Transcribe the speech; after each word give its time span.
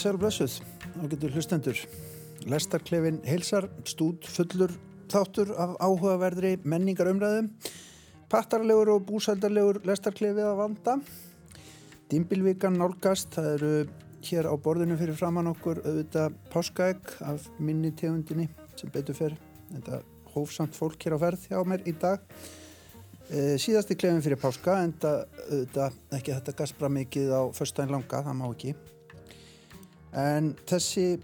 sér 0.00 0.16
blessuð 0.16 0.60
og 1.02 1.10
getur 1.12 1.34
hlustendur. 1.34 1.80
Lestarklefin 2.48 3.18
heilsar, 3.26 3.66
stúd 3.84 4.24
fullur 4.24 4.72
þáttur 5.10 5.50
af 5.60 5.74
áhugaverðri 5.82 6.54
menningar 6.64 7.10
umræðum, 7.10 7.50
pattarlegur 8.32 8.94
og 8.94 9.02
búsældarlegur 9.08 9.82
lestarklefið 9.88 10.46
að 10.46 10.60
vanda. 10.60 10.94
Dimbilvíkan 12.10 12.78
nálgast, 12.80 13.34
það 13.34 13.50
eru 13.56 13.72
hér 14.24 14.48
á 14.48 14.54
borðinu 14.60 14.96
fyrir 15.00 15.18
framann 15.18 15.50
okkur 15.50 15.82
auðvitað 15.84 16.38
páskaegg 16.52 17.12
af 17.26 17.50
minni 17.58 17.92
tegundinni 17.96 18.48
sem 18.80 18.92
betur 18.94 19.18
fer. 19.18 19.36
Þetta 19.74 20.00
hófsamt 20.32 20.78
fólk 20.78 21.04
hér 21.04 21.18
á 21.20 21.22
ferð 21.26 21.44
hjá 21.50 21.60
mér 21.66 21.84
í 21.84 21.94
dag. 22.00 22.24
E, 23.28 23.58
síðasti 23.60 23.98
klefin 23.98 24.24
fyrir 24.24 24.40
páska 24.40 24.80
en 24.84 24.96
það 25.00 26.00
ekki 26.16 26.32
þetta 26.38 26.56
gaspra 26.62 26.90
mikið 26.92 27.36
á 27.36 27.42
förstæðin 27.54 27.94
langa, 27.98 28.24
það 28.24 28.40
má 28.40 28.48
ekki 28.48 28.74
en 30.16 30.54
þessi 30.68 31.20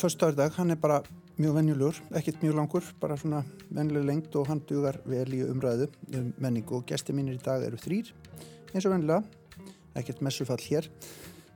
förstæðardag, 0.00 0.54
hann 0.56 0.72
er 0.72 0.80
bara 0.80 1.00
mjög 1.40 1.56
venjulegur, 1.56 2.00
ekkert 2.16 2.42
mjög 2.44 2.56
langur 2.58 2.88
bara 3.00 3.16
svona 3.20 3.42
vennileg 3.72 4.06
lengt 4.08 4.36
og 4.36 4.48
hann 4.50 4.62
dugar 4.68 5.00
vel 5.08 5.28
í 5.36 5.42
umræðu 5.46 5.88
um 6.16 6.32
menningu. 6.40 6.80
Og 6.80 6.88
gesti 6.88 7.14
mínir 7.16 7.38
í 7.38 7.44
dag 7.44 7.64
eru 7.64 7.80
þrýr 7.80 8.12
eins 8.74 8.86
og 8.86 8.92
vennilega, 8.94 9.22
ekkert 9.98 10.20
messufall 10.24 10.60
hér. 10.62 10.88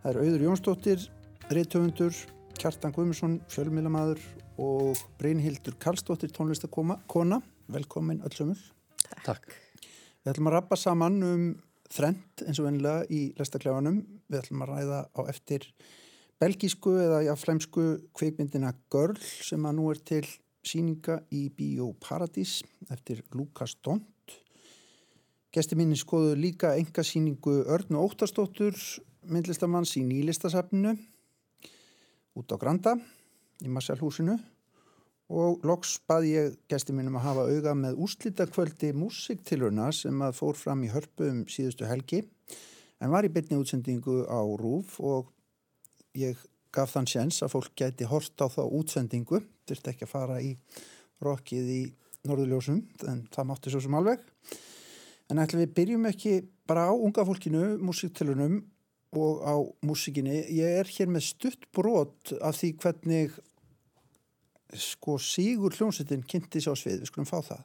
Það 0.02 0.10
eru 0.10 0.24
Auður 0.24 0.46
Jónsdóttir 0.48 1.04
Riðtöfundur, 1.52 2.16
Kjartan 2.56 2.94
Guðmusson 2.96 3.38
fjölmilamadur 3.52 4.20
og 4.60 5.00
Brynhildur 5.20 5.76
Karlsdóttir 5.80 6.32
tónlistakona 6.32 7.40
velkomin 7.72 8.22
öllsumul 8.24 8.58
Takk. 9.24 9.52
Við 10.24 10.32
ætlum 10.32 10.48
að 10.48 10.56
rappa 10.58 10.76
saman 10.80 11.22
um 11.24 11.46
þrend 11.94 12.44
eins 12.48 12.60
og 12.60 12.68
vennilega 12.68 13.04
í 13.12 13.20
lestaklefanum. 13.38 14.00
Við 14.28 14.40
ætlum 14.40 14.64
að 14.64 14.72
ræða 14.72 15.00
á 15.14 15.20
eftir 15.30 15.68
belgísku 16.42 16.96
eða 16.98 17.22
jáflæmsku 17.28 17.84
kveikmyndina 18.16 18.72
Girl 18.92 19.18
sem 19.20 19.62
að 19.64 19.78
nú 19.78 19.90
er 19.92 20.00
til 20.02 20.24
síninga 20.64 21.20
í 21.34 21.46
Bíó 21.54 21.92
Paradís 22.00 22.62
eftir 22.90 23.22
Lukas 23.36 23.76
Dont. 23.84 24.04
Gesti 25.54 25.78
mínir 25.78 26.00
skoðu 26.00 26.34
líka 26.38 26.72
enga 26.74 27.04
síningu 27.06 27.60
Örn 27.70 27.94
og 27.94 28.10
Óttarsdóttur 28.10 28.74
myndlistamanns 29.30 29.94
í 30.00 30.02
nýlistasafninu 30.04 30.96
út 32.34 32.50
á 32.50 32.56
Granda 32.58 32.96
í 33.62 33.70
Marsalhúsinu 33.70 34.34
og 35.32 35.64
loks 35.64 35.96
bað 36.08 36.26
ég 36.28 36.56
gæsti 36.68 36.92
mínum 36.92 37.16
að 37.16 37.26
hafa 37.28 37.46
auga 37.48 37.74
með 37.78 38.00
úslítakvöldi 38.04 38.92
músiktilurna 38.96 39.90
sem 39.92 40.20
að 40.22 40.36
fór 40.40 40.58
fram 40.58 40.84
í 40.84 40.90
hörpu 40.92 41.30
um 41.30 41.44
síðustu 41.48 41.88
helgi 41.88 42.24
en 43.00 43.12
var 43.12 43.24
í 43.24 43.32
bytni 43.32 43.56
útsendingu 43.60 44.24
á 44.28 44.40
Rúf 44.60 44.98
og 45.00 45.32
ég 46.16 46.38
gaf 46.74 46.94
þann 46.94 47.08
séns 47.10 47.40
að 47.44 47.54
fólk 47.54 47.72
gæti 47.78 48.08
hort 48.08 48.40
á 48.42 48.46
þá 48.50 48.62
útsendingu. 48.66 49.40
Þurfti 49.68 49.92
ekki 49.92 50.06
að 50.06 50.12
fara 50.12 50.40
í 50.42 50.54
rokkið 51.24 51.70
í 51.72 51.82
Norðurljósum 52.24 52.80
en 53.10 53.24
það 53.32 53.48
mátti 53.50 53.72
svo 53.72 53.82
sem 53.84 53.96
alveg. 53.98 54.22
En 55.30 55.40
ætlum 55.40 55.64
við 55.64 55.74
byrjum 55.78 56.08
ekki 56.10 56.34
bara 56.68 56.88
á 56.88 56.92
unga 56.92 57.24
fólkinu, 57.26 57.76
músiktilurnum 57.80 58.60
og 59.14 59.44
á 59.46 59.54
músikinni. 59.86 60.42
Ég 60.52 60.80
er 60.80 60.90
hér 60.90 61.12
með 61.12 61.28
stutt 61.30 61.68
brot 61.76 62.34
af 62.40 62.58
því 62.58 62.72
hvernig 62.82 63.38
sko 64.78 65.18
Sigur 65.18 65.74
hljómsettin 65.74 66.24
kynnti 66.26 66.60
sér 66.62 66.74
á 66.74 66.76
svið, 66.78 67.00
við 67.02 67.10
skulum 67.10 67.28
fá 67.28 67.38
það. 67.44 67.62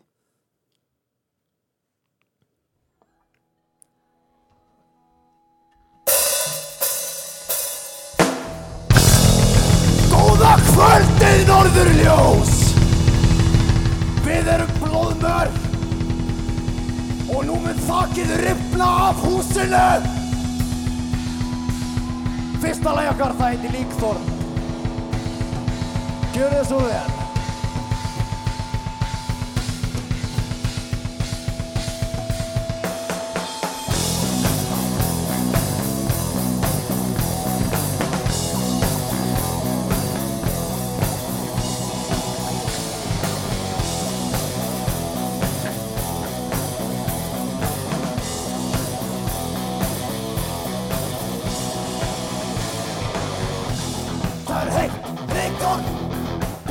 Góða 10.13 10.53
kvöldið 10.69 11.43
Norðurljós! 11.49 12.55
Við 14.29 14.51
erum 14.55 14.73
blóðmör 14.81 15.53
og 17.29 17.45
nú 17.45 17.59
mun 17.61 17.85
þakkið 17.85 18.35
ripna 18.43 18.89
af 19.09 19.23
húsinu. 19.25 19.85
Fyrsta 22.59 22.93
lægakar 22.97 23.37
það 23.39 23.55
heiti 23.55 23.77
Líkþorn 23.77 24.38
Gjör 26.29 26.53
þið 26.53 26.67
svo 26.69 26.83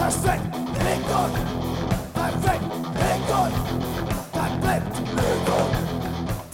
Það 0.08 0.14
er 0.14 0.20
sveitt, 0.24 0.54
Líkþorn 0.86 1.34
Það 2.14 2.22
er 2.22 2.36
feitt, 2.44 2.76
Líkþorn 2.98 3.56
Það 4.32 4.38
er 4.44 4.54
bleitt, 4.62 5.00
Líkþorn 5.18 5.74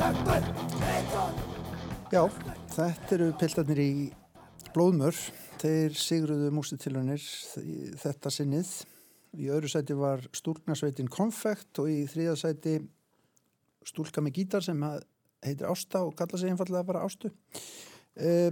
Það 0.01 0.03
er 0.09 0.17
bleitt, 0.25 0.49
Líkþorn 0.81 1.37
Já, 2.11 2.23
þetta 2.75 3.15
eru 3.15 3.29
piltarnir 3.39 3.83
í 3.85 3.93
Blóðmör. 4.75 5.23
Þeir 5.63 5.95
sigruðu 6.03 6.51
músitilunir 6.57 7.29
þetta 8.03 8.35
sinnið. 8.35 8.75
Í 9.39 9.47
öðru 9.55 9.71
sæti 9.71 10.01
var 10.03 10.27
stúlknarsveitin 10.35 11.15
Konfekt 11.15 11.79
og 11.79 11.95
í 11.95 12.01
þriða 12.11 12.35
sæti 12.43 12.77
stúlka 13.87 14.19
með 14.27 14.41
gítar 14.41 14.67
sem 14.67 14.83
heitir 15.47 15.71
Ásta 15.71 16.03
og 16.03 16.19
kalla 16.19 16.43
sig 16.43 16.51
einfallega 16.51 16.91
bara 16.91 17.07
Ástu. 17.07 17.31
Eh, 18.19 18.51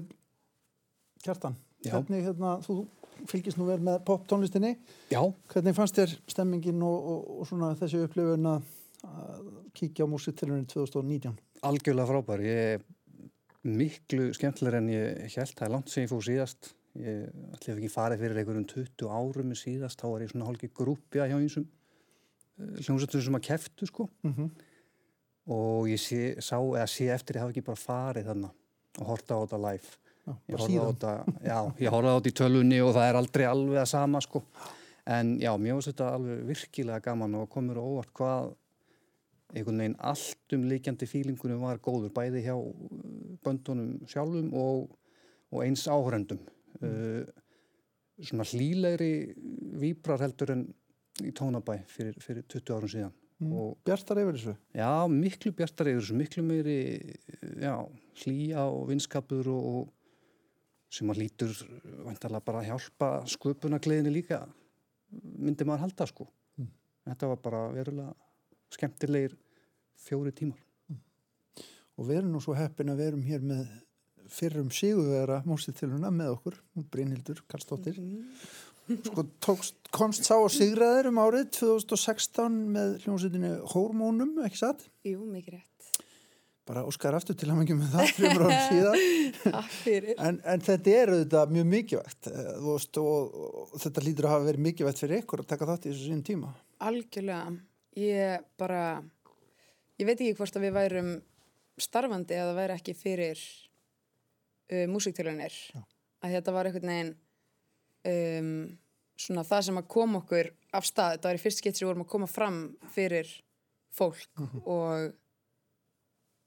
Kjartan 1.27 1.59
Já. 1.83 1.97
hvernig 1.99 2.23
hérna, 2.31 2.61
þú 2.63 2.85
fylgist 3.31 3.61
nú 3.61 3.69
vel 3.69 3.79
með 3.85 4.03
pop 4.09 4.27
tónlistinni 4.31 4.75
Já, 5.13 5.23
hvernig 5.53 5.77
fannst 5.77 5.99
þér 5.99 6.17
stemmingin 6.31 6.83
og, 6.87 7.09
og, 7.15 7.31
og 7.39 7.49
svona 7.51 7.73
þessi 7.79 8.03
upplifun 8.07 8.51
að 8.57 8.69
kíkja 9.75 10.07
á 10.07 10.13
músitilunir 10.13 10.69
2019 10.71 11.39
algjörlega 11.67 12.09
frábær. 12.11 12.43
Ég 12.43 12.83
miklu 13.63 14.31
skemmtilegur 14.35 14.81
en 14.81 14.91
ég 14.93 15.37
held 15.37 15.55
það 15.55 15.67
er 15.67 15.75
langt 15.77 15.93
sem 15.93 16.07
ég 16.07 16.11
fór 16.11 16.25
síðast. 16.27 16.73
Ég 16.99 17.31
ætli 17.57 17.77
ekki 17.77 17.93
farið 17.93 18.25
fyrir 18.25 18.43
einhverjum 18.43 18.67
20 18.73 19.15
árum 19.15 19.55
síðast. 19.57 20.03
Þá 20.03 20.09
var 20.11 20.25
ég 20.25 20.33
svona 20.33 20.49
hálki 20.51 20.71
grúpja 20.75 21.29
hjá 21.31 21.39
einsum 21.39 21.69
hljómsættur 22.83 23.25
sem 23.25 23.39
að 23.39 23.49
keftu 23.49 23.89
sko. 23.89 24.11
mm 24.27 24.53
Og 25.51 25.89
ég 25.91 25.99
sé, 25.99 26.37
sá, 26.39 26.55
sé 26.87 27.09
eftir 27.11 27.35
ég 27.35 27.43
hafi 27.43 27.51
ekki 27.51 27.65
bara 27.67 27.81
farið 27.81 28.29
þannig 28.29 29.01
og 29.03 29.09
horta 29.09 29.35
á 29.35 29.43
þetta 29.43 29.59
live. 29.59 29.89
Já, 30.23 30.35
Ég 30.47 30.55
bara 30.55 30.63
horfði 30.63 30.79
á 30.79 30.87
þetta, 30.87 31.13
já, 31.43 31.57
ég 31.83 31.95
horfði 31.95 32.11
á 32.13 32.17
þetta 32.17 32.31
í 32.31 32.37
tölunni 32.39 32.77
og 32.85 32.93
það 32.95 33.09
er 33.09 33.17
aldrei 33.19 33.45
alveg 33.49 33.79
að 33.83 33.89
sama 33.91 34.21
sko. 34.23 34.43
En 35.13 35.33
já, 35.43 35.51
mér 35.59 35.75
finnst 35.75 35.91
þetta 35.91 36.11
alveg 36.15 36.43
virkilega 36.47 37.03
gaman 37.03 37.39
og 37.41 37.49
komur 37.51 37.81
óvart 37.83 38.13
hvað 38.15 38.53
einhvern 39.53 39.83
veginn 39.83 39.97
allt 40.09 40.55
um 40.57 40.67
líkjandi 40.71 41.09
fílingunum 41.11 41.65
var 41.67 41.81
góður, 41.83 42.13
bæði 42.15 42.45
hjá 42.47 42.55
uh, 42.55 42.85
böndunum 43.45 43.97
sjálfum 44.09 44.53
og, 44.57 44.93
og 45.53 45.65
eins 45.65 45.89
áhörendum. 45.91 46.41
Uh, 46.79 47.27
svona 48.23 48.47
hlýlegri 48.47 49.35
víbrar 49.83 50.23
heldur 50.23 50.55
en 50.55 50.63
í 51.23 51.33
tónabæ 51.37 51.81
fyrir, 51.91 52.15
fyrir 52.23 52.47
20 52.47 52.77
árum 52.77 52.93
síðan. 52.95 53.17
Mm. 53.43 53.73
Bjartar 53.83 54.21
yfir 54.23 54.37
þessu 54.37 54.53
Já, 54.79 54.91
miklu 55.11 55.51
bjartar 55.59 55.91
yfir 55.91 56.05
þessu, 56.05 56.15
miklu 56.15 56.45
meiri 56.47 56.79
já, 57.59 57.75
hlýja 58.23 58.69
og 58.71 58.87
vinskapur 58.93 59.49
og, 59.51 59.67
og 59.73 60.02
sem 60.93 61.13
að 61.13 61.23
lítur 61.23 61.55
vantarlega 62.05 62.47
bara 62.47 62.63
að 62.63 62.69
hjálpa 62.71 63.11
sköpunagleðinni 63.33 64.13
líka 64.13 64.43
myndi 65.13 65.67
maður 65.69 65.87
halda 65.87 66.09
sko. 66.09 66.27
Mm. 66.61 66.69
Þetta 67.09 67.31
var 67.31 67.41
bara 67.47 67.63
verulega 67.73 68.13
skemmtilegir 68.73 69.37
fjóri 70.03 70.33
tímar. 70.37 70.61
og 71.97 72.09
við 72.09 72.23
erum 72.23 72.33
nú 72.35 72.41
svo 72.41 72.55
heppin 72.57 72.93
að 72.93 73.01
við 73.03 73.11
erum 73.13 73.25
hér 73.27 73.43
með 73.45 73.65
fyrrum 74.33 74.71
sigurvera 74.73 75.43
músitiluna 75.45 76.11
með 76.15 76.37
okkur, 76.37 76.55
Brynhildur 76.93 77.43
Karlsdóttir 77.49 77.99
sko 78.89 79.25
tókst, 79.43 79.77
komst 79.95 80.27
sá 80.27 80.35
að 80.37 80.53
sigraðir 80.57 81.11
um 81.13 81.21
árið 81.23 81.51
2016 81.59 82.57
með 82.75 82.97
hljómsveitinu 83.05 83.53
Hormónum, 83.73 84.35
ekki 84.47 84.63
satt? 84.63 84.87
Jú, 85.07 85.23
mikið 85.29 85.59
rétt. 85.59 85.72
Bara 86.69 86.85
óskar 86.87 87.17
aftur 87.17 87.37
til 87.39 87.49
að 87.51 87.59
maður 87.59 87.79
með 87.81 87.95
það 87.97 88.13
fremur 88.17 88.45
árum 88.47 88.61
síðan. 88.69 88.99
Fyrir. 89.83 90.13
en, 90.15 90.39
en 90.53 90.63
þetta 90.63 90.95
er 90.99 91.13
auðvitað 91.13 91.55
mjög 91.57 91.67
mikilvægt 91.73 92.29
eh, 92.31 92.53
veist, 92.63 93.01
og, 93.03 93.35
og 93.73 93.75
þetta 93.83 94.05
lítur 94.07 94.29
að 94.29 94.35
hafa 94.37 94.49
verið 94.51 94.67
mikilvægt 94.69 95.03
fyrir 95.03 95.23
ykkur 95.23 95.43
að 95.43 95.51
taka 95.53 95.69
þátt 95.73 95.89
í 95.89 95.91
þessu 95.91 96.13
sín 96.13 96.23
tíma. 96.27 96.53
Algjörlega. 96.87 97.57
Ég 97.99 98.47
bara, 98.61 98.85
ég 100.01 100.09
veit 100.09 100.17
ekki 100.17 100.37
hvort 100.39 100.59
að 100.59 100.67
við 100.69 100.77
værum 100.79 101.11
starfandi 101.83 102.39
eða 102.39 102.55
væri 102.57 102.77
ekki 102.79 102.95
fyrir 102.97 103.41
uh, 103.43 104.87
músiktilunir 104.93 105.57
að 106.23 106.37
þetta 106.37 106.55
var 106.55 106.69
einhvern 106.69 106.93
veginn 106.93 107.15
um, 108.09 108.53
svona 109.19 109.45
það 109.47 109.67
sem 109.69 109.81
að 109.81 109.89
koma 109.93 110.21
okkur 110.23 110.53
af 110.73 110.87
stað, 110.89 111.17
þetta 111.17 111.29
var 111.29 111.39
í 111.39 111.43
fyrst 111.43 111.63
skipt 111.63 111.79
sem 111.79 111.85
við 111.85 111.91
vorum 111.93 112.07
að 112.07 112.13
koma 112.15 112.29
fram 112.31 112.61
fyrir 112.95 113.33
fólk 113.93 114.41
og 114.63 115.13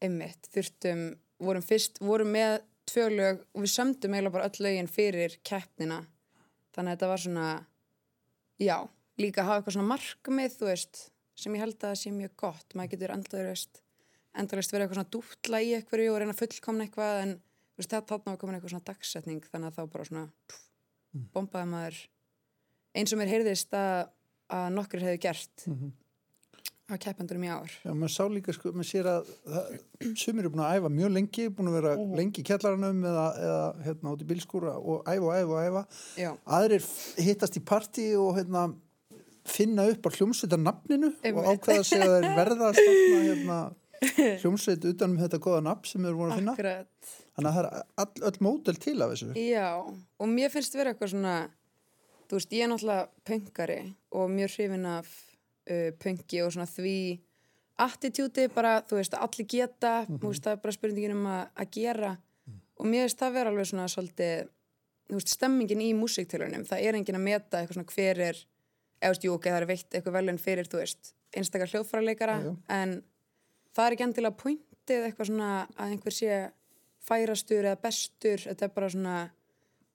einmitt, 0.04 0.50
þurftum, 0.54 1.06
vorum 1.44 1.64
fyrst 1.66 2.02
vorum 2.04 2.32
með 2.36 2.60
tvö 2.90 3.08
lög 3.12 3.42
og 3.56 3.64
við 3.64 3.72
sömdum 3.74 4.14
eiginlega 4.14 4.36
bara 4.36 4.50
öll 4.50 4.66
lögin 4.66 4.92
fyrir 4.92 5.38
keppnina. 5.48 6.04
Þannig 6.76 6.92
að 6.92 6.98
þetta 6.98 7.10
var 7.12 7.24
svona 7.24 7.48
já, 8.62 8.78
líka 9.22 9.42
að 9.42 9.50
hafa 9.50 9.62
eitthvað 9.62 9.78
svona 9.78 9.92
markmið, 9.94 10.58
þú 10.60 10.70
veist, 10.70 11.02
sem 11.40 11.56
ég 11.56 11.64
held 11.66 11.78
að 11.78 11.88
það 11.88 11.98
sé 12.02 12.14
mjög 12.16 12.36
gott, 12.40 12.76
maður 12.76 12.94
getur 12.94 13.16
endlaður 13.16 13.52
veist, 13.52 13.82
endalist 14.36 14.74
verið 14.74 14.86
eitthvað 14.86 15.00
svona 15.00 15.14
dútla 15.16 15.62
í 15.64 15.74
eitthvað 15.78 16.06
og 16.12 16.20
reyna 16.22 16.38
fullkomna 16.38 16.88
eitthvað 16.88 17.22
en 17.24 17.34
veist, 17.80 17.92
það 17.92 18.08
þarna 18.12 18.34
var 18.34 18.42
komin 18.42 18.58
eitthvað 18.58 18.76
svona 18.76 18.90
dagsetning 18.92 19.50
þannig 19.52 19.72
að 19.72 19.80
þá 19.80 19.94
bara 19.96 20.08
svona 20.10 20.26
pff, 20.48 20.66
bombaði 21.36 21.72
maður. 21.72 22.02
Eins 22.96 23.12
og 23.12 23.20
mér 23.20 23.32
heyrðist 23.34 23.76
að, 23.76 24.12
að 24.56 24.68
nokkur 24.76 25.04
hefði 25.04 25.24
gert 25.26 25.68
á 26.86 26.96
keppendurum 27.02 27.44
í 27.46 27.50
ár 27.50 27.72
Já, 27.82 27.92
maður 27.92 28.14
sá 28.14 28.24
líka, 28.30 28.54
sko, 28.54 28.72
maður 28.76 28.90
sér 28.92 29.08
að 29.10 29.30
það, 29.50 29.70
sumir 30.22 30.44
eru 30.46 30.52
búin 30.54 30.64
að 30.66 30.76
æfa 30.80 30.92
mjög 30.94 31.14
lengi, 31.16 31.46
búin 31.58 31.70
að 31.72 31.78
vera 31.80 31.94
lengi 32.20 32.42
í 32.44 32.46
kjallaranum 32.46 33.00
eða, 33.10 33.26
eða 33.48 33.64
hérna 33.88 34.14
út 34.14 34.22
í 34.22 34.28
bílskúra 34.30 34.76
og 34.78 35.10
æfa 35.10 35.26
og 35.26 35.34
æfa 35.40 35.56
og 35.56 35.64
æfa. 35.66 35.84
Já, 36.22 36.30
Aðrir 36.60 36.84
hittast 37.26 37.58
í 37.58 37.64
partí 37.66 38.06
og 38.20 38.38
hérna 38.38 38.68
finna 39.46 39.88
upp 39.90 40.06
á 40.06 40.10
hljómsveitar 40.14 40.62
nafninu 40.62 41.10
og 41.14 41.26
Einmitt. 41.26 41.50
ákveða 41.54 41.84
sig 41.90 42.02
að 42.06 42.16
þeir 42.16 42.38
verða 42.38 42.70
að 42.70 42.80
stofna 42.80 43.20
hérna 43.26 43.60
hljómsveit 44.42 44.88
utanum 44.92 45.22
þetta 45.22 45.42
góða 45.42 45.62
nafn 45.66 45.90
sem 45.90 46.06
þeir 46.06 46.18
voru 46.18 46.34
að 46.34 46.42
finna. 46.42 46.56
akkurat 46.58 47.14
Þannig 47.36 47.50
að 47.50 47.56
það 47.56 47.66
er 47.66 47.70
all, 48.00 48.24
öll 48.30 48.40
mótel 48.46 48.78
til 48.80 48.96
af 49.04 49.12
þessu. 49.12 49.34
Já, 49.42 49.70
og 49.84 50.30
mér 50.32 50.54
finnst 50.54 50.78
vera 50.78 50.94
eitthvað 50.94 51.12
svona 51.12 51.36
þú 52.30 52.38
veist, 52.40 52.54
ég 52.56 52.64
er 52.64 52.72
náttúrulega 52.72 53.10
uh, 55.70 55.90
pöngi 56.02 56.42
og 56.46 56.54
svona 56.54 56.68
því 56.70 56.98
attitúti 57.86 58.48
bara, 58.56 58.78
þú 58.88 59.00
veist, 59.02 59.16
allir 59.20 59.48
geta 59.52 59.96
þú 60.08 60.30
veist, 60.30 60.44
það 60.46 60.54
er 60.56 60.62
bara 60.64 60.76
spurningin 60.76 61.16
um 61.18 61.26
að, 61.28 61.66
gera. 61.76 62.12
Og 62.80 62.88
mér 62.88 63.06
finnst 63.06 63.20
það 63.20 63.34
vera 63.36 63.52
alveg 63.52 63.68
svona 63.70 63.88
svolítið, 63.92 64.48
þú 65.10 65.20
veist, 65.20 65.34
stemmingin 65.36 65.84
í 65.84 65.90
músiktilunum, 65.96 66.64
það 66.70 66.86
er 66.88 67.00
engin 67.00 67.20
að 67.20 67.26
meta 67.28 67.60
eitthvað 67.60 67.80
svona 67.80 67.92
hver 67.96 68.22
er, 68.30 68.40
eða 69.02 69.10
þú 69.10 69.14
veist, 69.16 69.28
jú, 69.28 69.36
ok, 69.36 69.50
það 69.52 69.60
er 69.60 69.68
veitt 69.74 69.98
eitthvað 70.00 70.18
velun 70.18 70.42
fyrir, 70.42 70.70
þú 70.72 70.82
veist, 70.82 71.14
einstakar 71.36 71.72
hljóðfæraleikara, 71.74 72.38
Já, 72.40 72.48
já. 72.48 72.56
en 72.80 72.96
það 73.76 73.86
er 73.86 73.96
ekki 73.98 74.08
endilega 74.08 74.40
pointið 74.40 75.08
eitthvað 75.10 75.30
svona 75.32 75.50
að 75.76 75.96
einhver 75.96 76.16
sé 76.16 76.40
færastur 77.06 77.68
eða 77.68 77.82
bestur, 77.84 78.44
þetta 78.48 78.66
er 78.70 78.76
bara 78.76 78.92
svona 78.92 79.16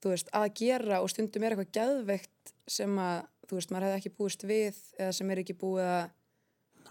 þú 0.00 0.12
veist, 0.14 0.30
að 0.36 0.48
gera 0.60 1.00
og 1.04 1.10
stundum 1.12 1.44
er 1.44 1.56
eitthvað 1.56 1.72
geðveikt 1.76 2.52
sem 2.70 2.92
að, 3.00 3.24
þú 3.50 3.58
veist, 3.58 3.74
maður 3.74 3.88
hefði 3.90 4.00
ekki 4.00 4.14
búist 4.20 4.46
við 4.46 4.80
eða 5.00 5.12
sem 5.18 5.34
er 5.34 5.42
ekki 5.44 5.58
búið 5.60 5.88
að 5.90 6.08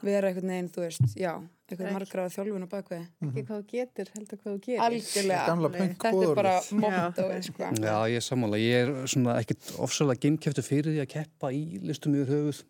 vera 0.05 0.29
einhvern 0.29 0.53
veginn, 0.53 0.69
þú 0.75 0.85
veist, 0.85 1.15
já 1.19 1.33
einhvern 1.69 1.89
Ekki. 1.89 1.95
margraða 1.97 2.31
þjálfun 2.33 2.65
á 2.65 2.69
bakvið 2.71 3.01
Ekki 3.27 3.43
hvað 3.45 3.59
þú 3.59 3.65
getur, 3.73 4.11
heldur 4.15 4.39
hvað 4.39 4.53
þú 4.53 4.61
gerir. 4.65 4.81
algjörlega, 4.85 5.41
þetta 5.75 6.09
er 6.09 6.33
bara 6.39 6.53
boðorðið. 6.63 6.79
mottoið, 6.83 7.41
sko 7.49 7.69
Já, 7.83 7.97
ég 8.09 8.15
er 8.19 8.25
sammála. 8.25 8.61
Ég 8.63 8.75
er 8.79 9.11
svona 9.11 9.35
ekkit 9.41 9.69
ofsalega 9.85 10.23
geinkjöftu 10.25 10.63
fyrir 10.65 10.95
því 10.95 11.03
að 11.03 11.09
keppa 11.13 11.51
í 11.53 11.61
listum 11.83 12.15
yfir 12.17 12.33
höfuð. 12.33 12.63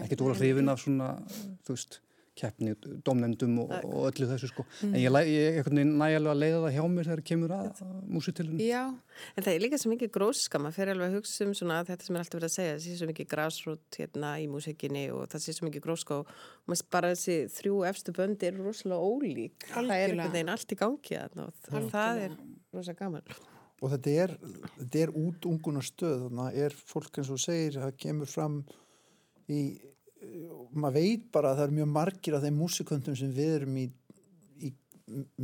Ekkit 0.00 0.24
óla 0.24 0.38
hrifin 0.38 0.72
af 0.72 0.80
svona, 0.84 1.10
þú 1.66 1.76
veist, 1.76 2.00
keppni, 2.36 2.74
domnendum 3.06 3.54
og, 3.64 3.72
og 3.88 4.10
öllu 4.10 4.28
þessu 4.28 4.50
sko. 4.50 4.64
En 4.84 4.96
ég, 5.00 5.08
ég 5.30 5.58
er 5.62 5.66
veginn 5.66 5.94
nægilega 5.96 6.34
að 6.34 6.40
leiða 6.42 6.60
það 6.66 6.74
hjá 6.76 6.82
mér 6.92 7.08
þegar 7.10 7.22
kemur 7.30 7.54
að 7.56 7.82
músitilunum. 8.16 8.60
Já, 8.62 8.82
En 9.36 9.44
það 9.46 9.52
er 9.54 9.62
líka 9.64 9.78
svo 9.80 9.90
mikið 9.94 10.10
gróska, 10.12 10.60
maður 10.60 10.76
fer 10.76 10.90
alveg 10.92 11.08
að 11.08 11.16
hugsa 11.16 11.46
um 11.46 11.54
svona 11.56 11.78
þetta 11.88 12.04
sem 12.06 12.16
er 12.18 12.22
alltaf 12.22 12.36
verið 12.36 12.50
að 12.50 12.54
segja, 12.56 12.74
það 12.76 12.84
sé 12.84 12.96
svo 13.00 13.08
mikið 13.10 13.28
grassroot 13.32 13.98
hérna 14.00 14.32
í 14.42 14.46
músikinni 14.52 15.04
og 15.16 15.24
það 15.32 15.44
sé 15.46 15.54
svo 15.56 15.68
mikið 15.70 15.84
gróska 15.86 16.18
og 16.20 16.32
maður 16.68 16.88
bara 16.96 17.12
þessi 17.14 17.36
þrjú 17.56 17.78
efstu 17.90 18.14
böndi 18.16 18.50
eru 18.50 18.66
rosalega 18.68 19.08
ólík. 19.08 19.66
Það 19.70 19.76
er 19.76 19.80
Algjörlega. 19.80 20.06
einhvern 20.12 20.36
veginn 20.36 20.52
allt 20.56 20.74
í 20.76 20.80
gangi 20.82 21.16
þarna 21.16 21.46
og 21.48 21.60
það, 21.64 21.88
það 21.96 22.22
er 22.26 22.36
rosalega 22.76 23.00
gaman. 23.00 23.36
og 23.80 23.92
þetta 23.92 24.16
er, 24.26 24.36
þetta 24.78 25.02
er 25.06 25.14
út 25.24 25.48
unguna 25.50 25.82
stöð 25.84 26.26
þannig 26.26 26.44
að 26.46 26.60
er 26.66 26.78
fólk 26.92 27.18
eins 27.20 27.32
og 27.32 27.40
segir 27.42 27.80
það 27.80 27.96
kemur 28.04 28.30
fram 28.30 28.60
í 29.48 29.60
maður 30.76 30.96
veit 31.00 31.28
bara 31.34 31.52
að 31.52 31.60
það 31.62 31.68
er 31.70 31.76
mjög 31.80 31.92
margir 31.98 32.38
af 32.38 32.44
þeim 32.46 32.58
músiköndum 32.62 33.16
sem 33.18 33.32
við 33.36 33.54
erum 33.60 33.76
í, 33.78 33.84
í, 34.66 34.70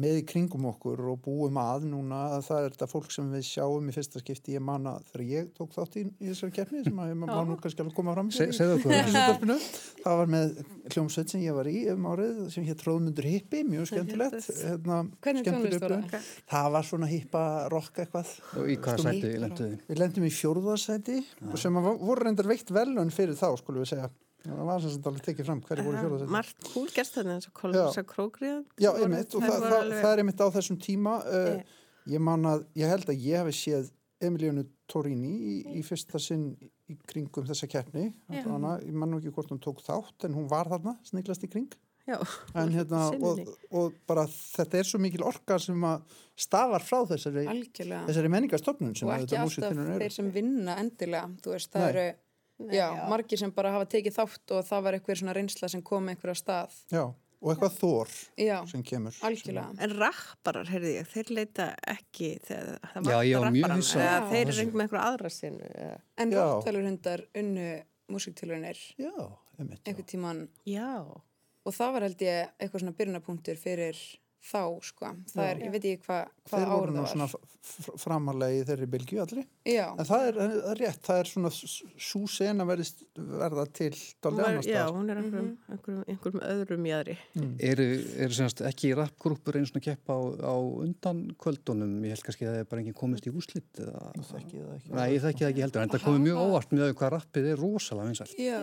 með 0.02 0.16
í 0.18 0.22
kringum 0.26 0.64
okkur 0.72 0.98
og 1.12 1.20
búum 1.22 1.58
að 1.60 1.84
núna 1.86 2.16
að 2.34 2.46
það 2.48 2.64
er 2.64 2.72
þetta 2.74 2.88
fólk 2.90 3.12
sem 3.14 3.28
við 3.30 3.44
sjáum 3.46 3.90
í 3.90 3.94
fyrsta 3.94 4.18
skipti 4.22 4.56
ég 4.56 4.64
man 4.64 4.88
að 4.90 5.04
þegar 5.12 5.24
ég 5.28 5.50
tók 5.54 5.76
þátt 5.76 5.98
í, 6.00 6.02
í 6.18 6.30
þessari 6.32 6.54
keppni 6.56 6.80
sem 6.88 6.98
að 7.04 7.12
ég 7.12 7.20
má 7.20 7.28
nú 7.46 7.54
kannski 7.62 7.84
alveg 7.84 7.94
koma 8.00 8.14
fram 8.16 8.32
Se- 8.34 8.48
hér 8.48 8.82
það. 8.82 9.68
Það 10.02 10.18
var 10.22 10.32
með 10.34 10.56
hljómsveit 10.96 11.30
sem 11.36 11.44
ég 11.44 11.54
var 11.60 11.70
í 11.70 11.76
um 11.92 12.08
árið 12.10 12.40
sem 12.56 12.66
hétt 12.66 12.82
Róðmundur 12.88 13.28
Hippi, 13.30 13.62
mjög 13.68 13.86
skemmtilegt 13.92 14.50
hérna, 14.64 14.98
Hvernig 15.22 15.46
skemmtileg 15.46 15.78
tónlist 15.78 15.84
var 15.86 15.96
upplifun. 16.00 16.26
það? 16.56 16.72
var 16.74 16.88
svona 16.90 17.12
hippa 17.12 17.44
rock 17.76 18.02
eitthvað 18.02 18.34
Og 18.58 18.66
í 18.72 18.80
hvaða 18.82 19.06
sæti 19.06 19.32
lenduði? 19.46 19.78
Við 19.92 20.02
lendum 20.02 20.26
í 20.26 20.34
fjórðarsæti 20.40 21.20
og 21.52 21.56
sem 21.62 21.78
voru 21.86 22.18
reyndar 22.26 22.50
veikt 22.50 22.74
velun 22.74 23.14
fyrir 23.14 23.38
þá, 23.38 23.52
skulum 23.62 23.84
við 23.86 23.92
segja. 23.94 24.10
Það 24.42 24.66
var 24.66 24.82
sem 24.82 24.92
sagt 24.94 25.08
alveg 25.10 25.24
tekið 25.28 25.48
fram 25.48 25.62
hverju 25.62 25.84
voru 25.86 25.96
í 25.96 26.02
fjórðarsæti. 26.02 26.34
Margt 26.34 26.68
kúl 26.72 26.88
gerst 26.90 27.16
þarna 27.18 27.36
eins 27.36 27.48
og 27.48 27.54
kolsa 27.60 28.04
krókriðan. 28.10 28.64
Já, 28.82 28.90
einmitt, 28.96 29.36
og 29.38 29.44
það, 29.44 29.66
það, 29.68 29.92
það 29.94 30.10
er 30.10 30.22
einmitt 30.24 30.42
á 30.42 30.48
þessum 30.56 30.78
tíma. 30.82 31.16
Uh, 31.28 31.78
ég 32.10 32.24
man 32.30 32.48
að, 32.50 32.64
ég 32.78 32.90
held 32.90 33.12
að 33.12 33.26
ég 33.28 33.44
hef 33.44 33.58
séð 33.58 33.92
Emilíunu 34.22 34.66
Torini 34.90 35.32
í, 35.32 35.54
í 35.78 35.84
fyrsta 35.86 36.20
sinn 36.22 36.50
í 36.90 36.98
kringum 37.08 37.46
þessa 37.48 37.70
keppni. 37.70 38.10
Ég 38.34 38.50
man 38.50 39.10
nú 39.10 39.20
ekki 39.20 39.32
hvort 39.34 39.54
hún 39.54 39.62
tók 39.62 39.82
þátt, 39.84 40.26
en 40.26 40.36
hún 40.36 40.50
var 40.50 40.70
þarna, 40.70 40.98
sniglast 41.06 41.46
í 41.46 41.50
kring. 41.52 41.72
Já, 42.06 42.18
En 42.58 42.72
hérna, 42.76 43.04
og, 43.22 43.44
og 43.70 43.94
bara 44.10 44.24
þetta 44.26 44.80
er 44.80 44.88
svo 44.88 44.98
mikil 45.02 45.22
orka 45.26 45.58
sem 45.62 45.84
að 45.86 46.16
stafar 46.42 46.82
frá 46.82 47.04
þessari, 47.12 47.44
þessari 47.70 48.32
menningarstofnun 48.32 48.96
sem 48.98 49.06
og 49.06 49.14
að 49.14 49.26
ekki 49.26 49.38
alltaf 49.38 49.76
þeir 50.02 50.14
sem 50.16 50.30
vinna 50.34 50.80
endilega, 50.82 51.30
þú 51.44 51.54
veist, 51.54 51.70
það 51.70 51.84
Nei. 51.84 51.90
eru 51.92 52.06
Nei, 52.66 52.76
já, 52.76 52.86
já. 52.96 53.08
margir 53.10 53.38
sem 53.38 53.50
bara 53.56 53.72
hafa 53.74 53.86
tekið 53.86 54.16
þátt 54.18 54.54
og 54.56 54.64
það 54.68 54.82
var 54.86 54.96
eitthvað 54.98 55.18
svona 55.22 55.34
reynsla 55.36 55.68
sem 55.68 55.82
kom 55.82 56.08
einhverja 56.12 56.34
stað 56.38 56.76
Já, 56.92 57.02
og 57.42 57.48
eitthvað 57.52 57.76
þór 57.80 58.12
já, 58.38 58.58
sem 58.70 58.82
kemur. 58.86 59.16
algjörlega 59.26 59.82
En 59.86 59.96
rapparar, 59.98 60.66
heyrði 60.70 60.92
ég, 61.00 61.08
þeir 61.12 61.32
leita 61.38 61.68
ekki 61.96 62.32
þegar 62.46 62.78
það 62.92 63.04
var 63.04 63.12
á 63.12 63.20
eða 63.22 64.30
Þeir 64.32 64.46
eru 64.46 64.60
einhver 64.62 64.78
með 64.78 64.86
einhver 64.86 65.02
aðra 65.02 65.30
sinu. 65.30 65.70
eða- 65.74 66.00
en 66.18 66.30
Já. 66.32 66.42
Rottvelurhundar 66.42 67.26
unnu 67.34 67.68
músiktilunir 68.12 68.78
Já, 68.98 69.12
einhvern 69.58 70.06
tíman 70.06 70.48
Já, 70.66 70.90
og 71.64 71.72
það 71.74 71.92
var 71.92 72.02
held 72.02 72.18
ég 72.26 72.48
eitthvað 72.60 72.80
svona 72.82 72.96
byrjunapunktur 72.98 73.56
fyrir 73.58 73.96
þá 74.42 74.62
sko 74.82 75.10
það 75.32 75.48
er, 75.48 75.60
ég 75.62 75.72
veit 75.74 75.84
ekki 75.86 76.06
hva, 76.08 76.20
hvað 76.48 76.62
Þeir 76.62 76.70
voru 76.72 76.82
árið 76.82 76.96
nú 76.96 77.02
það 77.02 77.12
svona 77.12 77.28
var 77.32 77.98
framarlega 78.02 78.58
í 78.58 78.62
þeirri 78.66 78.86
bylgju 78.90 79.18
allir. 79.22 79.44
já, 79.68 79.84
En 79.94 80.06
það 80.08 80.24
er, 80.26 80.38
það 80.38 80.70
er 80.72 80.80
rétt, 80.80 81.00
það 81.06 81.20
er 81.22 81.28
svona 81.30 81.50
svo 81.54 82.22
sena 82.30 82.66
verðist 82.66 83.04
verða 83.14 83.66
til 83.78 83.92
er, 83.92 84.32
annars 84.32 84.66
já 84.66 84.80
hún 84.88 85.12
er 85.12 85.20
einhverjum, 85.20 85.52
einhverjum, 85.70 86.02
einhverjum 86.10 86.42
öðrum 86.48 86.88
jæðri. 86.90 87.16
Eru, 87.70 87.86
eru 88.26 88.38
semast 88.38 88.64
ekki 88.66 88.90
rappgrúpur 88.98 89.60
einu 89.60 89.70
svona 89.70 89.84
keppa 89.86 90.16
á, 90.18 90.20
á 90.42 90.54
undan 90.58 91.22
kvöldunum? 91.38 91.94
Ég 92.02 92.16
held 92.16 92.26
kannski 92.26 92.48
að 92.48 92.56
það 92.56 92.64
er 92.64 92.68
bara 92.72 92.82
enginn 92.82 92.98
komist 92.98 93.30
í 93.30 93.34
úslit 93.34 93.82
eða... 93.84 94.10
Þekki 94.32 94.58
það 94.58 94.74
ekki. 94.80 94.92
Nei, 94.98 95.06
ég 95.14 95.24
þekki 95.28 95.46
það 95.46 95.52
ekki 95.52 95.66
heldur, 95.68 95.84
en 95.86 95.94
það 95.94 96.06
komið 96.08 96.26
mjög 96.26 96.42
óvart 96.42 96.74
með 96.74 96.86
að 96.88 96.94
hvað 96.98 97.14
rappið 97.16 97.50
er 97.52 97.62
rosalega 97.62 98.10
vinsælt. 98.10 98.36
já, 98.42 98.58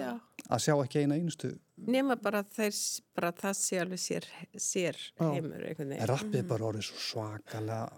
Að 0.50 0.64
sjá 0.66 0.76
ekki 0.84 1.04
eina 1.06 1.20
einustu, 1.20 1.54
Nema 1.88 2.16
bara 2.22 2.44
þeir, 2.44 2.76
bara 3.16 3.32
það 3.32 3.54
sé 3.56 3.80
alveg 3.80 4.00
sér, 4.00 4.26
sér 4.58 4.96
heimur 5.20 5.64
einhvern 5.64 5.92
en 5.92 5.98
veginn. 5.98 6.08
rappið 6.08 6.36
er 6.40 6.48
bara 6.50 6.66
orðið 6.70 6.84
svo 6.90 6.98
svakalega, 7.06 7.90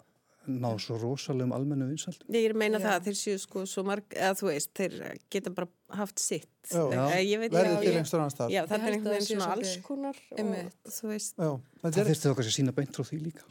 náð 0.47 0.77
svo 0.81 0.97
rosalegum 1.01 1.51
almennu 1.53 1.88
vinsælt. 1.89 2.23
Ég 2.29 2.45
er 2.50 2.53
að 2.55 2.57
meina 2.61 2.79
Já. 2.79 2.83
það 2.88 2.95
að 3.00 3.05
þeir 3.07 3.17
séu 3.21 3.39
sko 3.39 3.65
svo 3.69 3.83
marg, 3.85 4.03
eða 4.09 4.33
þú 4.39 4.47
veist, 4.50 4.71
þeir 4.73 5.19
geta 5.29 5.50
bara 5.53 5.67
haft 6.01 6.19
sitt. 6.19 6.47
Eh, 6.73 7.21
Ég 7.25 7.39
veit 7.39 7.51
Verðið 7.51 7.71
já, 7.71 7.79
til 7.81 7.91
einhverjum 7.91 8.31
staðar. 8.31 8.51
Já, 8.51 8.61
þetta 8.65 8.75
er 8.75 8.81
að 8.81 8.93
einhvern 8.95 9.05
það 9.05 9.17
veginn 9.17 9.29
svona 9.31 9.47
svolítið- 9.47 9.71
alls 9.71 9.85
konar 9.85 10.15
og 10.31 10.91
þú 10.97 11.07
veist, 11.13 11.35
Já, 11.38 11.51
Það 11.81 12.00
þurfti 12.01 12.31
okkar 12.31 12.45
að 12.45 12.55
sína 12.57 12.71
beint 12.75 12.91
frá 12.97 13.03
því 13.11 13.21
líka. 13.21 13.43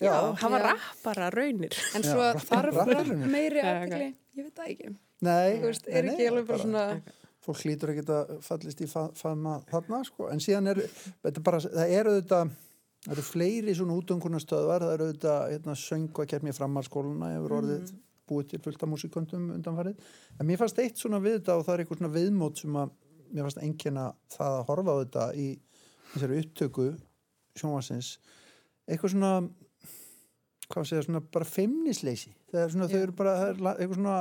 já, 0.00 0.34
hafa 0.40 0.58
rappara 0.64 1.30
raunir. 1.30 1.72
en 1.94 2.02
svo 2.02 2.32
þarf 2.40 3.30
meiri 3.30 3.60
Já, 3.60 3.68
aðtekli 3.84 4.14
ég 4.36 4.44
veit 4.44 4.54
það 4.54 4.68
ekki, 4.70 4.96
nei, 5.20 5.50
þú 5.60 5.66
veist, 5.68 5.88
er 5.88 6.04
ekki 6.04 6.28
alveg 6.30 6.46
bara- 6.46 6.58
svona 6.64 7.02
Fólk 7.40 7.62
hlýtur 7.64 7.94
að 8.04 8.34
fallist 8.44 8.82
í 8.84 8.88
fa- 8.90 9.10
faðma 9.16 9.54
þarna, 9.70 10.02
sko. 10.04 10.28
En 10.28 10.42
síðan 10.44 10.68
er, 10.74 10.82
þetta 11.24 11.42
bara, 11.46 11.60
það 11.64 11.94
eru 11.96 12.12
auðvitað, 12.14 12.50
það 13.06 13.14
eru 13.14 13.24
fleiri 13.24 13.74
svona 13.78 13.96
útungunastöðvar, 13.96 14.84
það 14.84 14.94
eru 14.96 15.06
auðvitað, 15.08 15.44
hérna, 15.54 15.76
söngu 15.80 16.24
að 16.24 16.30
kemja 16.34 16.56
frammarskóluna, 16.58 17.30
hefur 17.36 17.54
orðið 17.62 17.94
búið 18.30 18.50
til 18.52 18.60
fullt 18.66 18.84
af 18.84 18.90
músiköndum 18.92 19.46
undanfarið. 19.56 20.04
En 20.38 20.46
mér 20.46 20.60
fannst 20.60 20.78
eitt 20.84 21.00
svona 21.00 21.18
við 21.24 21.38
þetta 21.40 21.56
og 21.58 21.64
það 21.66 21.74
er 21.74 21.82
eitthvað 21.84 22.02
svona 22.02 22.12
viðmót 22.18 22.60
sem 22.60 22.76
að 22.78 22.92
mér 23.30 23.46
fannst 23.46 23.62
einkenna 23.64 24.04
það 24.36 24.58
að 24.58 24.68
horfa 24.68 24.92
á 24.94 25.00
þetta 25.00 25.24
í 25.40 25.48
þessari 26.12 26.38
upptöku 26.44 26.86
sjónvarsins. 27.58 28.12
Eitthvað 28.86 29.14
svona 29.16 29.32
hvað 30.70 30.86
segja, 30.86 31.02
svona 31.08 31.22
bara 31.34 31.48
feimnisleysi 31.48 32.30
það 32.52 32.60
er 32.62 32.72
svona, 32.74 32.88
þau 32.90 33.00
eru 33.00 33.14
bara, 33.18 33.32
er 33.48 33.56
eitthvað 33.58 33.96
svona 33.98 34.16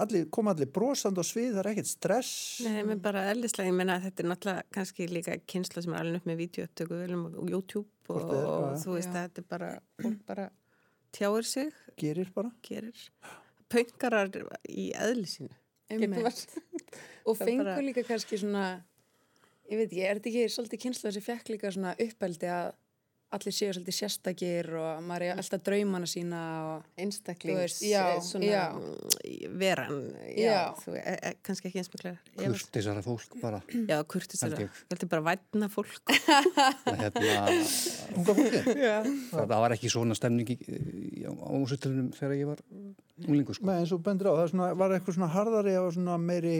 allir, 0.00 0.26
koma 0.32 0.52
allir 0.54 0.68
brosand 0.72 1.18
og 1.20 1.26
svið 1.26 1.52
það 1.56 1.60
er 1.62 1.68
ekkert 1.72 1.90
stress. 1.90 2.30
Nei, 2.64 2.80
menn 2.88 3.02
bara 3.04 3.26
eðlislega, 3.32 3.70
ég 3.70 3.76
menna 3.76 3.98
að 3.98 4.06
þetta 4.08 4.22
er 4.24 4.28
náttúrulega 4.32 4.64
kannski 4.76 5.08
líka 5.10 5.36
kynsla 5.52 5.82
sem 5.84 5.94
er 5.94 6.00
alveg 6.00 6.20
upp 6.22 6.30
með 6.30 6.40
videouptöku 6.42 7.00
velum 7.02 7.26
og 7.28 7.50
YouTube 7.52 7.88
og, 8.08 8.22
er, 8.22 8.46
og 8.46 8.64
já. 8.66 8.80
þú 8.84 8.96
veist 8.96 9.12
að 9.12 9.20
þetta 9.20 9.42
er 9.42 9.48
bara, 9.52 9.70
bara 10.30 10.48
tjáir 11.16 11.48
sig, 11.48 11.72
gerir 12.00 12.32
bara. 12.34 12.52
Gerir. 12.66 13.06
Pönkarar 13.72 14.32
í 14.70 14.90
eðlisinu. 14.94 15.52
Og 17.26 17.34
Það 17.34 17.40
er 17.42 17.46
fengur 17.46 17.64
bara- 17.68 17.82
líka 17.82 18.02
kannski 18.06 18.38
svona 18.38 18.66
ég 19.70 19.80
veit 19.80 19.90
ekki, 19.90 20.02
er 20.06 20.18
þetta 20.18 20.30
ekki 20.30 20.50
svolítið 20.54 20.82
kynsla 20.84 21.12
sem 21.14 21.24
fekk 21.24 21.52
líka 21.54 21.72
svona 21.74 21.94
uppeldi 22.02 22.50
að 22.50 22.72
allir 23.34 23.54
séu 23.54 23.72
svolítið 23.74 23.96
sérstakir 23.96 24.68
og 24.78 25.02
maður 25.06 25.24
er 25.26 25.40
alltaf 25.40 25.62
draumana 25.66 26.06
sína 26.08 26.40
og 26.66 26.84
Einstaklings, 27.00 27.80
eh, 27.82 29.48
veran, 29.50 30.12
e, 30.22 30.46
e, 30.46 31.32
kannski 31.42 31.70
ekki 31.70 31.82
einstaklega. 31.82 32.18
kurtisara 32.36 33.02
fólk 33.02 33.34
bara 33.42 33.62
Já, 33.66 33.98
kurtis 34.04 34.42
Held 34.42 34.54
það. 34.54 34.60
ég. 34.62 34.70
Ég 34.70 34.94
heldur 34.94 35.08
bara 35.08 35.22
vætna 35.32 35.68
fólk. 35.68 36.14
hérna 37.02 37.48
unga 38.16 38.34
fólki 38.38 38.62
það 39.32 39.56
var 39.56 39.76
ekki 39.76 39.90
svona 39.90 40.14
stemning 40.14 40.54
á 41.26 41.50
músutilunum 41.50 42.12
þegar 42.14 42.36
ég 42.38 42.46
var 42.46 42.62
unglingu 43.26 43.54
sko. 43.56 43.66
Nei, 43.66 43.80
eins 43.80 43.92
og 43.92 44.02
bendur 44.06 44.30
á, 44.30 44.38
það 44.38 44.52
svona, 44.52 44.72
var 44.78 44.94
eitthvað 44.94 45.18
svona 45.18 45.32
harðari 45.34 45.76
og 45.80 45.94
svona 45.96 46.18
meiri 46.20 46.58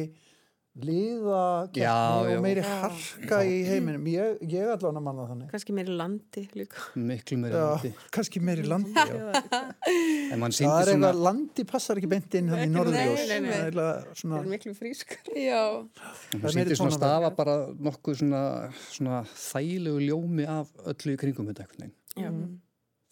liða 0.77 1.43
Já, 1.73 1.93
og 2.21 2.27
já. 2.29 2.41
meiri 2.45 2.61
Já. 2.61 2.73
harka 2.83 3.39
í 3.49 3.55
heiminum 3.65 4.05
ég, 4.13 4.43
ég 4.45 4.69
allan 4.75 4.99
að 5.01 5.05
manna 5.07 5.25
þannig 5.31 5.49
kannski 5.55 5.73
meiri 5.77 5.95
landi 5.97 6.43
líka. 6.59 6.83
miklu 7.01 7.39
meira 7.41 7.57
já, 7.63 7.69
landi 7.71 7.93
kannski 8.17 8.43
meiri 8.45 8.67
landi 8.69 8.93
já. 8.93 9.31
en 10.35 10.43
mann 10.43 10.53
það 10.53 10.59
síndi 10.59 10.75
er 10.75 10.91
svona 10.91 11.09
eitthvað, 11.09 11.23
landi 11.29 11.67
passar 11.71 12.01
ekki 12.03 12.11
beint 12.13 12.37
inn 12.41 12.53
hann 12.53 12.65
í 12.67 12.69
norðurljós 12.75 13.25
nei, 13.31 13.41
nei. 13.47 13.55
Það 13.55 13.65
er 13.71 13.79
Það 13.81 14.21
svona, 14.21 14.43
er 14.43 14.51
miklu 14.53 14.75
frísk. 14.77 15.17
já, 15.33 15.63
Það 15.65 16.37
mann 16.45 16.45
meiri 16.45 16.59
síndi 16.59 16.79
svona 16.83 16.99
stafa 16.99 17.33
bara 17.41 17.57
nokkuð 17.89 18.21
svona, 18.21 18.43
svona 18.91 19.23
þægilegu 19.33 20.05
ljómi 20.11 20.49
af 20.59 20.75
öllu 20.93 21.17
í 21.17 21.21
kringum 21.25 21.49
þetta 21.55 21.91
Já. 22.17 22.31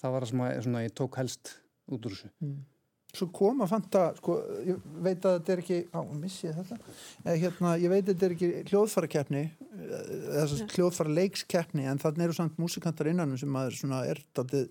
það 0.05 0.15
var 0.19 0.25
það 0.25 0.31
sem 0.35 0.45
að, 0.45 0.55
svona, 0.69 0.85
ég 0.85 0.95
tók 1.01 1.17
helst 1.23 1.57
út 1.93 2.07
úr 2.09 2.15
þessu 2.17 2.33
svo 3.15 3.29
kom 3.35 3.63
að 3.65 3.71
fanta 3.71 4.05
sko, 4.19 4.37
ég 4.67 4.83
veit 5.05 5.25
að 5.25 5.39
þetta 5.39 5.55
er 5.55 5.63
ekki 5.63 5.79
á, 5.95 6.01
missi 6.19 6.49
ég 6.49 6.59
þetta. 6.59 6.79
Eh, 7.25 7.39
hérna, 7.43 7.75
ég 7.81 7.93
veit 7.93 8.03
að 8.03 8.11
þetta 8.13 8.27
er 8.27 8.35
ekki 8.37 8.51
hljóðfærakeppni 8.71 9.45
þess 9.75 10.57
að 10.57 10.77
hljóðfæra 10.77 11.17
leikskeppni 11.21 11.89
en 11.91 12.03
þannig 12.03 12.29
eru 12.29 12.37
samt 12.39 12.61
músikantar 12.63 13.11
innanum 13.11 13.41
sem 13.41 13.51
maður 13.51 13.79
svona 13.79 14.05
er 14.11 14.23
daldið 14.37 14.69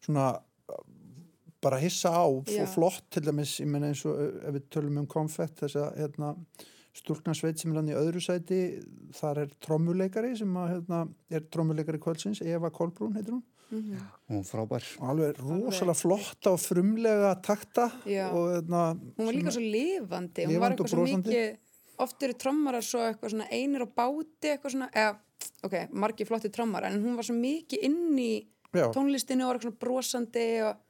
svona 0.00 0.32
bara 1.60 1.80
hissa 1.80 2.12
á 2.12 2.24
Já. 2.48 2.62
og 2.62 2.68
flott 2.72 3.04
til 3.12 3.24
dæmis, 3.26 3.58
ég 3.60 3.68
menna 3.68 3.92
eins 3.92 4.04
og 4.08 4.20
eh, 4.20 4.48
ef 4.48 4.56
við 4.56 4.68
tölum 4.72 5.00
um 5.02 5.08
konfett 5.10 5.60
þess 5.60 5.76
að 5.80 5.98
hérna, 6.00 6.34
stúlknarsveit 6.96 7.60
sem 7.60 7.72
er 7.72 7.80
hann 7.80 7.90
í 7.92 7.96
öðru 7.96 8.22
sæti 8.24 8.60
þar 9.14 9.44
er 9.44 9.52
trommuleikari 9.62 10.32
sem 10.38 10.56
að, 10.58 10.72
hérna, 10.74 11.02
er 11.30 11.44
trommuleikari 11.52 12.00
kvöldsins 12.02 12.40
Eva 12.42 12.72
Kolbrún 12.74 13.14
heitir 13.18 13.36
hún 13.36 13.44
og 13.70 14.44
frábær. 14.48 14.86
Og 15.00 15.10
alveg. 15.14 15.40
rosalega 15.40 15.96
flotta 15.98 16.54
og 16.54 16.60
frumlega 16.60 17.32
takta 17.44 17.86
og 17.86 18.46
hérna, 18.54 18.84
hún 19.16 19.28
var 19.28 19.36
líka 19.36 19.54
svo 19.54 19.64
lifandi. 19.64 20.46
Hún 20.46 20.62
var 20.62 20.74
og 20.74 20.78
eitthvað 20.78 20.94
svo 20.94 21.06
mikið 21.08 21.58
oft 22.00 22.22
eru 22.24 22.36
trommarar 22.40 22.84
svo 22.84 23.02
eitthvað 23.04 23.34
svona 23.34 23.48
einir 23.52 23.84
á 23.84 23.88
báti 23.88 24.54
eitthvað 24.54 24.74
svona, 24.76 24.88
eða, 24.96 25.16
ok, 25.66 25.76
margi 25.92 26.26
flotti 26.28 26.52
trommar 26.52 26.88
en 26.88 27.00
hún 27.02 27.18
var 27.18 27.26
svo 27.28 27.36
mikið 27.36 27.84
inn 27.88 28.20
í 28.20 28.30
já, 28.72 28.86
tónlistinu 28.94 29.44
og 29.44 29.50
var 29.50 29.58
eitthvað 29.58 29.68
svona 29.68 29.82
brosandi 29.84 30.46
og 30.66 30.86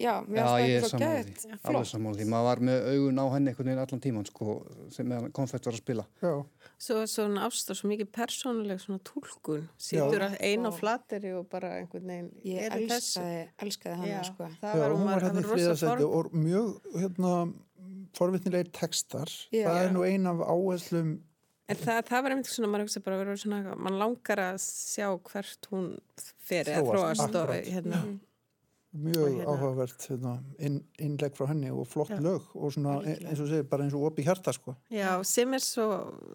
já, 0.00 0.14
mér 0.26 0.38
Já, 0.38 0.44
finnst 0.44 0.52
það 0.52 0.62
ég 0.62 0.74
er 0.76 0.82
eitthvað 0.82 1.02
gætt. 1.02 1.42
því, 1.42 1.58
alveg 1.68 1.88
sammála 1.90 2.16
því, 2.18 2.26
maður 2.32 2.46
var 2.48 2.62
með 2.68 2.86
augun 2.92 3.20
á 3.20 3.26
henni 3.34 3.50
einhvern 3.52 3.68
veginn 3.68 3.82
allan 3.84 4.02
tíman 4.06 4.26
sko, 4.28 4.54
sem 4.94 5.14
konfett 5.36 5.68
var 5.68 5.76
að 5.76 5.82
spila. 5.82 6.06
já, 6.22 6.32
Svo 6.78 6.96
er 7.02 7.10
svona 7.10 7.44
og 7.48 7.52
svo 7.52 7.88
mikið 7.90 8.10
persónuleg 8.14 8.80
svona 8.80 9.00
tólkun. 9.02 9.68
Sýtur 9.82 10.22
Já. 10.24 10.36
einn 10.40 10.66
á 10.66 10.72
flateri 10.72 11.32
og 11.34 11.48
bara 11.50 11.72
einhvern 11.80 12.06
veginn 12.06 12.30
ég 12.46 12.60
er 12.68 12.76
elskaði, 12.78 13.48
elskaði 13.58 13.96
hana 13.98 14.12
Já, 14.12 14.22
sko. 14.30 14.48
það 14.62 14.74
já, 14.74 14.78
var, 14.84 14.90
hún 14.94 15.08
var 15.10 15.20
hérna 15.26 15.42
í 15.42 15.78
form- 15.82 16.12
og 16.18 16.32
mjög 16.32 16.68
hérna 16.94 17.32
forvitnilegir 18.14 18.70
textar. 18.72 19.28
Já. 19.52 19.66
það 19.68 19.82
er 19.84 19.90
nú 19.92 20.04
ein 20.06 20.26
af 20.26 20.38
áherslum 20.46 21.18
En 21.68 21.76
það, 21.76 21.98
það 22.08 22.22
var 22.24 22.32
einmitt 22.32 22.48
svona, 22.48 22.68
maður 22.72 22.86
hugsa 22.86 23.00
bara 23.04 23.16
vera 23.20 23.34
svona, 23.36 23.74
mann 23.76 23.98
langar 24.00 24.40
að 24.40 24.62
sjá 24.64 25.08
hvert 25.20 25.66
hún 25.68 25.90
fer 26.40 26.64
eða 26.64 26.80
Þróast, 26.86 27.34
og 27.36 27.50
hérna, 27.66 27.98
mjög 28.92 29.28
hérna- 29.28 29.44
áhugavert 29.52 30.06
hérna, 30.08 30.32
inn, 30.64 30.78
innlegg 30.98 31.34
frá 31.36 31.46
henni 31.50 31.70
og 31.70 31.86
flott 31.86 32.08
Já. 32.10 32.20
lög 32.24 32.46
og 32.54 32.72
svona 32.72 32.94
Algjörlega. 32.98 33.28
eins 33.28 33.40
og 33.44 33.48
segir 33.50 33.68
bara 33.68 33.84
eins 33.84 33.94
og 33.98 34.06
opið 34.08 34.24
hjarta 34.30 34.52
sko 34.56 34.74
já, 34.90 35.10
sem 35.24 35.54
er 35.54 35.58
svo, 35.64 35.86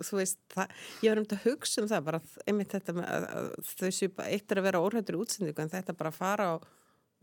þú 0.06 0.20
veist, 0.20 0.40
það, 0.54 0.70
ég 1.02 1.10
var 1.10 1.22
um 1.24 1.26
að 1.34 1.44
hugsa 1.48 1.82
um 1.82 1.90
það, 1.90 2.04
bara 2.06 2.22
einmitt 2.48 2.76
þetta 2.76 2.94
með 2.94 3.10
að, 3.10 3.28
að 3.34 3.50
þau 3.74 3.92
séu 3.92 4.14
bara, 4.14 4.30
eitt 4.30 4.52
er 4.52 4.62
að 4.62 4.68
vera 4.70 4.84
óhættur 4.86 5.18
í 5.18 5.22
útsendingu 5.26 5.66
en 5.66 5.74
þetta 5.74 5.98
bara 5.98 6.14
að 6.14 6.20
fara 6.22 6.48
og, 6.56 6.66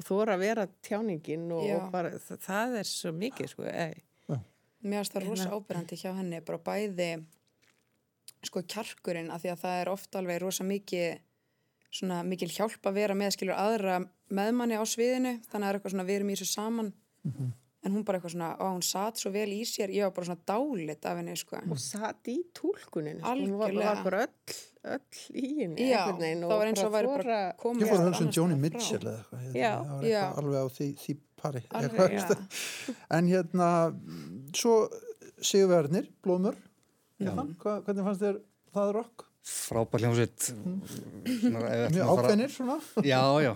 og 0.00 0.08
þóra 0.10 0.34
að 0.34 0.44
vera 0.48 0.66
tjáningin 0.82 1.46
og, 1.52 1.70
og 1.78 1.90
bara, 1.94 2.10
það, 2.18 2.42
það 2.48 2.78
er 2.82 2.90
svo 2.90 3.12
mikið, 3.12 3.52
sko, 3.54 3.62
mér 4.80 5.04
finnst 5.04 5.12
það 5.14 5.26
rosa 5.28 5.44
Hérna. 5.44 5.56
ábyrrandi 5.60 5.96
hjá 6.00 6.12
henni 6.16 6.40
bara 6.40 6.58
bæði 6.58 7.10
sko 8.48 8.62
kjarkurinn 8.64 9.30
af 9.30 9.42
því 9.42 9.50
að 9.52 9.62
það 9.64 9.80
er 9.82 9.90
ofta 9.92 10.18
alveg 10.22 10.38
rosa 10.40 10.64
mikið 10.64 11.18
svona 11.90 12.22
mikil 12.26 12.48
hjálp 12.54 12.86
að 12.86 12.94
vera 13.00 13.14
með 13.18 13.34
skilur 13.36 13.56
aðra 13.58 14.00
meðmanni 14.30 14.78
á 14.78 14.84
sviðinu. 14.86 15.32
Þannig 15.50 15.54
að 15.54 15.60
það 15.64 15.70
er 15.70 15.78
eitthvað 15.80 15.94
svona 15.96 16.06
við 16.10 16.20
erum 16.20 16.30
í 16.30 16.36
þessu 16.38 16.50
saman. 16.54 16.92
En 17.80 17.94
hún 17.96 18.02
bara 18.04 18.18
eitthvað 18.18 18.34
svona, 18.34 18.48
á 18.60 18.64
hún 18.68 18.82
satt 18.84 19.16
svo 19.16 19.30
vel 19.32 19.48
í 19.56 19.62
sér. 19.64 19.88
Ég 19.88 20.04
var 20.04 20.10
bara 20.12 20.26
svona 20.28 20.44
dálit 20.50 21.06
af 21.08 21.16
henni 21.16 21.36
sko. 21.40 21.56
Og 21.64 21.78
satt 21.80 22.28
í 22.28 22.34
tólkunin 22.52 23.22
sko, 23.22 23.30
hún 23.40 23.54
var, 23.56 23.72
var 23.72 24.02
bara 24.04 24.18
öll, 24.26 24.56
öll 24.84 25.22
í 25.32 25.46
henni 25.62 25.86
Já, 25.88 26.02
það 26.44 26.58
var 26.60 26.66
eins 26.70 26.82
og 26.84 26.92
væri 26.92 27.08
bara 27.14 27.38
komið 27.62 27.80
ég 27.86 27.88
fór 27.88 28.04
hugsa 28.04 28.24
um 28.26 28.30
staðar 28.34 28.60
Mitchell 28.60 29.00
eða 29.00 29.14
eitthvað 29.16 29.40
hérna, 29.46 30.10
Já, 30.10 30.20
alveg 30.42 30.60
á 30.60 30.66
því, 30.76 30.88
því 31.00 31.16
pari 31.40 31.62
Alveg, 31.80 32.44
en 33.16 33.32
hérna 33.32 33.70
svo 34.60 34.74
Sigurverðnir, 35.40 36.10
Stefán, 37.16 37.54
hvað- 37.64 37.82
hvernig 37.88 38.04
fannst 38.10 38.20
þér 38.26 38.40
það 38.76 38.92
rock? 39.00 39.26
Frábær 39.50 40.04
hljómsveit. 40.04 40.50
Mjög 41.24 41.58
að 41.64 41.98
ákveðnir 42.14 42.52
svona 42.54 42.78
Já, 43.06 43.20
já. 43.44 43.52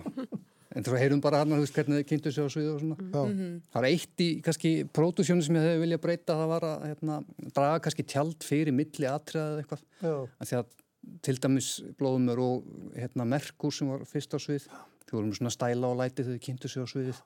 En 0.75 0.83
þú 0.83 0.97
heyrum 0.99 1.21
bara 1.23 1.39
hann, 1.39 1.53
þú 1.55 1.61
veist 1.63 1.75
hvernig 1.77 2.01
þið 2.01 2.07
kynntu 2.09 2.31
sig 2.35 2.43
á 2.43 2.49
sviðu 2.51 2.71
og 2.73 2.81
svona. 2.81 2.95
já, 2.99 3.21
Það 3.71 3.77
var 3.77 3.85
eitt 3.87 4.23
í 4.25 4.27
kannski 4.43 4.71
pródusjónu 4.91 5.45
sem 5.45 5.55
ég 5.55 5.63
hefði 5.69 5.83
viljað 5.85 6.01
breyta, 6.03 6.35
það 6.35 6.49
var 6.51 6.65
að 6.67 6.83
hérna, 6.89 7.19
draga 7.55 7.77
kannski 7.85 8.03
tjald 8.11 8.43
fyrir 8.43 8.75
milli 8.75 9.07
atriðað 9.07 9.53
eða 9.53 9.61
eitthvað. 9.63 9.85
já, 10.03 10.15
Af 10.43 10.49
Því 10.49 10.57
að 10.59 10.73
til 11.23 11.35
dæmis 11.45 11.69
blóðumur 12.01 12.41
og 12.43 12.67
hérna, 12.97 13.27
Merkur 13.29 13.71
sem 13.71 13.87
var 13.93 14.03
fyrst 14.09 14.35
á 14.35 14.39
svið, 14.41 14.65
þau 15.07 15.13
voru 15.15 15.29
með 15.29 15.39
svona 15.39 15.53
stæla 15.55 15.91
og 15.93 15.99
læti 16.01 16.25
þegar 16.25 16.35
þau 16.41 16.45
kynntu 16.49 16.71
sig 16.73 16.83
á 16.83 16.87
sviðið 16.91 17.19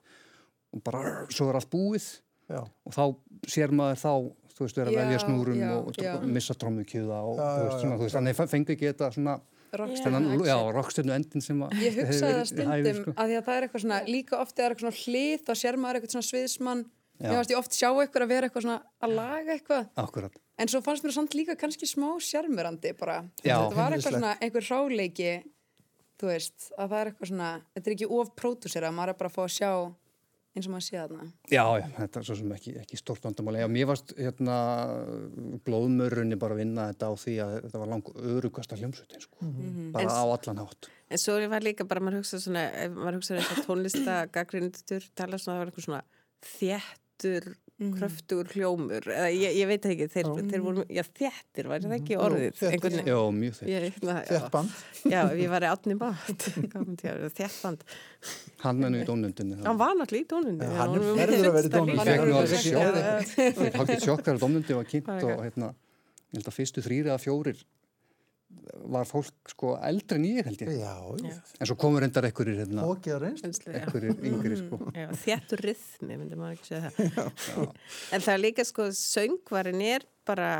og 0.70 0.82
bara 0.86 1.02
svo 1.32 1.48
er 1.50 1.58
allt 1.58 1.70
búið 1.72 2.06
já, 2.52 2.60
og 2.62 2.94
þá 2.94 3.02
sér 3.50 3.74
maður 3.74 3.98
þá 4.04 4.12
þú 4.60 4.66
veist, 4.68 4.80
vera 4.80 4.92
að 4.92 4.98
velja 5.00 5.22
snúrum 5.24 5.56
já, 5.60 5.70
og 5.80 6.00
já. 6.04 6.12
missa 6.36 6.56
trommukjöða 6.60 7.18
og 7.24 7.40
Já, 7.40 7.48
þú 7.48 7.64
veist, 7.64 7.72
já. 7.72 7.80
svona, 7.80 7.96
þú 7.96 8.04
veist, 8.06 8.16
þannig 8.18 8.40
fengi 8.52 8.76
ekki 8.76 8.90
þetta 8.90 9.10
svona 9.16 9.40
rockstjörnu 9.70 11.12
endin 11.14 11.44
sem 11.44 11.60
að 11.62 11.76
Ég 11.80 11.98
hugsaði 12.00 12.32
það 12.34 12.48
stundum 12.50 12.96
sko. 13.00 13.12
að 13.14 13.30
því 13.30 13.36
að 13.38 13.44
það 13.46 13.56
er 13.56 13.66
eitthvað 13.66 13.84
svona, 13.84 13.98
líka 14.10 14.40
oft 14.40 14.58
er 14.58 14.74
eitthvað 14.74 14.86
svona 14.86 15.02
hlið 15.04 15.44
þá 15.46 15.52
sér 15.60 15.78
maður 15.80 15.98
eitthvað 16.00 16.14
svona 16.16 16.28
sviðsmann 16.30 16.82
Já. 17.20 17.28
mér 17.28 17.36
fannst 17.38 17.52
ég 17.54 17.60
oft 17.60 17.76
sjá 17.76 17.88
eitthvað 17.92 18.24
að 18.24 18.32
vera 18.32 18.48
eitthvað 18.48 18.64
svona 18.66 18.78
að 19.06 19.14
laga 19.14 19.54
eitthvað 19.54 19.88
Akkurat, 20.02 20.38
en 20.58 20.72
svo 20.72 20.80
fannst 20.84 21.06
mér 21.06 21.14
samt 21.16 21.36
líka 21.38 21.56
kannski 21.60 21.86
smá 21.86 22.08
sjarmurandi 22.24 22.94
bara, 22.98 23.18
Já. 23.44 23.56
þetta 23.60 23.78
var 23.78 23.96
eitthvað 23.96 24.16
svona 24.16 24.34
einhver 24.40 24.68
ráleiki 24.70 25.32
þú 26.20 26.30
veist, 26.32 26.70
að 26.76 26.90
það 26.90 26.98
er 27.00 27.12
eitthvað 27.12 27.30
svona 27.32 27.50
þetta 27.76 27.86
er 27.90 27.96
ekki 27.96 28.10
of 28.18 28.34
pródúsera, 28.40 28.90
maður 28.96 29.14
er 29.14 29.20
bara 29.20 29.30
að 29.30 29.36
fá 29.38 29.42
að 29.46 29.54
sjá 29.60 29.70
eins 30.56 30.66
og 30.66 30.72
maður 30.74 30.84
sé 30.86 30.96
þarna. 30.98 31.26
Já, 31.50 31.64
já, 31.80 31.86
þetta 31.98 32.20
er 32.20 32.24
svo 32.26 32.36
sem 32.40 32.52
ekki, 32.56 32.72
ekki 32.82 32.96
stort 32.98 33.22
vandamáli, 33.22 33.60
já, 33.62 33.68
mér 33.70 33.86
varst 33.86 34.14
hérna 34.18 34.56
blóðmörunni 35.66 36.38
bara 36.40 36.54
að 36.56 36.62
vinna 36.64 36.86
þetta 36.92 37.10
á 37.10 37.12
því 37.22 37.34
að 37.44 37.52
þetta 37.66 37.82
var 37.82 37.90
lang 37.92 38.10
örugasta 38.34 38.78
hljómsutin, 38.80 39.20
sko, 39.22 39.36
Mhm. 39.46 39.92
bara 39.92 40.04
En- 40.04 40.10
á 40.10 40.24
allan 40.26 40.58
hátt. 40.66 40.88
En 41.10 41.18
svo 41.18 41.48
var 41.48 41.60
líka 41.60 41.84
bara, 41.86 42.00
maður 42.00 42.20
hugsa 42.22 42.38
svona, 42.40 42.70
maður 42.90 43.18
hugsa 43.20 43.36
þess 43.38 43.50
að 43.54 43.66
tónlista 43.66 44.30
gaggrindur 44.30 45.02
tala 45.14 45.36
svona, 45.38 45.56
það 45.56 45.58
var 45.58 45.70
eitthvað 45.70 45.86
svona 45.88 46.02
þéttur, 47.80 47.96
kröftugur 47.96 48.48
hljómur, 48.52 49.06
eða 49.08 49.28
ég, 49.32 49.54
ég 49.56 49.68
veit 49.70 49.86
ekki, 49.88 50.06
þeir, 50.12 50.26
þeir 50.50 50.60
voru, 50.66 50.82
já 50.92 51.00
þéttir, 51.06 51.68
var 51.70 51.80
það 51.80 51.94
ekki 51.96 52.16
orðið? 52.20 52.58
veginn- 52.60 53.06
Já, 53.08 53.16
mjög 53.40 53.54
þitt. 53.56 53.68
Ég, 53.72 53.86
hérna, 53.88 54.16
þett 54.28 54.50
band 54.52 54.70
Já, 55.14 55.20
ég 55.40 55.48
var 55.54 55.64
í 55.64 55.70
átni 55.70 55.96
bát, 55.96 56.44
þétt 57.40 57.56
band. 57.62 57.84
Hann 58.60 58.84
er 58.84 58.92
nú 58.92 59.00
í 59.00 59.06
dómnundinni. 59.08 59.60
Hann 59.64 59.80
var 59.80 59.94
náttúrulega 59.96 60.26
í 60.26 60.28
tónlunni. 60.28 60.60
Já, 60.68 60.76
hann 60.76 60.94
er 60.94 61.06
verður 61.20 61.48
að 61.48 61.56
vera 61.56 61.68
í 61.68 61.74
tónlistinni. 61.74 61.96
Ég 61.96 62.10
fekk 62.10 62.20
nú 62.20 62.34
Hann 62.34 62.40
alveg 62.40 62.52
er 62.52 62.64
sjokk, 62.66 62.94
verið- 63.00 63.36
ég 63.40 63.60
fekk 63.60 63.80
alveg 63.80 64.04
sjokk 64.04 64.24
þegar 64.26 64.40
dómnundi 64.44 64.76
var 64.76 64.88
kynnt 64.92 65.08
og 65.16 65.44
hérna, 65.46 65.70
ég 66.30 66.36
held 66.40 66.50
að 66.52 66.56
fyrstu 66.60 66.84
þrýri 66.84 67.08
eða 67.10 67.20
fjórir 67.24 67.64
var 68.90 69.04
fólk 69.08 69.50
sko 69.52 69.74
eldri 69.86 70.16
en 70.18 70.24
ég 70.28 70.46
held 70.46 70.62
ég. 70.64 70.70
Já, 70.80 70.94
Já. 71.24 71.34
En 71.60 71.68
svo 71.68 71.76
komur 71.80 72.02
endar 72.06 72.26
ekkurir 72.28 72.56
hérna, 72.62 72.84
já. 72.86 73.82
ekkurir 73.82 74.14
yngri 74.30 74.56
sko. 74.60 74.78
Já, 75.00 75.08
þjættur 75.24 75.62
rithmi, 75.64 76.16
en 78.14 78.20
það 78.24 78.32
er 78.34 78.42
líka 78.42 78.64
sko, 78.66 78.88
söngvarin 78.96 79.82
er 79.84 80.06
bara, 80.26 80.50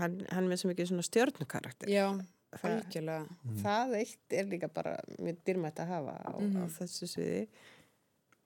hann, 0.00 0.18
hann 0.32 0.48
með 0.50 0.62
svo 0.62 0.72
mikið 0.72 0.90
svona 0.92 1.06
stjörnukarakter. 1.06 1.90
Já, 1.92 2.06
Það- 2.48 2.78
algjörlega. 2.78 3.38
Það 3.62 3.96
eitt 4.00 4.36
er 4.40 4.46
líka 4.48 4.70
bara 4.72 4.94
mjög 5.20 5.40
dýrmætt 5.44 5.82
að 5.84 5.90
hafa 5.92 6.14
á, 6.24 6.32
á 6.32 6.62
þessu 6.78 7.08
sviði. 7.10 7.42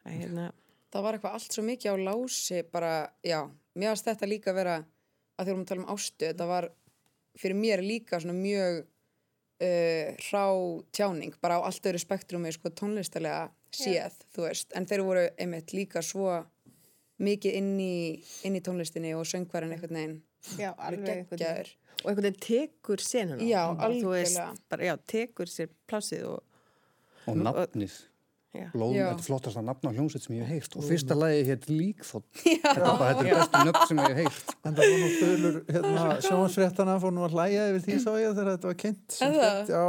Að 0.03 0.19
hérna, 0.19 0.49
Það 0.93 1.05
var 1.07 1.17
eitthvað 1.17 1.37
allt 1.39 1.55
svo 1.57 1.63
mikið 1.65 1.89
á 1.89 1.97
lási 2.05 2.59
bara, 2.69 2.89
já, 3.25 3.39
mér 3.81 3.95
varst 3.95 4.05
þetta 4.11 4.27
líka 4.29 4.53
vera 4.53 4.75
að 4.83 5.47
því 5.47 5.53
vorum 5.55 5.63
að 5.63 5.69
tala 5.71 5.81
um 5.87 5.93
ástu, 5.95 6.27
þetta 6.27 6.49
var 6.51 6.67
fyrir 7.41 7.57
mér 7.57 7.81
líka 7.81 8.19
svona 8.21 8.35
mjög 8.37 8.83
uh, 9.63 10.13
hrá 10.29 10.45
tjáning 10.95 11.37
bara 11.43 11.61
á 11.63 11.67
allt 11.69 11.87
öðru 11.87 12.03
spektrumi 12.03 12.53
sko 12.55 12.73
tónlistalega 12.75 13.47
séð, 13.73 14.19
veist. 14.37 14.73
En 14.77 14.89
þeir 14.89 15.05
voru 15.07 15.27
einmitt 15.41 15.73
líka 15.77 16.03
svo 16.05 16.43
mikið 17.23 17.59
inn 17.61 17.73
í, 17.81 17.97
inn 18.47 18.59
í 18.59 18.65
tónlistinni 18.65 19.15
og 19.17 19.29
söngvarinn 19.29 19.77
einhvern 19.77 19.99
veginn. 20.01 20.19
Já, 20.59 20.73
alveg 20.75 21.29
geggjaður 21.31 21.71
Og 22.03 22.09
einhvern 22.11 22.27
veginn 22.27 22.41
tekur 22.43 23.03
senuna. 23.05 23.45
Já, 23.47 23.63
já, 24.83 24.95
tekur 25.07 25.51
sér 25.51 25.71
plásið 25.87 26.25
og, 26.33 26.41
Og 27.31 27.37
nafnið. 27.39 27.95
Blóðum, 28.53 28.97
þetta 28.99 29.23
er 29.23 29.25
flottasta 29.25 29.63
nafn 29.65 29.89
á 29.89 29.93
hljómsveit 29.97 30.27
sem 30.27 30.35
ég 30.37 30.43
hef 30.45 30.53
heyrt. 30.53 30.75
Og 30.77 30.85
fyrsta 30.85 31.17
lagi 31.17 31.45
hétt 31.49 31.69
Líkþótt. 31.73 32.27
Þetta 32.43 32.73
er 32.73 32.83
bara, 32.85 33.07
þetta 33.09 33.23
er 33.25 33.39
bestu 33.39 33.63
nöfn 33.69 33.87
sem 33.89 34.03
ég 34.03 34.11
hef 34.11 34.19
heyrt. 34.21 34.57
En 34.61 34.77
það 34.77 34.91
var 34.93 34.99
nú 35.03 35.13
þölur, 35.23 35.57
hérna, 35.73 36.03
sjónvarsfréttana 36.27 36.97
fór 37.01 37.15
nú 37.17 37.25
að 37.25 37.37
hlæja 37.39 37.69
yfir 37.71 37.87
því 37.87 38.01
sá 38.03 38.11
ég 38.21 38.35
þegar 38.37 38.51
þetta 38.53 38.69
var 38.69 38.79
kynnt. 38.83 39.17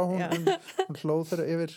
hún, 0.08 0.48
hún 0.80 1.00
hlóð 1.02 1.26
þeirra 1.32 1.50
yfir 1.58 1.76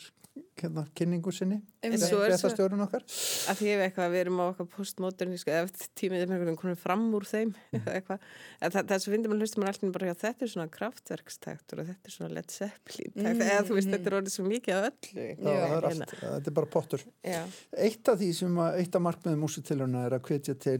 hérna, 0.64 0.84
kynningu 0.98 1.32
sinni. 1.36 1.58
Svo- 2.02 2.20
Fréttastjórun 2.26 2.82
okkar. 2.86 3.04
að 3.52 3.60
því 3.62 3.70
eitthvað, 3.86 4.10
við 4.14 4.22
erum 4.24 4.42
á 4.42 4.46
okkar 4.52 4.68
postmodernísku 4.74 5.54
ef 5.54 5.72
tímið 6.00 6.24
er 6.26 6.32
með 6.32 6.42
einhvern 6.52 6.58
veginn 6.72 6.82
fram 6.82 7.06
úr 7.18 7.28
þeim 7.30 7.54
eða 7.78 7.94
eitthvað, 8.00 8.26
en 8.62 8.74
það, 8.76 8.88
það 8.92 9.04
sem 9.06 9.16
finnir 9.16 9.32
maður 9.34 9.46
hlustum 9.46 9.68
alltaf 9.70 9.94
bara, 9.98 10.10
já 10.12 10.16
þetta 10.26 10.48
er 10.48 10.54
svona 10.56 10.68
kraftverkstaktur 10.78 11.84
og 11.84 11.90
þetta 11.92 12.12
er 12.12 12.16
svona 12.18 12.32
Led 12.38 12.52
Zeppelin 12.58 13.14
takt, 13.16 13.46
eða 13.48 13.64
þú 13.70 13.78
veist, 13.80 13.94
þetta 13.96 14.12
er 14.12 14.18
orðið 14.22 14.36
svo 14.38 14.48
mikið 14.50 14.76
af 14.78 14.90
öllu 14.92 15.28
Já, 15.28 15.38
það 15.38 15.56
er 15.58 15.88
Hérna. 15.88 16.10
allt. 16.10 16.16
Þetta 16.26 16.52
er 16.54 16.58
bara 16.62 16.72
pottur. 16.78 17.08
já, 17.24 17.42
Eitt 17.88 18.14
af 18.14 18.20
því 18.22 18.30
sem 18.42 18.62
að, 18.66 18.80
eitt 18.84 18.96
af 19.00 19.06
markmiðum 19.08 19.44
músitilurna 19.48 20.06
er 20.10 20.18
að 20.18 20.28
hvetja 20.32 20.58
til 20.68 20.80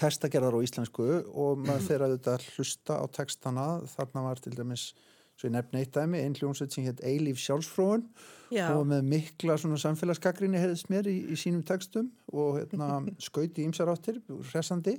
textagerðar 0.00 0.56
á 0.56 0.64
íslensku 0.64 1.06
og 1.36 1.58
maður 1.60 1.84
þeirra 1.88 2.06
auðvitað 2.08 2.38
að 2.38 2.46
hlusta 2.56 2.96
á 2.96 3.04
textana 3.12 3.66
þarna 3.94 4.22
var 4.28 4.40
til 4.44 4.54
dæmis 4.56 4.86
svo 5.34 5.48
ég 5.48 5.54
nefni 5.54 5.82
eitt 5.82 5.94
dæmi, 5.94 6.20
einn 6.22 6.36
hljómsveit 6.38 6.74
sem 6.74 6.86
hétt 6.86 7.02
Eilíf 7.06 7.40
sjálfsfróun. 7.42 8.06
Já, 8.54 8.68
og 8.76 8.84
með 8.86 9.06
mikla 9.10 9.56
svona 9.58 9.78
samfélagsgagrinni 9.82 10.60
heyrðist 10.60 10.90
mér 10.92 11.08
í, 11.10 11.16
í 11.32 11.38
sínum 11.38 11.64
textum 11.66 12.12
og 12.30 12.60
hérna, 12.60 13.00
skauti 13.26 13.64
ímsar 13.66 13.90
áttir, 13.90 14.20
hressandi. 14.52 14.98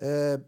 Eh, 0.00 0.38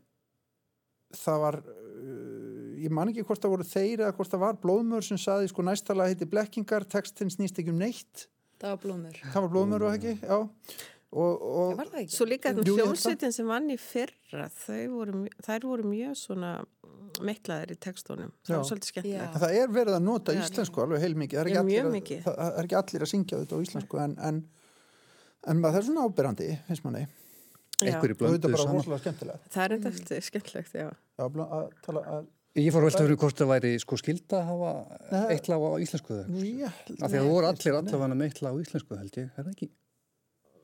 það 1.21 1.43
var 1.43 1.59
uh, 1.67 2.69
ég 2.81 2.93
man 2.95 3.11
ekki 3.11 3.27
hvort 3.27 3.43
það 3.43 3.57
voru 3.57 3.67
þeir 3.67 4.05
eða 4.05 4.15
hvort 4.17 4.33
það 4.33 4.45
var 4.45 4.61
blóðmör 4.63 5.05
sem 5.05 5.19
saði 5.21 5.51
sko 5.51 5.67
næstala 5.67 6.07
heiti 6.09 6.29
blekkingar, 6.31 6.87
textinn 6.89 7.33
snýst 7.35 7.59
ekki 7.61 7.75
um 7.75 7.83
neitt. 7.83 8.29
Það 8.61 8.77
var 8.77 8.81
blómur 8.85 9.21
það 9.25 9.43
var 9.43 9.53
blóðmör 9.57 9.87
og 9.89 9.99
ekki, 9.99 10.17
já 10.23 10.89
og, 11.11 11.43
og 11.43 11.73
var 11.79 11.89
það 11.91 12.03
ekki? 12.05 12.15
svo 12.17 12.27
líka 12.31 12.53
hljómsveitin 12.55 13.35
sem 13.35 13.49
vann 13.51 13.71
í 13.73 13.77
fyrra 13.83 14.47
þau 14.55 14.83
voru, 14.95 15.23
þær 15.47 15.67
voru 15.67 15.89
mjög 15.91 16.19
svona 16.21 16.53
meiklaðir 17.27 17.75
í 17.75 17.79
textunum 17.83 18.31
það 18.47 18.55
Já. 18.55 18.57
var 18.61 18.69
svolítið 18.71 18.93
skemmtilegt 18.93 19.39
það 19.43 19.57
er 19.61 19.73
verið 19.75 19.97
að 19.99 20.05
nota 20.07 20.35
Já, 20.37 20.43
íslensku 20.45 20.85
alveg 20.85 21.03
heilmikið, 21.05 21.39
það 21.41 21.47
er 21.47 21.51
Já, 21.51 21.61
ekki, 21.61 21.79
allir, 21.81 21.95
mikið. 21.97 22.21
að, 22.27 22.37
það 22.41 22.59
er 22.61 22.69
ekki 22.69 22.79
allir 22.83 23.07
að 23.07 23.13
syngja 23.15 23.41
þetta 23.43 23.59
á 23.59 23.65
íslensku 23.67 24.03
en, 24.05 24.15
en, 24.31 24.43
en 25.51 25.65
það 25.67 25.81
er 25.81 25.89
svona 25.89 26.07
ábyrrandi, 26.07 26.51
finnst 26.69 26.87
manni 26.87 27.07
þetta 27.81 28.05
er 28.07 28.15
bara 28.21 28.61
saman. 28.61 28.77
rosalega 28.79 29.03
skemmtilega 29.05 29.51
það 29.51 29.65
er 29.67 29.75
enda 29.79 29.95
eftir 29.95 30.27
skemmtilegt, 30.31 30.77
já 30.77 30.87
Já, 30.91 31.25
að 31.27 31.73
tala 31.87 32.05
að, 32.19 32.29
Ég 32.59 32.73
fór 32.75 32.83
að 32.83 32.89
velta 32.89 33.05
fyrir 33.05 33.19
hvort 33.23 33.39
það 33.39 33.51
væri 33.53 33.69
sko 33.79 33.97
skilda 34.01 34.41
að 34.41 34.49
hafa 34.49 34.71
lag 35.53 35.67
á 35.71 35.71
íslensku 35.85 36.17
þegar. 36.17 36.47
já, 36.51 36.67
Af 36.67 36.89
því 36.89 37.05
að 37.07 37.13
það 37.15 37.29
voru 37.31 37.47
allir 37.51 37.77
allavega 37.79 38.09
lag 38.43 38.57
á 38.59 38.63
íslensku 38.65 38.99
held 38.99 39.19
ég, 39.21 39.29
er 39.31 39.45
það 39.47 39.53
ekki? 39.53 39.69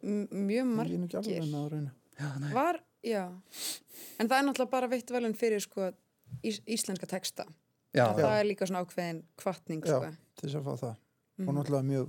Mjög 0.06 0.50
ég 0.50 0.60
er 0.60 0.66
nú 0.66 0.80
ekki 0.82 0.96
margir 0.96 1.18
alveg 1.20 1.48
með 1.50 1.62
að 1.62 1.70
reyna 1.74 1.92
Já, 2.16 2.28
nei. 2.40 2.52
var, 2.54 2.78
já 3.04 3.22
en 4.18 4.28
það 4.30 4.36
er 4.38 4.44
náttúrulega 4.46 4.70
bara 4.72 4.88
veitt 4.92 5.10
velun 5.12 5.34
fyrir 5.36 5.60
sko 5.64 5.90
ís 6.46 6.60
íslenska 6.66 7.06
texta 7.10 7.44
Já, 7.96 8.06
það 8.16 8.34
er 8.40 8.46
líka 8.48 8.66
svona 8.68 8.84
ákveðin 8.84 9.22
kvartning 9.40 9.82
Já. 9.84 9.98
sko. 9.98 10.12
til 10.36 10.48
þess 10.48 10.58
að 10.60 10.64
fá 10.70 10.74
það 10.84 10.96
Mhm. 11.36 11.48
og 11.48 11.54
náttúrulega 11.58 11.84
mjög 11.90 12.08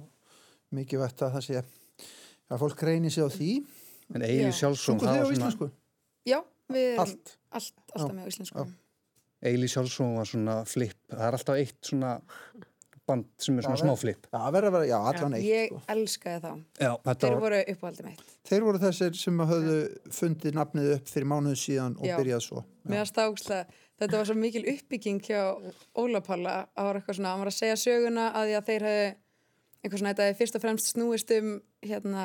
mikið 0.78 1.00
vett 1.04 1.22
að 1.26 1.34
það 1.36 1.44
sé 1.48 1.64
að 2.52 2.60
fólk 2.62 2.84
reyni 2.88 3.10
sig 3.12 3.24
á 3.24 3.30
því 3.30 3.52
en 4.16 4.22
Já. 4.22 4.52
Sjálfsson, 4.56 5.00
svona, 5.00 5.18
já, 6.26 6.42
við 6.72 6.86
erum 6.94 7.00
Allt 7.00 7.38
allt, 7.52 7.82
alltaf 7.96 8.12
Já. 8.12 8.16
með 8.16 8.28
íslensku 8.32 8.68
Eili 9.44 9.68
Sjálfsson 9.68 10.16
var 10.16 10.26
svona 10.26 10.66
flip, 10.66 10.96
það 11.12 11.28
er 11.28 11.36
alltaf 11.38 11.56
eitt 11.60 11.82
svona 11.86 12.22
band 13.08 13.26
sem 13.42 13.58
er 13.58 13.66
svona 13.66 13.78
Já, 13.78 13.82
smá 13.84 13.92
vel. 13.94 14.00
flip. 14.04 14.28
Já, 14.34 14.40
verður 14.54 14.68
að 14.70 14.76
vera, 14.78 14.88
já, 14.92 14.98
allan 15.12 15.36
eitt 15.38 15.48
ég 15.48 15.68
sko. 15.72 15.82
elskaði 15.96 16.42
þá 16.44 16.52
Já, 16.84 16.92
þetta 17.08 17.18
þeir 17.24 17.34
var, 17.38 17.44
voru 17.48 17.60
uppáhaldið 17.74 18.10
mitt 18.12 18.24
Þeir 18.48 18.66
voru 18.68 18.82
þessir 18.84 19.18
sem 19.20 19.44
höfðu 19.52 19.78
fundið 20.20 20.58
nafnið 20.62 20.90
upp 20.98 21.12
fyrir 21.12 21.30
mánuðu 21.34 21.60
síðan 21.64 21.98
og 22.00 22.08
Já. 22.08 22.16
byrjað 22.22 22.44
svo 22.48 22.64
Mér 22.88 23.02
varst 23.04 23.22
ákslega, 23.24 23.80
þetta 24.00 24.18
var 24.22 24.28
svo 24.30 24.38
mikil 24.40 24.66
uppbygging 24.74 25.22
hjá 25.28 25.42
Óla 26.00 26.22
Palla 26.24 26.58
að 26.78 26.88
var 26.92 27.00
eitthvað 27.02 27.18
svona, 27.20 27.32
hann 27.36 27.44
var 27.46 27.52
að 27.52 27.58
segja 27.60 27.80
söguna 27.82 28.28
að 28.32 28.52
því 28.52 28.58
að 28.62 28.68
þeir 28.72 28.86
hefði 28.88 29.08
eitthvað 29.78 30.00
svona, 30.02 30.14
þetta 30.14 30.28
hefði 30.28 30.40
fyrst 30.44 30.56
og 30.60 30.64
fremst 30.68 30.92
snúist 30.94 31.34
um 31.38 31.50
hérna 31.88 32.24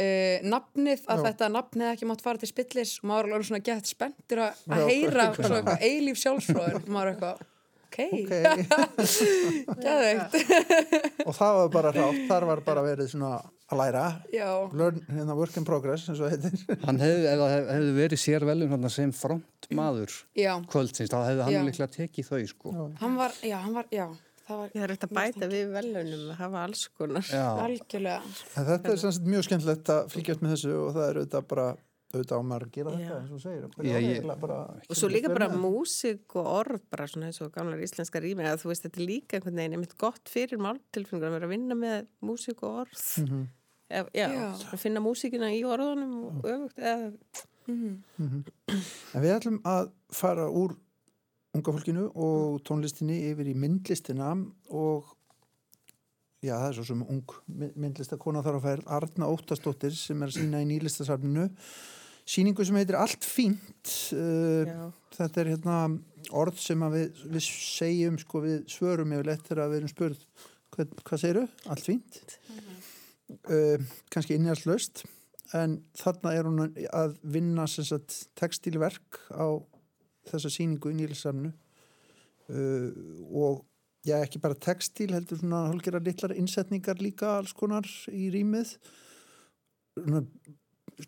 uh, 0.00 0.36
nafnið, 0.50 1.04
að 1.10 1.20
Já. 1.20 1.24
þetta 1.28 1.48
nafnið 1.54 1.90
ekki 1.92 2.08
mátt 2.10 2.24
fara 2.24 2.40
til 2.42 2.50
spillis 2.50 2.94
og 3.02 3.08
maður 3.10 3.28
var 3.30 3.36
alveg 3.38 3.48
svona 3.50 3.62
gett 3.68 3.90
spenntur 3.90 4.42
að, 4.46 4.60
Já, 4.64 4.74
að 4.76 4.90
heyra 4.90 5.26
hvernig- 5.34 5.46
svo 5.50 5.58
eitthvað 5.60 5.84
eilíf 5.90 6.20
sjálfsfróður 6.24 6.78
og 6.80 6.88
maður 6.96 7.12
eitthvað, 7.14 7.42
ok, 7.90 7.98
Ok, 8.14 9.80
gæðveikt 9.84 10.36
og 11.28 11.34
það 11.36 11.56
var 11.58 11.72
bara 11.74 11.90
rátt, 11.94 12.20
þar 12.30 12.46
var 12.50 12.62
bara 12.66 12.84
verið 12.86 13.10
svona 13.12 13.32
að 13.70 13.78
læra. 13.78 14.04
Já, 14.34 14.48
Learn, 14.74 14.96
hérna, 15.14 15.34
work 15.38 15.54
in 15.60 15.66
progress, 15.66 16.08
eins 16.10 16.18
og 16.22 16.30
heitir. 16.32 16.56
Hann 16.86 16.98
hefði, 17.02 17.26
ef 17.30 17.38
það 17.42 17.52
hef- 17.54 17.68
hefði 17.74 17.92
verið 18.00 18.22
sér 18.24 18.46
velum 18.48 18.88
sem 18.90 19.12
frontmaður 19.14 20.16
já, 20.38 20.52
kvöldsins, 20.72 21.12
þá 21.12 21.20
hefði 21.28 21.44
hann 21.46 21.54
Já. 21.54 21.62
líklega 21.68 21.94
tekið 21.98 22.30
þau 22.32 22.40
sko. 22.50 22.74
Hann 23.02 23.14
var, 23.20 23.36
já, 23.46 23.56
hann 23.62 23.76
var, 23.78 23.86
já 23.94 24.06
það 24.50 24.58
var 24.64 24.72
ég 24.74 24.82
er 24.82 24.92
eftir 24.96 25.06
að 25.12 25.14
bæta 25.20 25.46
við 25.52 25.68
velunum 25.76 26.24
að 26.32 26.40
hafa 26.40 26.64
alls 26.66 26.80
konar. 26.98 27.26
Já, 27.30 27.44
algjörlega. 27.62 28.32
En 28.58 28.66
þetta 28.72 28.90
er 28.90 28.98
sem 29.04 29.12
sagt 29.14 29.28
mjög 29.30 29.46
skemmtilegt 29.46 29.92
að 29.94 30.08
fylgjast 30.16 30.42
með 30.42 30.56
þessu 30.56 30.72
og 30.80 30.90
það 30.96 31.04
er 31.12 31.20
auðvitað 31.20 31.46
bara 31.54 31.66
auðvitað 32.10 32.40
á 32.40 32.42
maður 32.50 32.64
að 32.66 32.72
gera 32.76 32.90
þetta 32.96 33.18
eins 33.20 33.30
og 33.36 33.40
segir. 33.40 33.66
Já, 33.86 33.98
ég- 34.02 34.40
bara, 34.40 34.58
Og 34.90 34.96
svo 34.98 35.08
líka 35.12 35.28
bara 35.32 35.48
músík 35.54 36.34
og 36.36 36.46
orð 36.46 36.80
bara 36.90 37.06
svona 37.06 37.26
eins 37.30 37.40
og 37.40 37.52
gamlar 37.54 37.78
íslenska 37.84 38.20
rými 38.22 38.42
að 38.50 38.62
þú 38.64 38.70
veist 38.72 38.82
þetta 38.86 39.00
er 39.00 39.06
líka 39.06 39.36
einhvern 39.38 39.56
veginn 39.60 39.76
einmitt 39.78 39.96
gott 39.98 40.28
fyrir 40.28 40.58
máltilfinningur 40.58 41.28
að 41.30 41.36
vera 41.38 41.46
að 41.46 41.54
vinna 41.54 41.74
með 41.78 42.06
músík 42.22 42.62
og 42.66 42.82
orð. 42.84 43.06
Mhm. 43.24 43.46
Ef, 43.90 44.06
já, 44.14 44.28
Já. 44.30 44.54
að 44.70 44.78
finna 44.78 45.00
músíkina 45.02 45.48
í 45.50 45.62
orðunum 45.66 46.12
og 46.24 46.42
öfugt 46.46 46.78
eða, 46.78 47.12
En 47.70 49.22
við 49.22 49.32
ætlum 49.36 49.58
að 49.66 49.90
fara 50.14 50.46
úr 50.50 50.76
unga 51.54 51.72
fólkinu 51.74 52.04
og 52.14 52.60
tónlistinni 52.66 53.16
yfir 53.32 53.50
í 53.50 53.54
myndlistina 53.58 54.30
og 54.70 55.04
já, 56.42 56.54
það 56.54 56.68
er 56.68 56.76
svo 56.78 56.84
sem 56.86 57.02
ung 57.02 57.24
my- 57.48 57.72
myndlistakona 57.76 58.42
þar 58.46 58.58
að 58.60 58.66
færa 58.68 58.86
Arna 59.00 59.26
Óttastóttir 59.30 59.92
sem 59.92 60.22
er 60.22 60.28
sína 60.34 60.62
í 60.62 60.68
nýlistasafninu 60.70 61.48
síningu 62.30 62.64
sem 62.66 62.78
heitir 62.78 62.98
Allt 63.00 63.26
fínt 63.26 63.94
uh, 64.14 64.90
þetta 65.16 65.42
er 65.42 65.52
hérna 65.54 65.78
orð 66.36 66.60
sem 66.62 66.82
við, 66.92 67.22
við 67.32 67.46
segjum 67.46 68.18
sko 68.20 68.42
við 68.44 68.60
svörum 68.70 69.14
yfirleitt 69.16 69.46
þegar 69.48 69.72
við 69.72 69.80
erum 69.80 69.92
spurð 69.92 70.20
hvað, 70.74 70.92
hvað 71.06 71.22
segiru? 71.24 71.46
Allt 71.72 71.86
fínt. 71.88 72.20
Uh, 73.50 73.78
kannski 74.12 74.36
innhjálpslaust 74.36 75.04
en 75.58 75.80
þarna 75.98 76.34
er 76.36 76.46
hún 76.46 76.62
að 76.94 77.16
vinna 77.26 77.66
textilverk 78.38 79.18
á 79.34 79.58
þessa 80.30 80.52
síningu 80.52 80.92
í 80.92 80.98
nýlisarnu 80.98 81.50
uh, 81.50 82.88
og 83.30 83.64
já 84.06 84.16
ekki 84.20 84.40
bara 84.42 84.56
textil 84.56 85.10
heldur 85.12 85.40
svona 85.40 85.66
hálfgerðar 85.68 86.06
litlar 86.06 86.36
innsetningar 86.38 87.02
líka 87.02 87.36
alls 87.38 87.52
konar 87.56 87.86
í 88.12 88.30
rýmið 88.32 88.76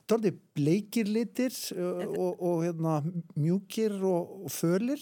Dálítið 0.09 0.41
bleikir 0.57 1.11
litir 1.11 1.55
uh, 1.77 2.03
og, 2.09 2.43
og 2.43 2.61
hérna, 2.65 2.99
mjúkir 3.37 3.95
og, 3.99 4.45
og 4.47 4.53
fölir 4.53 5.01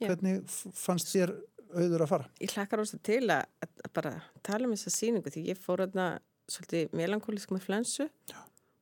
Já. 0.00 0.08
hvernig 0.08 0.42
fannst 0.50 1.12
þér 1.12 1.34
auður 1.72 2.04
að 2.04 2.12
fara? 2.12 2.28
ég 2.42 2.54
hlakkar 2.56 2.82
óstu 2.84 3.00
til 3.04 3.24
að, 3.32 3.46
að 3.64 3.92
bara 3.96 4.14
tala 4.44 4.68
um 4.68 4.74
þessa 4.76 4.92
síningu 4.94 5.32
því 5.32 5.46
ég 5.52 5.60
fór 5.60 5.84
þarna 5.84 6.08
svolítið 6.50 6.96
melankólisk 6.98 7.54
með 7.54 7.66
flensu 7.68 8.08
já. 8.08 8.38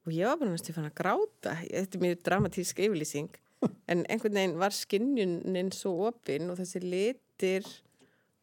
og 0.06 0.12
ég 0.16 0.26
var 0.26 0.40
bara 0.40 0.54
næstu 0.54 0.74
fann 0.74 0.88
að 0.88 0.98
gráta 0.98 1.54
þetta 1.62 1.98
er 1.98 2.04
mjög 2.06 2.22
dramatísk 2.26 2.84
yfirlýsing 2.86 3.40
en 3.92 4.06
einhvern 4.08 4.38
veginn 4.40 4.58
var 4.58 4.74
skinnjunin 4.74 5.74
svo 5.76 5.96
opinn 6.08 6.50
og 6.50 6.58
þessi 6.58 6.82
lit 6.82 7.24
litir 7.40 7.66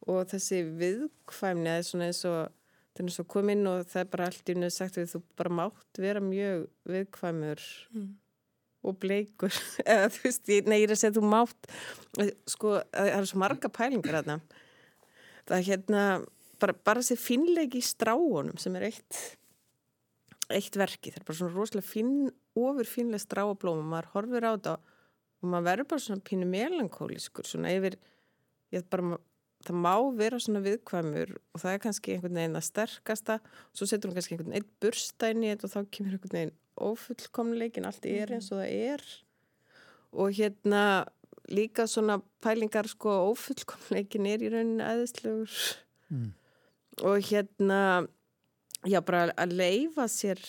og 0.08 0.28
þessi 0.32 0.63
viðkvæmni 0.80 1.70
er 1.70 1.84
svona 1.86 2.08
eins 2.10 2.24
og 2.26 2.54
er 3.00 3.08
eins 3.08 3.20
og 3.24 3.28
kom 3.32 3.50
inn 3.54 3.68
og 3.70 3.84
það 3.90 4.02
er 4.04 4.10
bara 4.14 4.28
allt 4.30 4.50
í 4.50 4.56
unni 4.56 4.70
sagt 4.74 4.98
við 5.00 5.12
þú 5.14 5.22
bara 5.40 5.54
mátt 5.62 6.00
vera 6.04 6.22
mjög 6.24 6.66
viðkvæmur 6.90 7.64
og 8.88 8.98
bleikur. 9.02 9.54
Eða 9.90 10.10
þú 10.14 10.24
veist, 10.28 10.52
ég- 10.54 10.68
nei 10.70 10.78
ég 10.82 10.88
er 10.90 10.96
að 10.96 11.02
segja 11.02 11.16
þú 11.18 11.26
mátt 11.28 11.70
sko, 12.48 12.78
það 12.94 13.12
er 13.18 13.28
svo 13.32 13.42
marga 13.44 13.72
pælingar 13.74 14.20
þarna. 14.22 14.40
Það 15.48 15.58
er 15.58 15.68
hérna 15.72 16.04
bara, 16.62 16.74
bara 16.88 17.02
þessi 17.04 17.18
finnleiki 17.22 17.82
í 17.82 17.86
stráunum 17.88 18.58
sem 18.62 18.76
er 18.80 18.88
eitt 18.92 19.22
eitt 20.48 20.78
verki, 20.80 21.12
það 21.12 21.20
er 21.20 21.26
bara 21.28 21.38
svona 21.42 21.56
rosalega 21.58 21.84
finn, 21.90 22.14
ofur 22.56 22.88
finnlega 22.88 23.20
stráablóm 23.26 23.82
og 23.82 23.90
maður 23.92 24.06
horfir 24.14 24.46
á 24.48 24.52
þetta 24.56 24.76
og 25.44 25.50
maður 25.52 25.66
verður 25.68 25.88
bara 25.92 26.04
svona 26.06 26.24
pínu 26.30 26.48
melankóliskur 26.48 27.46
svona 27.50 27.74
yfir 27.76 27.98
ég 28.72 28.86
bara, 28.88 29.18
það 29.68 29.82
má 29.84 29.94
vera 30.18 30.40
svona 30.42 30.64
viðkvæmur 30.66 31.34
og 31.38 31.62
það 31.62 31.74
er 31.74 31.84
kannski 31.84 32.16
einhvern 32.16 32.40
veginn 32.40 32.60
að 32.60 32.66
sterkasta. 32.70 33.40
Svo 33.76 33.88
setur 33.90 34.12
hún 34.12 34.18
kannski 34.18 34.36
einhvern 34.36 34.56
veginn 34.56 34.72
bursta 34.82 35.32
inn 35.34 35.44
í 35.44 35.52
þetta 35.52 35.68
og 35.68 35.74
þá 35.76 35.92
kemur 35.98 36.18
einhvern 36.18 36.38
veginn 36.38 36.56
ófullkomleikin 36.88 37.88
allt 37.90 38.06
er 38.10 38.34
eins 38.38 38.52
og 38.54 38.62
það 38.62 38.74
er. 38.94 39.06
Og 40.18 40.32
hérna 40.38 40.84
líka 41.52 41.88
svona 41.88 42.20
pælingar 42.44 42.88
sko 42.92 43.14
ófullkomleikin 43.32 44.28
er 44.30 44.44
í 44.44 44.54
rauninni 44.54 44.86
aðeinslegur 44.86 45.60
Mm. 46.08 46.32
og 47.04 47.20
hérna 47.20 48.08
já 48.88 49.02
bara 49.04 49.34
að 49.36 49.58
leifa 49.60 50.08
sér 50.08 50.40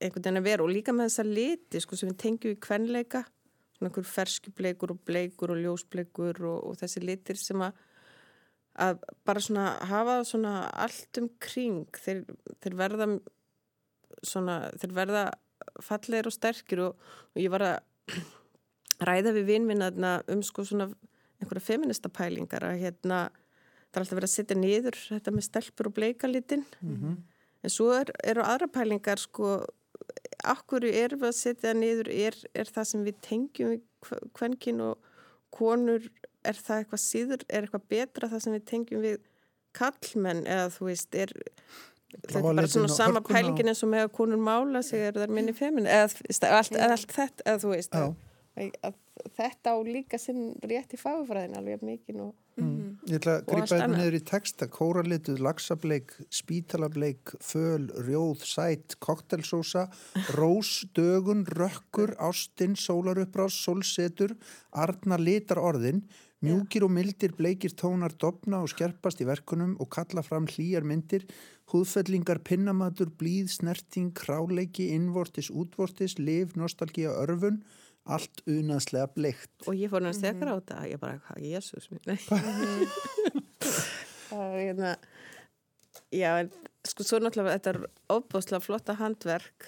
einhvern 0.00 0.22
veginn 0.22 0.38
að 0.38 0.46
vera 0.46 0.62
og 0.62 0.70
líka 0.70 0.92
með 0.94 1.08
þessa 1.08 1.24
liti 1.26 1.80
sko 1.82 1.96
sem 1.98 2.12
við 2.12 2.18
tengjum 2.22 2.54
í 2.54 2.60
kvenleika. 2.62 3.24
Svona 3.74 3.90
einhver 3.90 4.06
ferskubleikur 4.06 4.94
og 4.94 5.00
bleikur 5.08 5.50
og 5.50 5.58
ljósbleikur 5.64 6.40
og, 6.46 6.58
og 6.70 6.78
þessi 6.78 7.02
litir 7.02 7.40
sem 7.40 7.60
að 7.64 7.72
að 8.78 9.00
bara 9.26 9.42
svona 9.42 9.66
hafa 9.90 10.20
svona 10.28 10.54
allt 10.70 11.20
um 11.20 11.28
kring. 11.42 11.86
Þeir, 11.96 12.24
þeir 12.62 12.76
verða 12.78 13.08
svona, 14.22 14.60
þeir 14.80 14.94
verða 14.96 15.24
fallegir 15.84 16.28
og 16.28 16.34
sterkir 16.34 16.84
og, 16.86 17.10
og 17.34 17.40
ég 17.40 17.52
var 17.52 17.66
að 17.66 18.20
ræða 19.08 19.34
við 19.36 19.50
vinnvinnaðna 19.54 20.20
um 20.32 20.44
sko 20.44 20.64
svona 20.68 20.90
einhverja 21.40 21.64
feminista 21.64 22.10
pælingar 22.12 22.66
að 22.68 22.82
hérna 22.82 23.20
það 23.90 23.96
er 23.96 24.02
alltaf 24.04 24.16
verið 24.18 24.28
að 24.28 24.34
setja 24.34 24.56
niður 24.58 24.98
þetta 25.02 25.34
með 25.34 25.46
stelpur 25.46 25.88
og 25.90 25.94
bleikalitin. 25.96 26.64
En 27.60 27.72
svo 27.72 27.90
er, 27.96 28.12
eru 28.24 28.44
aðra 28.44 28.68
pælingar 28.72 29.20
sko 29.20 29.60
akkur 30.44 30.84
erum 30.88 31.20
við 31.20 31.28
að 31.28 31.38
setja 31.38 31.72
niður 31.76 32.08
er, 32.08 32.36
er 32.54 32.68
það 32.70 32.88
sem 32.90 33.04
við 33.04 33.16
tengjum 33.26 33.72
við 33.74 33.82
kvenkin 34.36 34.80
og 34.80 35.08
konur 35.50 36.06
er 36.46 36.58
það 36.58 36.82
eitthvað 36.82 37.02
síður, 37.04 37.44
er 37.48 37.66
eitthvað 37.66 37.86
betra 37.94 38.30
það 38.30 38.44
sem 38.44 38.56
við 38.56 38.66
tengjum 38.72 39.04
við 39.04 39.20
kallmenn 39.76 40.42
eða 40.50 40.70
þú 40.74 40.88
veist, 40.88 41.14
er 41.14 41.34
þetta 42.16 42.40
er 42.40 42.48
bara 42.48 42.70
svona 42.70 42.90
og 42.90 42.96
sama 42.96 43.22
pælingin 43.26 43.70
eins 43.70 43.84
og 43.86 43.92
með 43.92 44.08
að 44.08 44.16
konur 44.18 44.42
mála 44.42 44.82
sig 44.86 45.06
er 45.06 45.20
það 45.20 45.36
minni 45.36 45.54
femin 45.54 45.86
eða, 45.86 46.10
allt, 46.50 46.76
allt 46.76 47.14
þetta, 47.14 47.46
eða 47.46 47.62
þú 47.62 47.72
veist 47.74 47.96
að, 48.00 48.14
að 48.82 48.98
þetta 49.36 49.74
á 49.74 49.78
líka 49.86 50.18
sinn 50.18 50.54
rétt 50.66 50.96
í 50.96 51.00
fagfræðin 51.00 51.58
alveg 51.60 51.84
mikið 51.86 52.24
og 52.26 52.34
Ég 53.08 53.16
ætla 53.16 53.36
að 53.38 53.40
Og 53.40 53.46
grípa 53.48 53.60
allt 53.62 53.70
þetta 53.70 53.84
annað. 53.86 54.00
niður 54.02 54.16
í 54.16 54.20
texta, 54.28 54.66
kóralituð, 54.68 55.38
laxableik, 55.46 56.10
spítalableik, 56.36 57.32
föl, 57.44 57.86
rjóð, 58.04 58.42
sæt, 58.44 58.96
koktelsósa, 59.02 59.86
rós, 60.36 60.72
dögun, 60.96 61.46
rökkur, 61.48 62.12
ástin, 62.20 62.76
sólarupprás, 62.76 63.56
sólsetur, 63.64 64.36
arna 64.70 65.16
litar 65.20 65.62
orðin, 65.62 66.04
mjúkir 66.44 66.84
og 66.86 66.92
mildir 66.94 67.34
bleikir 67.36 67.72
tónar 67.76 68.14
dopna 68.16 68.62
og 68.64 68.70
skerpast 68.72 69.20
í 69.20 69.26
verkunum 69.28 69.74
og 69.82 69.90
kalla 69.92 70.22
fram 70.24 70.46
hlýjar 70.48 70.84
myndir, 70.86 71.26
húðfellingar, 71.72 72.38
pinnamatur, 72.46 73.08
blíð, 73.20 73.48
snerting, 73.58 74.08
králeiki, 74.16 74.84
innvortis, 74.96 75.48
útvortis, 75.52 76.16
liv, 76.18 76.56
nostalgía, 76.58 77.10
örfun, 77.12 77.60
allt 78.08 78.40
unaðslega 78.48 79.08
bleikt. 79.14 79.52
og 79.68 79.74
ég 79.76 79.88
fór 79.92 80.02
næst 80.04 80.24
þegar 80.24 80.48
á 80.50 80.54
þetta 80.56 80.76
ég 80.88 80.98
bara, 81.02 81.16
hvað, 81.26 81.38
jésús 81.44 81.86
minn 81.92 82.06
nei. 82.08 82.20
það 84.30 84.46
er 84.46 84.60
hérna 84.64 84.90
já, 86.14 86.30
en 86.40 86.48
sko 86.88 87.00
svo 87.06 87.16
náttúrulega 87.20 87.58
þetta 87.58 87.70
er 87.74 87.80
óbúslega 88.10 88.64
flotta 88.64 88.92
handverk 88.98 89.58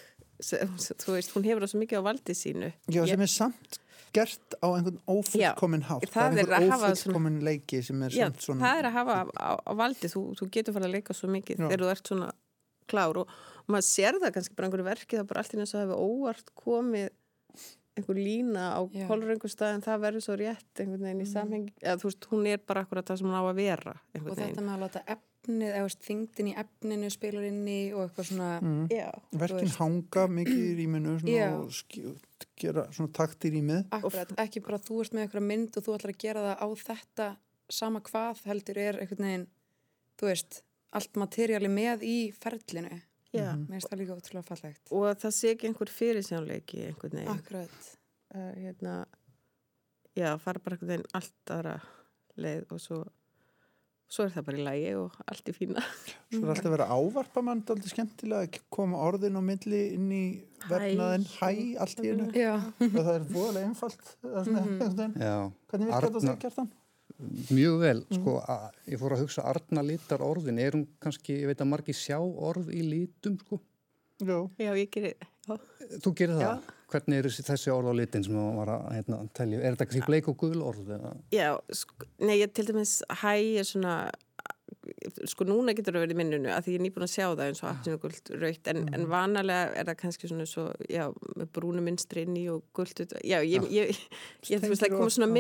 þú 0.43 1.09
veist, 1.15 1.31
hún 1.37 1.47
hefur 1.47 1.63
það 1.63 1.73
svo 1.75 1.81
mikið 1.83 1.99
á 2.03 2.09
valdi 2.09 2.35
sínu 2.35 2.69
Já, 2.91 3.03
sem 3.07 3.23
er 3.23 3.31
samt 3.31 3.71
gert 4.17 4.57
á 4.61 4.67
einhvern 4.69 5.01
ófullkomin 5.09 5.85
hátt. 5.89 6.07
það 6.13 6.37
er 6.37 6.43
einhver 6.43 6.57
að 6.59 6.71
hafa 6.75 6.93
ófullkomin 6.93 7.41
leiki 7.47 7.83
sem 7.87 8.05
er 8.07 8.17
Já, 8.17 8.29
svona... 8.37 8.65
það 8.65 8.81
er 8.83 8.89
að 8.91 8.97
hafa 8.99 9.19
á, 9.33 9.51
á 9.57 9.73
valdi, 9.79 10.11
þú, 10.13 10.23
þú 10.39 10.49
getur 10.57 10.77
fara 10.77 10.89
að 10.89 10.97
leika 10.99 11.17
svo 11.17 11.31
mikið 11.33 11.63
Já. 11.63 11.67
þegar 11.67 11.85
þú 11.85 11.93
ert 11.95 12.13
svona 12.13 12.31
klár 12.93 13.23
og, 13.23 13.37
og 13.63 13.73
maður 13.73 13.89
sér 13.89 14.19
það 14.23 14.35
kannski 14.37 14.57
bara 14.59 14.69
einhverju 14.69 14.89
verki 14.91 15.17
það 15.17 15.25
er 15.25 15.31
bara 15.33 15.45
allt 15.45 15.55
í 15.55 15.61
eins 15.61 15.73
og 15.73 15.79
það 15.79 15.87
hefur 15.87 16.05
óvart 16.09 16.55
komið 16.63 17.09
einhver 17.97 18.17
lína 18.17 18.69
á 18.77 18.81
Já. 18.93 19.05
kolur 19.09 19.35
einhver 19.35 19.53
stað 19.53 19.77
en 19.77 19.85
það 19.85 20.07
verður 20.07 20.25
svo 20.27 20.39
rétt 20.41 20.81
einhvern 20.83 21.05
veginn 21.07 21.25
í 21.25 21.29
samhengi, 21.29 21.75
eða 21.83 22.01
þú 22.01 22.09
veist, 22.09 22.29
hún 22.33 22.49
er 22.49 22.63
bara 22.65 22.85
akkurat 22.87 23.09
það 23.09 23.21
sem 23.21 23.29
hún 23.29 23.37
á 23.37 23.45
að 23.45 23.61
vera 23.61 23.95
og 23.97 24.17
einhvern 24.17 24.41
þetta 24.41 24.65
með 24.65 24.75
að 24.75 24.85
láta 24.87 25.05
efnið, 25.43 25.73
eða 25.75 25.89
þingdin 26.07 26.49
í 26.53 26.55
efninu 26.63 27.11
spilar 27.11 27.45
inn 27.49 27.63
í 27.69 27.79
og 27.93 28.05
eitthvað 28.07 28.29
svona 28.31 28.51
Mm. 28.63 28.89
Já, 28.91 29.11
Verkin 29.33 29.57
þú 29.59 29.63
veist. 29.67 29.79
hanga 29.79 30.27
mikið 30.29 30.63
í 30.63 30.75
rýminu 30.79 31.15
og 31.17 31.73
gera 32.57 32.85
svona 32.93 33.13
takt 33.13 33.45
í 33.45 33.51
rýmið. 33.51 33.87
akkurat, 33.91 34.35
ekki 34.39 34.63
bara 34.63 34.79
þú 34.79 35.01
ert 35.03 35.13
með 35.13 35.27
eitthvað 35.27 35.47
mynd 35.49 35.77
og 35.77 35.85
þú 35.85 35.95
ætlar 35.97 36.13
að 36.15 36.19
gera 36.19 36.45
það 36.47 36.63
á 36.63 36.69
þetta 36.83 37.37
sama 37.69 38.01
hvað 38.01 38.43
heldur 38.47 38.79
er 38.79 39.01
einhvern 39.01 39.27
veginn 39.27 39.47
þú 40.19 40.27
veist, 40.29 40.63
allt 40.93 41.15
materiáli 41.17 41.69
með 41.73 42.03
í 42.05 42.17
ferlinu, 42.37 43.01
já. 43.33 43.57
mér 43.57 43.81
finnst 43.81 43.89
það 43.91 43.99
líka 43.99 44.17
ótrúlega 44.19 44.45
fallegt 44.47 44.93
og 44.93 45.17
það 45.23 45.33
sé 45.39 45.51
ekki 45.55 45.67
einhver 45.71 45.89
fyrirsjónleiki 45.91 46.85
einhvern 46.91 47.17
veginn 47.19 47.33
akkurat, 47.33 47.91
uh, 48.35 48.53
hérna, 48.61 49.07
já, 50.15 50.37
fara 50.39 50.61
bara 50.61 50.77
einhvern 50.77 50.93
veginn 50.93 51.11
allt 51.15 51.51
aðra 51.57 51.81
leið 52.37 52.67
og 52.71 52.81
svo 52.81 53.01
svo 54.13 54.27
er 54.27 54.33
það 54.35 54.45
bara 54.49 54.59
í 54.61 54.65
lægi 54.67 54.91
og 55.01 55.15
allt 55.33 55.47
í 55.49 55.55
fína 55.57 55.83
Svo 56.33 56.43
er 56.43 56.51
alltaf 56.53 56.75
að 56.77 56.83
ávarpa 56.97 57.43
mann 57.47 57.63
aldrei 57.73 57.89
skemmtilega 57.95 58.45
að 58.49 58.59
koma 58.77 59.01
orðin 59.07 59.39
á 59.41 59.43
milli 59.49 59.81
inn 59.97 60.11
í 60.13 60.23
vernaðin 60.69 61.25
hæ, 61.39 61.49
allt 61.83 62.03
í 62.05 62.13
einu. 62.13 62.29
já, 62.37 62.53
og 62.61 62.99
það 62.99 63.11
er 63.17 63.25
voðalega 63.33 63.67
einfalt. 63.71 64.05
Mm 64.23 65.17
Já, 65.17 65.35
Hvernig 65.73 65.89
virkar 65.89 66.07
þetta 66.07 66.13
Arna- 66.13 66.23
það 66.29 66.39
gert 66.45 66.61
hann? 66.63 66.71
mjög 67.53 67.75
vel, 67.83 67.99
sko, 68.17 68.33
að, 68.51 68.63
ég 68.91 68.99
fór 69.03 69.13
að 69.17 69.21
hugsa 69.23 69.43
Arna 69.47 69.83
litar 69.87 70.23
orðin, 70.27 70.59
er 70.59 70.75
hún 70.77 70.87
kannski, 71.03 71.37
ég 71.43 71.51
veit 71.53 71.61
að 71.63 71.69
margi 71.71 71.95
sjá 71.95 72.17
orð 72.19 72.71
í 72.75 72.81
litum, 72.89 73.37
sko. 73.45 73.61
Já. 74.23 74.39
Já, 74.59 74.71
ég 74.79 74.89
gerir, 74.95 75.15
já, 75.49 75.57
Þú 76.03 76.13
gerir 76.19 76.41
það? 76.41 76.71
Hvernig 76.93 77.19
er 77.23 77.31
þessi- 77.33 77.73
orð 77.73 77.93
á 77.93 77.95
litin 77.97 78.27
sem 78.27 78.37
þú 78.37 78.49
var 78.59 78.73
að 78.75 78.83
hérna, 78.99 79.21
telja? 79.39 79.61
Er 79.63 79.77
þetta 79.77 79.89
kannski 79.89 80.09
bleik 80.11 80.29
og 80.29 80.37
gul 80.43 80.61
orð? 80.63 80.91
Eða? 80.99 81.15
já 81.33 81.49
sko, 81.73 82.11
nei, 82.21 82.37
ég 82.43 82.53
til 82.53 82.67
dæmis 82.69 82.99
hæ 83.23 83.33
er 83.61 83.65
svona 83.69 83.97
sko 85.29 85.47
núna 85.47 85.75
getur 85.77 85.95
það 85.97 86.05
verið 86.07 86.15
í 86.15 86.19
minnunu 86.19 86.51
að 86.53 86.67
því 86.67 86.75
ég 86.75 86.79
er 86.81 86.85
nýbúin 86.87 87.05
að 87.07 87.13
sjá 87.13 87.25
það 87.29 87.43
eins 87.45 87.61
og 87.63 87.69
appsinu 87.71 87.99
gult 88.03 88.31
raukt 88.43 88.71
en, 88.73 88.81
en 88.97 89.07
vanalega 89.11 89.79
er 89.79 89.89
það 89.91 89.99
kannski 90.03 90.31
svona 90.31 90.47
svo, 90.49 90.65
já, 90.91 91.05
með 91.39 91.51
brúnu 91.57 91.85
minstri 91.85 92.25
inn 92.27 92.39
í 92.41 92.45
og 92.53 92.65
gult 92.77 93.03
út, 93.05 93.15
já, 93.23 93.39
ég, 93.47 93.67
ég, 93.71 93.93
ég, 93.93 94.03
ég 94.51 94.63
þú 94.63 94.73
veist, 94.73 94.85
það 94.85 94.97
orð, 94.99 95.15
svona 95.17 95.31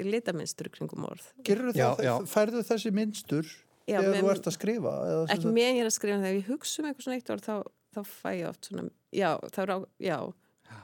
í 0.00 0.06
litaminstur 0.08 0.70
kringum 0.74 1.06
orð 1.10 1.28
Gerur 1.46 1.70
Já, 1.74 1.90
það, 1.92 2.04
já. 2.08 2.14
færðu 2.34 2.64
þessi 2.70 2.94
mynstur 2.96 3.52
Já, 3.90 3.98
þegar 3.98 4.20
þú 4.20 4.32
ert 4.34 4.50
að 4.50 4.56
skrifa? 4.56 4.94
Eða, 5.10 5.22
ekki 5.34 5.54
ég 5.60 5.80
er 5.82 5.90
að 5.90 5.96
skrifa 5.96 6.20
þegar 6.22 6.38
ég 6.40 6.50
hugsa 6.50 6.82
um 6.82 6.90
eitthvað 6.90 7.06
svona 7.06 7.20
eitt 7.20 7.34
orð 7.34 7.46
þá, 7.46 7.54
þá 7.96 8.00
fæ 8.06 8.30
ég 8.38 8.48
oft 8.50 8.70
svona 8.70 8.86
já, 9.10 9.30
það 9.50 9.62
er 9.64 9.72
á, 9.74 9.78
já 10.10 10.16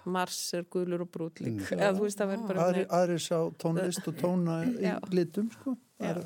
Mars 0.07 0.39
er 0.55 0.63
gulur 0.71 1.03
og 1.03 1.11
brút 1.11 1.41
lík 1.43 1.57
Mm. 1.61 1.79
eða 1.81 1.93
þú 1.97 2.05
veist 2.07 2.19
það 2.21 2.31
verður 2.33 2.47
bara 2.53 2.67
aðri, 2.69 2.85
aðri 2.99 3.19
sá 3.23 3.39
tónlist 3.63 4.07
og 4.09 4.15
tóna 4.21 4.57
í 4.67 4.83
Já. 4.83 4.95
litum 5.11 5.51
sko. 5.53 5.77
er 5.99 6.17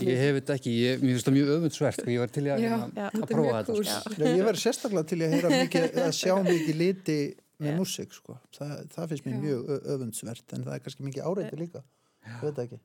Ég 0.00 0.16
hef 0.18 0.34
þetta 0.40 0.54
ekki, 0.58 0.72
ég, 0.80 1.00
mér 1.02 1.12
finnst 1.14 1.26
það 1.28 1.34
mjög 1.36 1.50
öfundsvert 1.58 1.98
og 2.04 2.08
ég 2.14 2.18
var 2.24 2.30
til 2.32 2.44
að, 2.44 2.58
Já, 2.64 2.68
hérna, 2.72 2.88
já, 2.96 3.08
að 3.10 3.26
prófa 3.34 3.56
þetta. 3.62 3.84
sko. 3.84 4.14
Já, 4.18 4.28
ég 4.34 4.44
verði 4.48 4.62
sérstaklega 4.64 5.06
til 5.12 5.18
að, 5.20 5.34
heyra 5.34 5.48
mikið, 5.62 5.88
að 6.04 6.12
sjá 6.18 6.34
mikið 6.46 6.76
liti 6.80 7.18
með 7.60 7.70
Já. 7.70 7.76
músík 7.78 8.12
sko. 8.16 8.38
það, 8.56 8.72
það 8.94 9.08
finnst 9.12 9.26
mér 9.28 9.40
mjög 9.44 9.68
öfundsvert 9.94 10.52
en 10.56 10.64
það 10.64 10.74
er 10.74 10.84
kannski 10.86 11.04
mikið 11.10 11.22
áreiti 11.30 11.56
líka 11.60 11.82
ég 12.24 12.40
veit 12.42 12.54
það 12.56 12.64
ekki. 12.64 12.80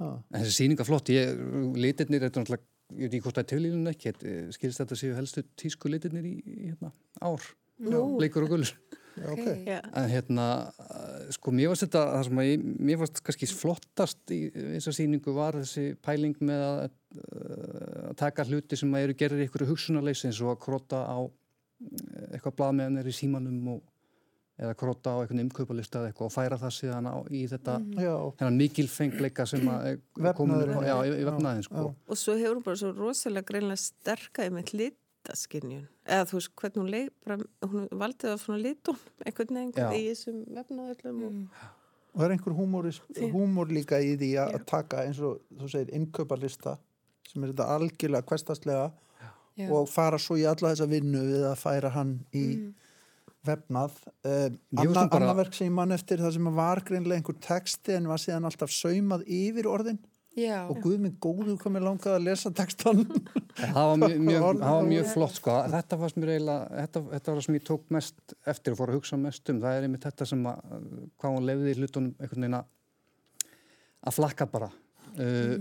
En 0.00 0.40
þessi 0.42 0.52
sýninga 0.60 0.84
flott, 0.86 1.08
ég, 1.08 1.38
litirnir, 1.80 2.20
þetta 2.26 2.36
er 2.36 2.44
náttúrulega, 2.44 2.66
ég 2.92 3.06
veit 3.08 3.14
ekki 3.16 3.24
hvort 3.24 3.38
það 3.38 3.44
er 3.46 3.50
tilíðun 3.54 3.90
ekki, 3.90 4.12
eh, 4.28 4.50
skilst 4.52 4.82
þetta 4.82 4.98
séu 5.00 5.14
helstu 5.16 5.42
tísku 5.56 5.88
litirnir 5.90 6.26
í, 6.28 6.34
hérna, 6.68 6.92
ár. 7.24 7.40
Bleikur 7.80 8.46
og 8.46 8.54
gulur. 8.54 8.72
Já, 9.16 9.30
ok. 9.32 9.40
Ok. 9.40 9.46
Já, 9.66 9.80
En 9.96 10.10
hérna, 10.10 10.46
eh, 10.78 11.32
sko, 11.32 11.50
mér 11.50 11.70
varst 11.72 11.86
þetta, 11.86 12.02
það 12.12 12.24
sem 12.28 12.40
að 12.42 12.48
ég, 12.50 12.64
mér 12.78 12.98
varst 13.00 13.22
kannski 13.24 13.48
flottast 13.48 14.32
í 14.34 14.40
þessa 14.52 14.92
sýningu 14.92 15.34
var 15.36 15.56
þessi 15.56 15.96
pæling 16.04 16.36
með 16.40 16.64
að, 16.66 16.90
eh, 17.16 18.10
að 18.10 18.16
taka 18.16 18.44
hluti 18.44 18.76
sem 18.76 18.92
að 18.92 19.06
eru 19.06 19.14
gerir 19.14 19.44
ykkur 19.46 19.66
hugsunarleysi 19.70 20.28
eins 20.28 20.42
og 20.42 20.52
að 20.52 20.62
krota 20.66 21.00
á 21.08 21.18
eh, 21.24 22.36
eitthvað 22.36 22.56
blað 22.56 22.76
með 22.76 22.90
hennar 22.90 23.08
í 23.08 23.16
símanum 23.16 23.68
og 23.76 23.82
eða 24.56 24.76
króta 24.76 25.12
á 25.12 25.20
einhvern 25.20 25.42
umkaupalista 25.44 26.00
eða 26.00 26.10
eitthvað 26.10 26.28
og 26.30 26.32
færa 26.32 26.58
það 26.60 26.72
síðan 26.78 27.08
á, 27.12 27.16
í 27.28 27.42
þetta 27.50 27.74
þennan 28.40 28.60
mikilfengleika 28.62 29.44
sem 29.48 29.66
að 29.68 29.88
er 29.92 30.86
já. 30.88 30.94
í, 31.04 31.10
í 31.12 31.26
vefnaðin 31.28 31.66
sko. 31.66 31.90
Og 32.08 32.20
svo 32.20 32.36
hefur 32.40 32.56
hún 32.56 32.64
bara 32.64 32.80
svo 32.80 32.92
rosalega 32.96 33.50
greinlega 33.50 33.82
sterka 33.82 34.48
með 34.52 34.70
litaskinjun. 35.26 35.86
Eða 36.06 36.26
þú 36.30 36.38
veist, 36.38 36.52
hvernig 36.60 36.82
hún 36.82 36.90
leik, 36.92 37.10
bara, 37.26 37.36
hún 37.66 37.88
valdi 37.98 38.28
það 38.28 38.38
svona 38.42 38.60
litun, 38.62 38.98
einhvern 39.26 39.58
veginn 39.58 39.96
í 39.96 40.04
þessum 40.10 40.44
vefnaðöllum 40.56 41.24
og 41.26 41.64
og 42.16 42.22
það 42.22 42.26
er 42.26 42.32
einhver 42.32 42.54
húmór 43.34 43.72
líka 43.76 43.98
í 44.00 44.14
því 44.16 44.30
að 44.40 44.62
taka 44.70 45.02
eins 45.04 45.18
og 45.20 45.42
þú 45.60 45.66
segir 45.68 45.90
innkauparlista 45.98 46.78
sem 47.28 47.42
er 47.44 47.50
þetta 47.52 47.66
algjörlega 47.74 48.24
kvestaslega 48.24 48.86
Já. 49.60 49.68
og 49.68 49.88
fara 49.88 50.16
svo 50.20 50.38
í 50.40 50.46
alla 50.48 50.70
þessa 50.72 50.86
vinnu 50.88 51.20
við 51.26 51.44
að 51.50 51.58
færa 51.60 51.90
hann 51.92 52.14
í 52.32 52.72
vefnað. 53.46 53.98
Uh, 54.24 54.30
Ég 54.30 54.80
anna, 54.80 54.80
veist 54.80 54.96
nú 54.96 55.10
bara- 55.10 55.20
annar 55.26 55.36
verk 55.42 55.54
sem 55.54 55.68
ég 55.68 55.72
mann 55.76 55.92
eftir 55.92 56.18
það 56.24 56.32
sem 56.38 56.48
var 56.56 56.80
greinlega 56.88 57.20
einhver 57.20 57.36
texti 57.40 57.92
en 57.94 58.08
var 58.08 58.18
síðan 58.18 58.48
alltaf 58.48 58.72
saumað 58.72 59.26
yfir 59.28 59.68
orðin 59.70 59.98
Já. 60.36 60.66
og 60.68 60.82
guð 60.84 60.98
minn 61.00 61.14
góður 61.16 61.54
hvað 61.56 61.72
mér 61.72 61.84
langaði 61.86 62.12
að 62.18 62.26
lesa 62.26 62.50
textan 62.52 62.98
það 63.56 63.86
var 63.88 64.00
mjög, 64.02 64.16
mjög, 64.20 64.42
það 64.60 64.74
var 64.74 64.88
mjög 64.90 65.06
flott 65.14 65.38
sko. 65.38 65.54
þetta 65.72 65.98
var 66.02 66.12
sem 66.12 66.26
ég 66.26 66.32
eiginlega 66.34 66.80
þetta, 66.82 67.02
þetta 67.12 67.30
var 67.30 67.38
það 67.38 67.46
sem 67.46 67.56
ég 67.56 67.66
tók 67.70 67.86
mest 67.96 68.34
eftir 68.52 68.74
og 68.74 68.80
fór 68.80 68.92
að 68.92 68.98
hugsa 68.98 69.18
mest 69.20 69.52
um. 69.52 69.60
Það 69.62 69.78
er 69.78 69.86
einmitt 69.86 70.04
þetta 70.04 70.28
sem 70.28 70.42
að 70.50 70.60
hvað 71.16 71.36
hún 71.38 71.48
lefði 71.48 71.72
í 71.72 71.78
hlutunum 71.80 72.58
að 72.60 72.72
að 74.06 74.14
flakka 74.14 74.46
bara. 74.50 74.68
Uh, 75.16 75.56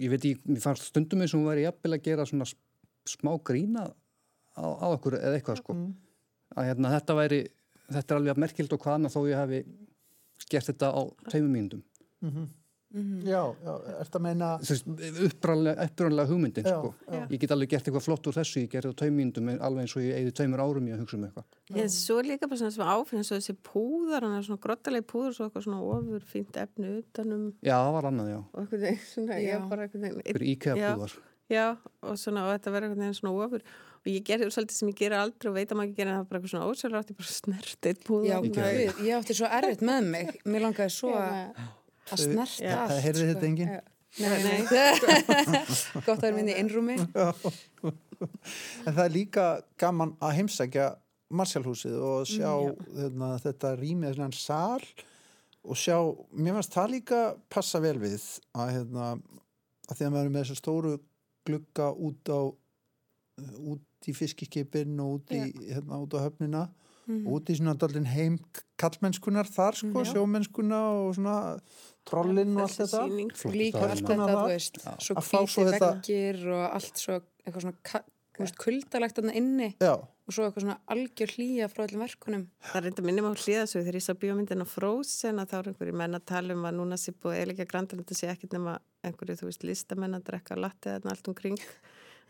ég 0.00 0.10
veit 0.10 0.24
ég, 0.26 0.40
mér 0.48 0.62
fannst 0.64 0.88
stundum 0.88 1.22
eins 1.22 1.34
og 1.34 1.42
hún 1.42 1.50
væri 1.50 1.66
jafnvel 1.66 1.98
að 1.98 2.06
gera 2.08 2.26
svona 2.26 2.48
smá 2.48 3.30
grína 3.44 3.84
á, 4.56 4.64
á 4.64 4.86
okkur 4.88 5.18
eða 5.20 5.36
eitthvað 5.36 5.60
sko. 5.60 5.76
Að 6.56 6.70
hérna, 6.70 6.94
þetta 6.96 7.18
væri 7.18 7.42
þetta 7.92 8.14
er 8.14 8.20
alveg 8.20 8.40
merkild 8.40 8.74
og 8.74 8.82
hvað 8.82 8.98
annað 8.98 9.14
þó 9.16 9.20
ég 9.28 9.40
hafi 9.42 9.62
gert 10.48 10.72
þetta 10.72 10.90
á 10.96 11.00
tveimum 12.92 13.14
mínútum 13.16 13.32
já, 13.32 13.42
já, 13.64 13.96
ert 14.04 14.16
að 14.18 14.24
meina 14.26 14.48
uppræðanlega 15.26 16.26
hugmyndin 16.28 16.66
Já, 16.66 16.76
sko. 16.78 16.90
já. 17.08 17.22
ég 17.32 17.40
get 17.42 17.54
alveg 17.54 17.70
gert 17.72 17.88
eitthvað 17.88 18.04
flott 18.06 18.28
úr 18.30 18.36
þessu 18.36 18.62
ég 18.62 18.70
gerði 18.72 18.92
á 18.92 18.98
tveim 19.02 19.16
mínútum 19.18 19.50
alveg 19.56 19.84
eins 19.86 19.96
og 19.96 20.04
ég 20.04 20.18
eigði 20.20 20.34
tveimur 20.38 20.62
árum 20.64 20.88
í 20.88 20.94
að 20.94 21.02
hugsa 21.04 21.18
um 21.18 21.26
eitthvað 21.28 21.82
En 21.82 21.92
svo 21.94 22.18
er 22.20 22.28
líka 22.32 22.48
bara 22.50 22.60
svona 22.62 22.74
sem 22.76 22.92
áfinn 22.94 23.24
svo 23.26 23.38
þessi 23.40 23.56
púðar, 23.68 24.26
hann 24.26 24.38
er 24.38 24.46
svona 24.46 24.62
grottalegi 24.66 25.06
púður 25.12 25.36
svo 25.36 25.48
eitthvað 25.48 25.66
svona 25.68 25.82
ofur 25.96 26.26
fínt 26.32 26.58
efni 26.62 26.90
utanum 27.00 27.46
já, 27.64 27.76
það 27.78 27.92
var 27.98 28.10
annað, 28.10 28.32
já, 28.34 28.40
og 28.42 28.60
eitthvað 28.64 28.84
veginn 28.86 29.06
svona, 29.12 29.38
Já. 29.40 29.48
já, 29.52 29.62
bara 29.72 29.86
eitthvað 29.88 30.06
veginn 30.08 30.26
fyrir 30.36 30.50
íkæða 30.56 30.82
Já. 30.82 30.90
búðar 30.98 31.16
Já, 31.52 31.64
og 32.08 32.14
svona, 32.20 32.44
og 32.46 32.52
þetta 32.54 32.70
verður 32.76 32.92
eitthvað 32.92 33.02
veginn 33.06 33.18
svona 33.18 33.46
ofur 33.46 33.64
og 34.02 34.08
ég 34.10 34.24
gerði 34.26 34.46
svolítið 34.50 34.76
sem 34.80 34.88
ég 34.90 34.96
gera 34.98 35.18
aldrei 35.22 35.48
og 35.50 35.54
veit 35.54 35.70
að 35.72 35.78
maður 35.78 35.90
ekki 35.92 35.98
gera 36.00 36.14
það 36.16 36.24
bara 36.30 36.38
eitthvað 36.40 36.52
svona 36.52 36.70
ósjálfrátt 36.72 37.10
ég 37.12 37.18
bara 37.20 37.34
snert 37.36 37.88
eitt 37.90 38.00
púðar 38.02 38.26
Já, 38.26 38.38
Ég 38.72 39.02
ég 39.06 39.12
átti 39.18 39.36
svo 39.38 39.50
erfitt 39.58 39.84
með 39.86 40.08
mig. 40.10 40.32
Mér 40.48 40.64
langaði 40.66 40.94
svo 40.96 41.12
að 41.14 41.36
Já, 41.36 41.68
að 42.12 42.22
snerta 42.26 42.64
Já. 42.64 42.76
allt. 42.76 42.92
það 42.92 43.02
heyrði 43.06 43.26
þetta 43.30 43.40
sko. 43.40 43.50
enginn 43.50 43.80
Nei, 44.20 44.28
nei. 44.44 44.66
Gott 46.04 46.18
að 46.18 46.26
vera 46.26 46.36
minni 46.36 46.52
í 46.52 46.58
innrúmi. 46.60 46.98
en 47.00 48.92
það 48.92 49.04
er 49.06 49.14
líka 49.14 49.46
gaman 49.80 50.12
að 50.20 50.34
heimsækja 50.40 50.90
Marsjálfhúsið 51.32 51.94
og 51.96 52.26
sjá 52.28 52.50
hérna, 52.98 53.30
þetta 53.40 53.70
rýmið 53.80 54.18
svona 54.18 54.36
sal 54.36 54.84
og 55.62 55.78
sjá, 55.78 55.96
mér 56.36 56.58
finnst 56.58 56.74
það 56.74 56.92
líka 56.92 57.20
passa 57.52 57.80
vel 57.80 57.96
við 58.02 58.20
að, 58.52 58.74
hérna, 58.76 59.06
að 59.88 59.96
því 59.96 60.06
að 60.06 60.12
maður 60.12 60.28
er 60.28 60.34
með 60.34 60.44
þessu 60.44 60.58
stóru 60.60 60.92
glugga 61.48 61.88
út 61.96 62.32
á 62.32 62.40
út 63.72 64.10
í 64.10 64.14
fiskiskipin 64.16 64.98
og 65.00 65.20
út 65.20 65.32
í, 65.32 65.40
hérna, 65.70 66.02
út 66.02 66.12
á 66.18 66.24
höfnina 66.26 66.66
Og 67.10 67.32
út 67.40 67.50
í 67.50 67.56
svona 67.58 67.74
daldinn 67.74 68.06
heim 68.06 68.38
kallmennskunar 68.78 69.48
þar 69.50 69.74
sko, 69.80 70.04
Já. 70.04 70.12
sjómennskuna 70.14 70.80
og 71.02 71.14
svona 71.16 71.36
trollinn 72.08 72.56
og 72.56 72.62
allt 72.68 72.78
þetta. 72.78 73.02
Líka 73.52 73.82
allt 73.88 74.06
þetta, 74.06 74.26
þú 74.30 74.46
veist, 74.48 74.80
svo 75.02 75.66
þetta- 75.66 75.92
veggir 75.98 76.40
og 76.46 76.64
allt 76.70 76.96
svo 77.02 77.20
eitthvað 77.42 77.62
svona, 77.66 78.02
kuldalegt 78.58 79.18
þarna 79.18 79.34
inni 79.36 79.68
Já, 79.78 79.92
og 79.98 80.30
svo 80.34 80.46
eitthvað 80.46 80.64
svona 80.64 80.78
algjör 80.94 81.34
hlýja 81.36 81.68
frá 81.70 81.86
öllum 81.86 82.04
verkunum. 82.06 82.46
Það 82.70 82.76
er 82.76 82.86
reynda 82.86 83.02
minnum 83.06 83.28
á 83.28 83.32
hlýðasögu 83.34 83.82
þegar 83.82 83.98
ég 83.98 84.06
sá 84.06 84.14
bíómyndina 84.14 84.66
Frozen 84.66 85.42
að 85.42 85.50
þá 85.50 85.56
er 85.58 85.70
einhverju 85.72 85.94
menn 85.94 86.14
að 86.18 86.24
tala 86.26 86.54
um 86.54 86.62
að 86.64 86.78
núna 86.78 86.98
sé 86.98 87.12
búið 87.12 87.38
eiginlega 87.42 87.68
grandar 87.68 87.98
þetta 87.98 88.14
sé 88.18 88.30
ekkit 88.30 88.54
nema 88.56 88.78
einhverju, 89.04 89.38
þú 89.42 89.50
veist, 89.50 89.66
listamenn 89.66 90.14
að 90.14 90.24
drekka 90.30 90.56
latte 90.58 90.96
eða 90.98 91.10
allt 91.10 91.28
umkring. 91.28 91.58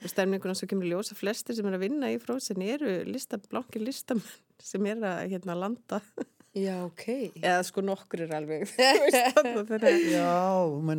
Og 0.02 0.11
stemninguna 0.11 0.56
svo 0.58 0.66
kemur 0.66 0.88
í 0.88 0.90
ljós 0.90 1.12
að 1.12 1.20
flestir 1.22 1.54
sem 1.54 1.66
er 1.66 1.76
að 1.76 1.85
vinna 1.85 2.08
í 2.11 2.18
Frozen 2.18 2.62
eru 2.66 3.04
lista, 3.06 3.38
blankir 3.38 3.85
listamenn 3.85 4.24
sem 4.62 4.87
er 4.92 5.03
að 5.09 5.25
hérna 5.35 5.57
landa. 5.59 6.01
Já, 6.53 6.75
ok. 6.85 7.05
eða 7.40 7.62
sko 7.64 7.81
nokkur 7.81 8.20
er 8.27 8.33
alveg 8.37 8.66
já, 8.77 9.38
eða 9.40 9.62
það 9.72 9.87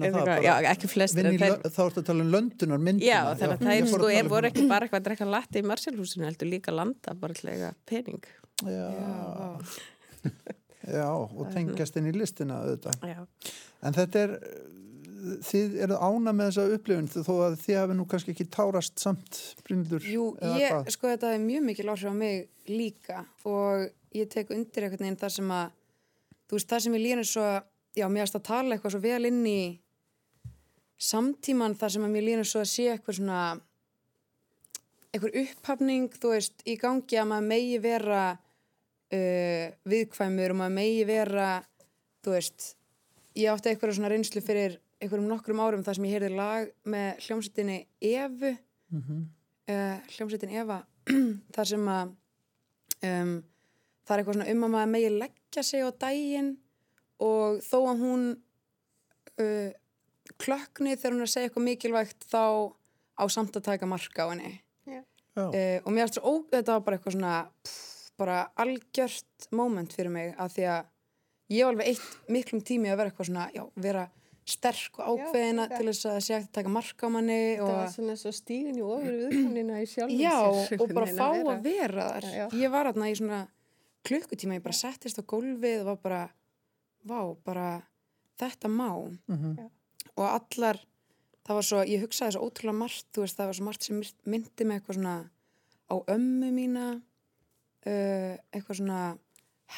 eitthvað- 0.01 0.39
já, 0.47 0.53
ekki 0.71 0.87
flestir 0.89 1.19
Vinn 1.27 1.29
en 1.29 1.35
í, 1.35 1.41
þeir, 1.43 1.59
þá 1.75 1.81
ertu 1.83 2.01
að 2.01 2.07
tala 2.07 2.23
um 2.25 2.31
löndunar 2.33 2.81
myndina 2.81 3.05
Já, 3.05 3.19
þannig 3.37 3.53
að 3.53 3.61
það 3.67 3.73
er 3.75 3.77
ég 3.77 3.91
sko, 3.91 4.07
er 4.09 4.23
um 4.25 4.31
voru 4.31 4.49
hana. 4.49 4.49
ekki 4.49 4.65
bara 4.71 4.87
eitthvað 4.87 5.01
að 5.03 5.05
drekka 5.11 5.27
latte 5.29 5.61
í 5.61 5.67
Marshallhúsinu 5.69 6.25
heldur 6.25 6.49
líka 6.49 6.73
landa 6.73 7.13
bara 7.21 7.37
til 7.37 7.51
að 7.51 7.53
eiga 7.59 7.69
pening. 7.91 8.25
Já, 8.65 8.89
já, 10.89 11.05
og 11.13 11.45
tengjast 11.53 12.01
inn 12.01 12.09
í 12.09 12.15
listina 12.17 12.57
auðvitað. 12.63 13.05
Já, 13.13 13.21
En 13.83 13.95
þetta 13.97 14.25
er 14.25 14.33
þið 15.45 15.75
eru 15.85 15.97
ána 15.97 16.33
með 16.35 16.49
þessa 16.49 16.77
upplifun 16.77 17.09
þó 17.13 17.33
að 17.45 17.59
þið 17.63 17.77
hafi 17.79 17.97
nú 17.97 18.05
kannski 18.09 18.33
ekki 18.33 18.47
tárast 18.51 19.01
samt 19.01 19.39
Bryndur 19.65 20.07
Jú, 20.07 20.31
ég, 20.59 20.89
sko 20.93 21.11
þetta 21.11 21.33
er 21.35 21.43
mjög 21.43 21.67
mikil 21.69 21.87
áhrif 21.91 22.11
á 22.11 22.15
mig 22.17 22.49
líka 22.69 23.23
og 23.47 23.87
ég 24.15 24.29
tek 24.31 24.51
undir 24.53 24.87
einhvern 24.87 25.05
veginn 25.05 25.19
það 25.21 25.35
sem 25.37 25.53
að 25.53 25.71
þú 26.47 26.57
veist, 26.57 26.69
það 26.69 26.83
sem 26.85 26.97
ég 26.97 27.03
lýnir 27.05 27.29
svo 27.29 27.47
já, 27.97 28.07
mér 28.09 28.25
erst 28.25 28.39
að 28.39 28.47
tala 28.49 28.75
eitthvað 28.75 28.95
svo 28.95 29.03
vel 29.03 29.29
inn 29.29 29.43
í 29.47 29.61
samtíman 31.03 31.77
þar 31.79 31.95
sem 31.95 32.07
að 32.07 32.15
mér 32.15 32.27
lýnir 32.27 32.49
svo 32.49 32.63
að 32.63 32.71
sé 32.73 32.87
eitthvað 32.91 33.19
svona 33.19 33.41
eitthvað 35.13 35.39
upphafning, 35.43 36.07
þú 36.17 36.31
veist, 36.33 36.63
í 36.65 36.77
gangi 36.81 37.19
að 37.21 37.29
maður 37.29 37.49
megi 37.51 37.81
vera 37.83 38.21
uh, 38.33 39.65
viðkvæmur 39.89 40.55
og 40.55 40.59
maður 40.63 40.77
megi 40.79 41.03
vera 41.09 41.49
þú 42.25 42.33
veist, 42.33 42.73
ég 43.37 43.51
átti 43.53 43.71
eitthvað 43.71 43.97
svona 43.97 44.13
reynslu 44.13 44.41
fyrir 44.45 44.79
einhverjum 45.03 45.29
nokkrum 45.29 45.61
árum 45.63 45.83
þar 45.85 45.97
sem 45.97 46.07
ég 46.07 46.15
heyrði 46.17 46.31
lag 46.37 46.71
með 46.89 47.25
hljómsveitinni 47.27 47.77
Evu. 48.13 48.53
Uh, 49.63 49.97
hljómsveitin 50.15 50.53
Eva 50.59 50.81
þar 51.55 51.69
sem 51.69 51.87
að 51.91 52.09
um, 53.07 53.37
það 54.03 54.15
er 54.15 54.21
eitthvað 54.21 54.37
svona 54.37 54.51
um 54.51 54.65
að 54.67 54.73
maður 54.75 54.91
megi 54.93 55.11
leggja 55.13 55.63
sig 55.63 55.85
á 55.85 55.89
daginn 56.03 56.51
og 57.23 57.61
þó 57.63 57.77
að 57.93 58.03
hún 58.03 58.25
uh, 59.39 59.71
klökni 60.41 60.97
þegar 60.97 61.15
hún 61.15 61.23
er 61.23 61.29
að 61.29 61.33
segja 61.33 61.49
eitthvað 61.49 61.67
mikilvægt 61.69 62.27
þá 62.27 62.43
á 63.13 63.23
samt 63.31 63.55
að 63.59 63.67
taka 63.69 63.89
marka 63.89 64.27
á 64.27 64.31
henni. 64.33 64.55
Já, 64.89 65.01
uh, 65.37 65.77
og 65.83 65.91
mér 65.93 66.07
aftur 66.07 66.27
ó, 66.27 66.33
þetta 66.51 66.77
var 66.77 66.85
bara 66.87 66.99
eitthvað 66.99 67.17
svona 67.17 67.35
pff, 67.63 68.09
bara 68.19 68.39
algjört 68.59 69.47
moment 69.55 69.93
fyrir 69.95 70.13
mig 70.13 70.33
að 70.37 70.57
því 70.57 70.67
að 70.73 70.91
ég 71.53 71.65
var 71.65 71.73
alveg 71.73 71.93
eitt 71.93 72.29
miklum 72.31 72.63
tími 72.65 72.91
að 72.91 72.99
vera 72.99 73.11
eitthvað 73.11 73.29
svona 73.29 73.47
já, 73.53 73.63
vera 73.79 74.03
sterk 74.45 74.99
og 74.99 75.19
ákveðina 75.19 75.67
þetta- 75.67 75.77
til 75.77 75.87
þess 75.87 76.05
að 76.11 76.17
sé 76.25 76.33
hægt 76.35 76.49
að 76.49 76.55
taka 76.57 76.69
marka 76.69 77.07
á 77.07 77.09
manni 77.15 77.37
það 77.57 77.67
var 77.67 77.85
og 77.87 77.93
svona 77.93 78.15
svo 78.19 78.31
stíðin 78.35 78.77
í 78.79 78.83
ofur 78.83 79.17
viðkomnina 79.21 79.81
í 79.81 79.87
sjálfum 79.87 80.19
já, 80.19 80.37
og 80.81 80.93
bara 80.93 81.05
fá 81.07 81.27
að 81.31 81.61
vera 81.63 82.07
þar 82.11 82.23
Já, 82.27 82.35
já. 82.37 82.47
ég 82.63 82.71
var 82.71 82.85
aðna 82.91 83.09
í 83.11 83.15
svona 83.15 83.41
klukkutíma 84.03 84.57
ég 84.59 84.63
bara 84.63 84.73
settist 84.75 85.19
á 85.19 85.23
gólfið 85.23 85.79
og 85.81 85.85
var 85.85 85.99
bara 86.03 86.23
vá, 87.07 87.35
bara 87.45 87.83
þetta 88.39 88.67
má 88.67 88.89
Mhm. 89.29 89.69
og 90.17 90.25
allar 90.27 90.79
það 91.45 91.55
var 91.55 91.63
svo, 91.63 91.79
ég 91.87 92.01
hugsaði 92.03 92.33
svo 92.35 92.49
ótrúlega 92.49 92.75
margt 92.77 93.05
þú 93.13 93.21
veist, 93.23 93.37
það 93.37 93.45
var 93.45 93.53
svo 93.53 93.63
margt 93.65 93.83
sem 93.83 94.01
myndi 94.25 94.65
mig 94.65 94.81
eitthvað 94.81 94.95
svona 94.99 95.29
á 95.91 95.95
ömmu 96.07 96.51
mína 96.51 97.01
uh, 97.85 98.37
eitthvað 98.53 98.77
svona 98.79 99.17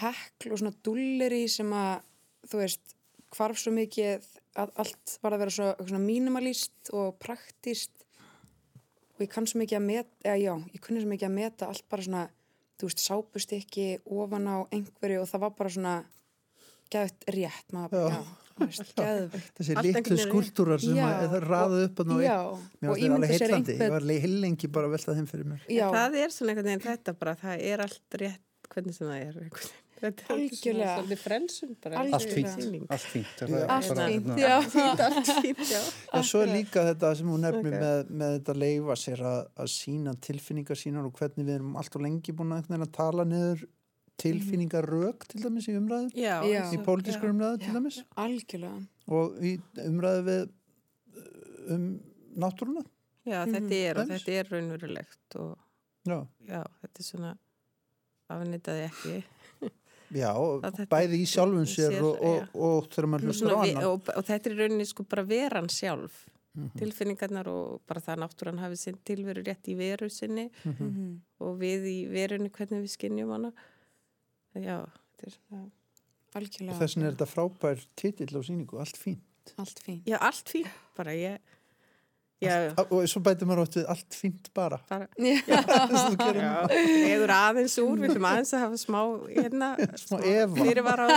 hekl 0.02 0.52
og 0.52 0.60
svona 0.60 0.74
dulleri 0.86 1.48
sem 1.50 1.70
að 1.74 2.02
þú 2.50 2.58
veist, 2.62 2.96
hvarf 3.36 3.58
svo 3.58 3.72
mikið 3.74 4.26
að 4.56 4.72
allt 4.82 5.18
var 5.24 5.36
að 5.36 5.44
vera 5.44 5.54
svo, 5.58 5.68
eitthvað 5.74 5.92
svona 5.92 6.06
mínimalist 6.06 6.92
og 6.96 7.20
praktist 7.22 8.06
og 9.16 9.24
ég 9.24 9.32
kann 9.32 9.48
svo 9.48 9.62
mikið 9.62 9.80
að 9.80 9.86
meta 9.90 10.28
eða 10.28 10.40
já, 10.42 10.54
ég 10.76 10.84
kunni 10.84 11.04
svo 11.04 11.12
mikið 11.12 11.30
að 11.30 11.38
meta 11.38 11.70
allt 11.72 11.86
bara 11.92 12.08
svona 12.08 12.24
þú 12.76 12.90
veist, 12.90 13.04
sápustykki 13.04 13.86
ofan 14.12 14.50
á 14.52 14.58
einhverju 14.76 15.22
og 15.22 15.30
það 15.32 15.46
var 15.46 15.54
bara 15.60 15.76
svona 15.78 15.94
geðt 16.94 17.30
rétt, 17.36 17.70
maður 17.74 17.94
bara, 17.96 18.18
já, 18.18 18.20
þú 18.56 18.68
veist, 18.68 18.92
þessi 19.60 19.78
litlu 19.82 20.18
skúltúrar 20.22 20.84
sem 20.84 21.00
Já, 21.00 21.06
að 21.08 21.32
það 21.36 21.48
raðu 21.48 21.80
upp 21.88 22.04
að 22.04 22.12
ná 22.12 22.18
já, 22.26 22.38
Mér 22.82 22.92
og 22.92 23.00
það 23.00 23.06
ímynda 23.06 23.22
alveg 23.22 23.34
heillandi, 23.36 23.78
ég 23.80 23.96
var 23.96 24.10
heilengi 24.12 24.72
bara 24.76 24.90
að 24.90 24.98
velta 24.98 25.18
þeim 25.18 25.32
fyrir 25.32 25.50
mér. 25.54 25.66
já, 25.72 25.86
það 25.96 26.20
er 26.22 26.36
svona 26.36 26.54
einhvern 26.54 26.72
veginn 26.72 26.86
þetta 26.86 27.16
bara, 27.24 27.36
það 27.42 27.66
er 27.72 27.86
allt 27.88 28.20
rétt 28.22 28.72
hvernig 28.76 28.98
sem 28.98 29.10
það 29.10 29.18
er. 29.18 29.26
einhvern 29.26 29.50
veginn. 29.50 29.82
Þetta 29.96 30.24
er 30.26 30.32
Algjörlega. 30.36 30.86
svona 30.86 30.96
svolítið 30.98 31.20
frelsun 31.24 31.76
bara. 31.84 32.00
Algjörlega. 32.02 32.16
allt 32.16 32.32
fínt, 32.36 32.90
allt 32.92 33.06
fínt 33.14 33.32
allt 33.72 33.86
fínt, 33.96 34.40
já 34.42 34.56
Allt 35.06 35.30
fínt, 35.46 35.62
já. 35.72 35.80
Já, 36.14 36.22
svo 36.30 36.42
er 36.44 36.52
líka 36.52 36.84
þetta 36.90 37.12
sem 37.16 37.28
hún 37.32 37.46
nefnir 37.46 37.74
Ok. 37.78 37.80
með, 37.86 38.12
með 38.22 38.34
þetta 38.40 38.56
leifa 38.60 38.98
sér 39.00 39.24
að, 39.24 39.40
að 39.64 39.70
sína 39.76 40.14
tilfinningar 40.28 40.76
sínar 40.82 41.08
og 41.08 41.14
hvernig 41.16 41.48
við 41.48 41.56
erum 41.60 41.78
allt 41.80 41.96
og 41.96 42.04
lengi 42.04 42.36
búin 42.36 42.52
að, 42.58 42.68
að 42.76 42.92
tala 42.98 43.24
niður 43.26 43.64
tilfinningarök 44.20 45.26
til 45.32 45.42
dæmis 45.44 45.68
í 45.72 45.76
umræðu, 45.80 46.12
Já, 46.16 46.36
í 46.44 46.56
og- 46.60 46.84
pólitískur 46.88 47.32
umræðu 47.34 47.60
til 47.64 47.74
dæmis 47.76 48.02
algjörlega 48.16 48.88
og 49.08 49.40
í 49.44 49.56
umræðu 49.86 50.22
við 50.28 50.44
um 51.76 51.88
náttúruna. 52.36 52.84
Já, 53.26 53.40
þetta 53.50 53.80
er 53.80 54.00
og 54.04 54.10
þetta 54.12 54.36
er 54.40 54.50
raunverulegt 54.52 55.36
og 55.42 55.56
Já, 56.06 56.20
já, 56.46 56.60
þetta 56.84 57.00
er 57.02 57.06
svona 57.08 57.32
afnitaði 58.30 58.84
ekki. 58.90 59.16
Já 60.14 60.32
bæði 60.92 61.20
í 61.22 61.26
sjálfum 61.30 61.66
sér, 61.66 61.92
sér, 61.96 62.04
og, 62.04 62.22
og, 62.22 62.56
og 62.56 62.88
þegar 62.94 63.08
maður 63.14 63.30
hlustur 63.32 63.54
á 63.56 63.60
annan. 63.64 63.84
og, 63.90 64.10
og 64.16 64.26
þetta 64.28 64.50
er 64.50 64.56
í 64.56 64.60
rauninni 64.62 64.86
sko 64.90 65.04
bara 65.10 65.24
veran 65.24 65.70
sjálf. 65.70 66.26
Mhm. 66.56 66.70
Tilfinningarnar 66.80 67.48
og 67.52 67.82
bara 67.88 68.00
það 68.00 68.14
að 68.16 68.22
náttúran 68.24 68.60
hafi 68.64 68.78
sinn 68.80 69.00
tilveru 69.04 69.42
rétt 69.44 69.68
í 69.68 69.76
veru 69.76 70.08
sinni 70.10 70.50
Mhm. 70.64 71.22
og 71.44 71.58
við 71.60 71.84
í 71.92 71.98
verunni 72.08 72.50
hvernig 72.50 72.86
við 72.86 72.94
skinnjum 72.96 73.34
hana. 73.36 73.52
Já, 74.56 74.86
þetta 74.86 75.28
er 75.28 75.34
svona... 75.36 75.66
algjörlega 76.36 76.72
Og 76.76 76.80
þess 76.80 76.96
vegna 76.96 77.08
er 77.10 77.16
þetta 77.18 77.28
frábær 77.34 77.86
titill 78.00 78.32
á 78.36 78.42
síningu, 78.48 78.80
allt 78.80 78.96
fín. 79.00 79.18
allt 79.58 79.80
fín 79.84 80.00
Já, 80.08 80.18
allt 80.20 80.48
fín, 80.50 80.68
bara 80.96 81.12
ég... 81.12 81.40
Já, 82.44 82.74
Og 82.92 83.06
svo 83.08 83.22
bætum 83.24 83.48
maður 83.48 83.62
átt 83.64 83.76
við 83.80 83.86
allt 83.94 84.16
fínt 84.18 84.50
bara. 84.56 84.80
bara... 84.90 85.06
Já. 85.24 85.38
Þess 85.56 86.18
að 86.20 86.40
Já, 86.42 86.50
eður 87.14 87.32
aðeins 87.36 87.76
úr, 87.80 88.02
við 88.02 88.12
ætlum 88.12 88.28
aðeins 88.28 88.52
að 88.58 88.64
hafa 88.66 88.80
smá, 88.82 89.00
hérna, 89.30 89.70
Smá 90.02 90.18
efa. 90.20 90.50
fyrirvara. 90.60 91.08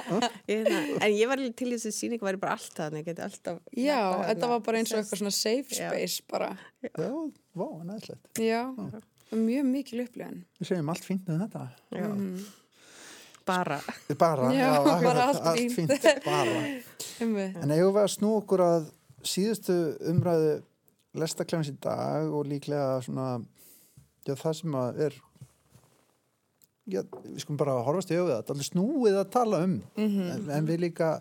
Hérna, 0.50 0.82
en 1.00 1.16
ég 1.16 1.30
var 1.30 1.40
alveg 1.40 1.56
til 1.56 1.70
í 1.70 1.78
þessi 1.78 1.94
síning, 1.96 2.22
væri 2.22 2.40
bara 2.42 2.58
allt 2.58 2.82
geti 3.06 3.24
alltaf... 3.24 3.62
Já, 3.72 3.96
hérna, 3.96 4.28
þetta 4.28 4.52
var 4.52 4.62
bara 4.68 4.82
eins 4.82 4.92
og 4.92 5.00
eitthvað 5.00 5.22
svona 5.22 5.34
safe 5.38 5.80
Já. 5.80 5.88
space 5.88 6.28
bara. 6.30 6.52
Já, 6.84 7.10
vá, 7.56 7.66
næðslegt. 7.88 8.30
Já, 8.44 8.62
mjög 9.32 9.66
mikil 9.72 10.04
upplifin. 10.04 10.44
Við 10.60 10.70
segjum 10.74 10.92
allt 10.92 11.08
fínt 11.08 11.32
um 11.32 11.40
þetta. 11.40 11.64
Já, 11.96 12.06
bara. 13.46 13.80
Bara, 14.18 14.52
Já, 14.52 14.68
akkurat, 14.76 15.02
bara 15.08 15.26
allt 15.32 15.72
fínt. 15.72 15.96
bara. 16.26 16.60
Einmitt. 17.22 17.56
En 17.62 17.72
eigum 17.72 17.94
við 17.96 18.02
að 18.02 18.10
snú 18.12 18.34
okkur 18.42 18.60
að 18.60 18.88
síðustu 19.28 19.76
umræðu 20.12 20.56
lestaklæmis 21.16 21.72
í 21.72 21.76
dag 21.82 22.32
og 22.32 22.48
líklega 22.50 23.00
svona, 23.04 23.38
já 24.26 24.34
það 24.36 24.56
sem 24.60 24.78
að 24.80 25.02
er, 25.06 25.18
já 26.92 27.00
við 27.02 27.38
skulum 27.42 27.60
bara 27.60 27.76
horfast 27.86 28.12
í 28.12 28.18
auðvitað, 28.18 28.52
allir 28.54 28.68
snúið 28.70 29.20
að 29.20 29.30
tala 29.36 29.62
um, 29.66 29.76
en, 29.96 30.50
en 30.58 30.68
við 30.68 30.82
líka, 30.86 31.12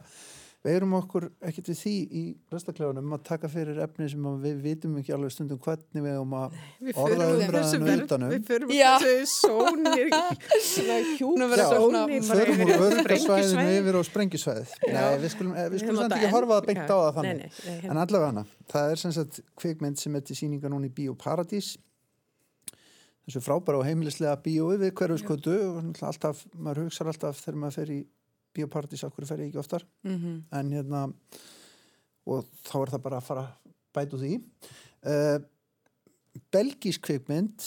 við 0.66 0.76
erum 0.80 0.94
okkur 0.98 1.26
ekkert 1.46 1.68
við 1.70 1.78
því 1.84 1.92
í 2.10 2.22
lestaklæfunum 2.54 3.12
að 3.16 3.22
taka 3.28 3.50
fyrir 3.54 3.78
efni 3.86 4.08
sem 4.10 4.24
að 4.26 4.40
við 4.48 4.56
vitum 4.64 4.96
ekki 4.98 5.14
alveg 5.14 5.34
stundum 5.36 5.60
hvernig 5.62 6.02
við 6.06 6.10
erum 6.16 6.34
að 6.40 6.56
orða 7.04 7.28
verð, 7.38 7.76
utanum. 8.06 8.32
við 8.34 8.48
förum 8.50 8.74
út 8.74 9.06
þessu 9.06 9.28
sónir, 9.36 10.10
svona 10.72 10.98
Búin 11.22 11.46
að 11.46 11.54
vera 11.54 11.62
Já, 11.62 11.70
svo 11.70 11.86
svona- 11.86 12.02
sónir, 12.02 12.26
förum 12.32 12.64
úr 12.66 12.98
sprengjusvæði. 13.06 13.78
yfir 13.78 13.96
á 13.96 14.02
sprengjusvæðið. 14.10 14.76
Nei, 14.96 15.04
við 15.22 15.34
skulum, 15.36 15.54
eh, 15.56 15.70
við 15.76 15.84
skulum 15.86 16.02
samt 16.02 16.18
ekki 16.18 16.34
horfa 16.34 16.58
það 16.60 16.70
beint 16.72 16.82
já, 16.82 16.90
á 16.90 16.98
það 17.06 17.14
þannig. 17.20 17.46
nei, 17.46 17.76
nei. 17.76 17.90
En 17.94 18.02
allavega 18.06 18.32
hana, 18.34 18.46
það 18.74 18.92
er 18.96 19.04
sem 19.06 19.16
sagt 19.20 19.42
kvikmynd 19.62 20.02
sem 20.02 20.16
er 20.18 20.26
til 20.26 20.40
síninga 20.42 20.74
núna 20.74 20.90
í 20.90 20.96
Bíóparadís 20.98 21.76
þessu 23.26 23.42
frábæra 23.42 23.80
og 23.82 23.86
heimilislega 23.88 24.36
bíói 24.46 24.76
við 24.82 24.92
hverju 24.98 25.18
skötu 25.22 25.56
og 25.70 26.02
alltaf, 26.06 26.44
maður 26.58 26.84
hugsar 26.86 27.10
alltaf 27.10 27.40
þegar 27.42 27.58
maður 27.64 27.78
fer 27.80 27.94
í 27.96 28.02
Á 28.64 29.12
hverju 29.12 29.28
fer 29.28 29.44
ég 29.44 29.50
ekki 29.50 29.60
oftar? 29.60 29.84
Mhm. 30.04 30.44
en 30.52 30.72
hérna 30.72 31.14
og 32.26 32.46
þá 32.64 32.76
er 32.82 32.90
það 32.90 33.02
bara 33.02 33.18
að 33.18 33.24
fara 33.24 33.46
úr 33.96 34.20
því. 34.20 34.44
Uh, 35.06 35.40
Belgísk 36.52 37.02
kvikmynd 37.02 37.62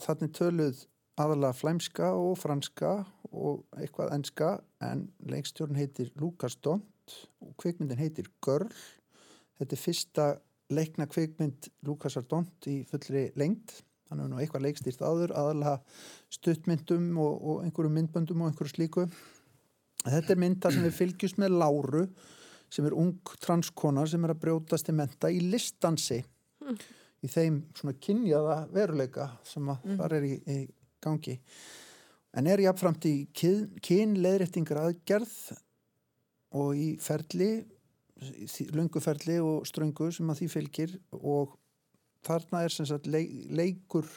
þannig 0.00 0.32
töluð 0.32 0.86
aðalega 1.20 1.52
flæmska 1.52 2.12
og 2.16 2.38
franska 2.38 3.04
og 3.30 3.66
eitthvað 3.76 4.14
enska 4.14 4.60
en 4.80 5.12
leikstjórn 5.28 5.76
heitir 5.76 6.10
Lukas 6.16 6.56
Dont 6.56 7.16
og 7.40 7.56
kvikmyndin 7.60 8.00
heitir 8.00 8.30
Girl. 8.44 8.70
Þetta 9.58 9.76
er 9.76 9.82
fyrsta 9.82 10.26
leikna 10.70 11.06
kvikmynd 11.10 11.68
Lukasar 11.86 12.24
Dont 12.30 12.68
í 12.70 12.80
fullri 12.88 13.28
lengd. 13.38 13.74
Hann 14.08 14.22
hefur 14.22 14.32
nú 14.32 14.40
eitthvað 14.40 14.64
leikstýrt 14.66 15.02
áður 15.04 15.34
aðalega 15.38 15.76
stuttmyndum 16.32 17.12
og, 17.20 17.34
og 17.42 17.60
einhverjum 17.66 17.98
myndböndum 17.98 18.42
og 18.42 18.50
einhverju 18.50 18.72
slíku 18.72 19.06
þetta 20.06 20.34
er 20.34 20.40
mynda 20.40 20.72
sem 20.72 20.84
við 20.86 20.96
fylgjumst 20.96 21.40
með 21.40 21.56
Láru 21.60 22.04
sem 22.70 22.86
er 22.86 22.96
ung 22.96 23.32
transkona 23.42 24.06
sem 24.08 24.24
er 24.24 24.34
að 24.34 24.42
brjótast 24.44 24.86
til 24.86 24.96
menta 24.96 25.30
í 25.32 25.40
listansi. 25.42 26.20
Í 27.20 27.28
þeim 27.28 27.64
svona 27.76 27.96
kynjaða 28.00 28.58
veruleika 28.72 29.26
sem 29.44 29.66
að 29.68 29.88
þar 29.98 30.14
er 30.16 30.28
í, 30.28 30.36
í 30.38 30.58
gangi. 31.02 31.36
En 32.38 32.46
er 32.46 32.62
jáfnframt 32.62 33.04
í 33.10 33.14
kyn, 33.34 33.66
kynleðréttingar 33.82 34.84
aðgerð 34.84 35.34
og 36.56 36.78
í 36.78 36.94
ferli 37.02 37.50
lunguferli 38.76 39.38
og 39.40 39.66
ströngu 39.68 40.10
sem 40.12 40.30
að 40.30 40.42
því 40.42 40.48
fylgir. 40.54 40.96
Og 41.20 41.56
þarna 42.26 42.64
er 42.64 42.74
sem 42.74 42.88
sagt 42.88 43.08
leik, 43.10 43.32
leikur 43.50 44.08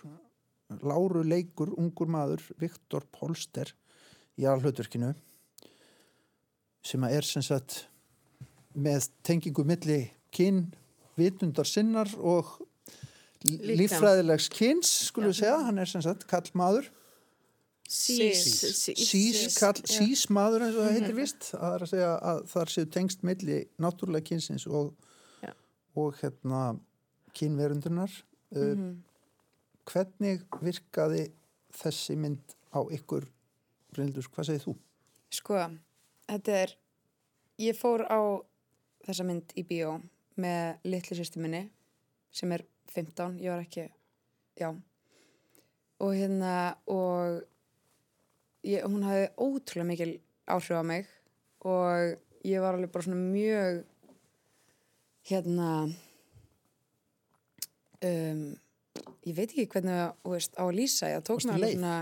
láru 0.83 1.21
leikur, 1.25 1.73
ungur 1.77 2.09
maður 2.09 2.43
Viktor 2.61 3.05
Polster 3.13 3.69
í 4.39 4.47
alhlutverkinu 4.49 5.13
sem 6.83 7.05
að 7.05 7.17
er 7.17 7.27
sem 7.27 7.45
sagt 7.45 7.83
með 8.73 9.07
tengingu 9.25 9.65
milli 9.67 9.99
kyn 10.33 10.65
vitundar 11.19 11.67
sinnar 11.69 12.09
og 12.17 12.57
Líkams. 13.43 13.77
líffræðilegs 13.79 14.49
kyns 14.53 14.91
skulum 15.09 15.33
við 15.33 15.41
segja, 15.41 15.57
hann 15.67 15.81
er 15.81 15.89
sem 15.89 16.03
sagt 16.03 16.27
kall 16.29 16.47
maður 16.57 16.89
Sís, 17.93 18.39
sís, 18.79 19.57
kall, 19.59 19.75
sís 19.85 20.23
maður 20.31 20.63
eins 20.65 20.77
og 20.77 20.85
það 20.85 20.93
heitir 20.95 21.17
vist 21.17 21.49
það 21.51 21.73
er 21.75 21.83
að 21.83 21.89
segja 21.91 22.11
að 22.31 22.39
það 22.53 22.71
séu 22.73 22.87
tengst 22.95 23.25
milli 23.27 23.57
náttúrulega 23.83 24.29
kynsins 24.29 24.65
og, 24.65 24.93
og 25.99 26.15
hérna 26.21 26.61
kynverundunar 27.37 28.15
uh, 28.55 28.85
hvernig 29.91 30.45
virkaði 30.63 31.27
þessi 31.75 32.15
mynd 32.17 32.55
á 32.71 32.81
ykkur 32.95 33.27
Bryndur, 33.93 34.25
hvað 34.33 34.47
segir 34.47 34.63
þú? 34.63 34.77
Sko, 35.33 35.59
þetta 36.29 36.57
er, 36.63 36.75
ég 37.61 37.77
fór 37.77 38.05
á 38.07 38.19
þessa 39.05 39.25
mynd 39.27 39.53
í 39.59 39.65
bíó 39.67 39.97
með 40.39 40.85
litli 40.87 41.17
sýstu 41.17 41.41
minni 41.43 41.67
sem 42.33 42.51
er 42.55 42.65
15, 42.93 43.39
ég 43.41 43.53
var 43.53 43.63
ekki, 43.63 43.87
já. 44.59 44.69
Og 46.03 46.13
hérna, 46.17 46.75
og 46.89 47.43
ég, 48.65 48.83
hún 48.85 49.05
hafði 49.05 49.27
ótrúlega 49.37 49.89
mikil 49.89 50.13
áhrif 50.49 50.79
á 50.79 50.83
mig 50.83 51.09
og 51.63 52.17
ég 52.43 52.63
var 52.63 52.75
alveg 52.75 52.91
bara 52.91 53.05
svona 53.05 53.21
mjög, 53.21 53.83
hérna, 55.29 55.69
um, 58.03 58.43
ég 59.23 59.37
veit 59.37 59.47
ekki 59.49 59.69
hvernig 59.71 60.25
veist, 60.27 60.57
á 60.59 60.63
að 60.65 60.75
lýsa, 60.79 61.11
ég 61.13 61.23
tók 61.23 61.43
mig 61.45 61.55
alveg 61.55 61.77
svona, 61.77 61.95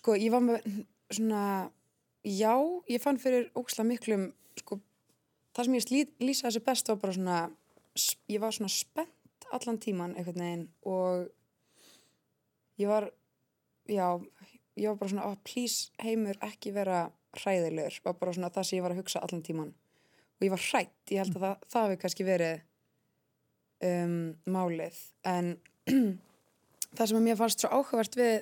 sko, 0.00 0.16
ég 0.18 0.34
var 0.34 0.42
með 0.44 0.66
svona, 1.10 1.44
já, 2.26 2.54
ég 2.90 3.02
fann 3.02 3.20
fyrir 3.20 3.50
óksla 3.58 3.84
miklum, 3.86 4.30
sko, 4.60 4.80
það 5.56 5.68
sem 5.68 5.78
ég 5.78 6.14
lýsa 6.22 6.48
þessu 6.48 6.64
best 6.66 6.90
var 6.92 7.00
bara 7.02 7.16
svona, 7.16 7.38
ég 8.30 8.42
var 8.42 8.54
svona 8.56 8.72
spennt 8.72 9.48
allan 9.50 9.80
tíman 9.82 10.14
einhvern 10.14 10.44
veginn 10.44 10.66
og 10.86 11.30
ég 12.80 12.90
var, 12.90 13.08
já, 13.90 14.06
ég 14.76 14.88
var 14.92 14.98
bara 15.00 15.12
svona, 15.12 15.28
oh, 15.30 15.38
please 15.44 15.90
heimur 16.02 16.38
ekki 16.46 16.74
vera 16.76 17.08
hræðilegur, 17.40 18.00
var 18.04 18.18
bara 18.20 18.34
svona 18.36 18.52
það 18.54 18.68
sem 18.68 18.78
ég 18.80 18.86
var 18.86 18.94
að 18.94 19.02
hugsa 19.02 19.22
allan 19.24 19.46
tíman 19.46 19.72
og 20.40 20.46
ég 20.46 20.52
var 20.54 20.66
hrætt, 20.70 20.98
ég 21.12 21.20
held 21.20 21.36
að 21.36 21.46
það, 21.46 21.64
það 21.72 21.86
hafi 21.86 22.00
kannski 22.00 22.26
verið 22.26 22.60
um, 23.84 24.14
málið. 24.48 24.96
En 25.28 25.52
það 26.96 27.10
sem 27.10 27.18
að 27.18 27.26
mér 27.26 27.38
fannst 27.40 27.62
svo 27.62 27.70
áhugavert 27.74 28.16
við 28.18 28.38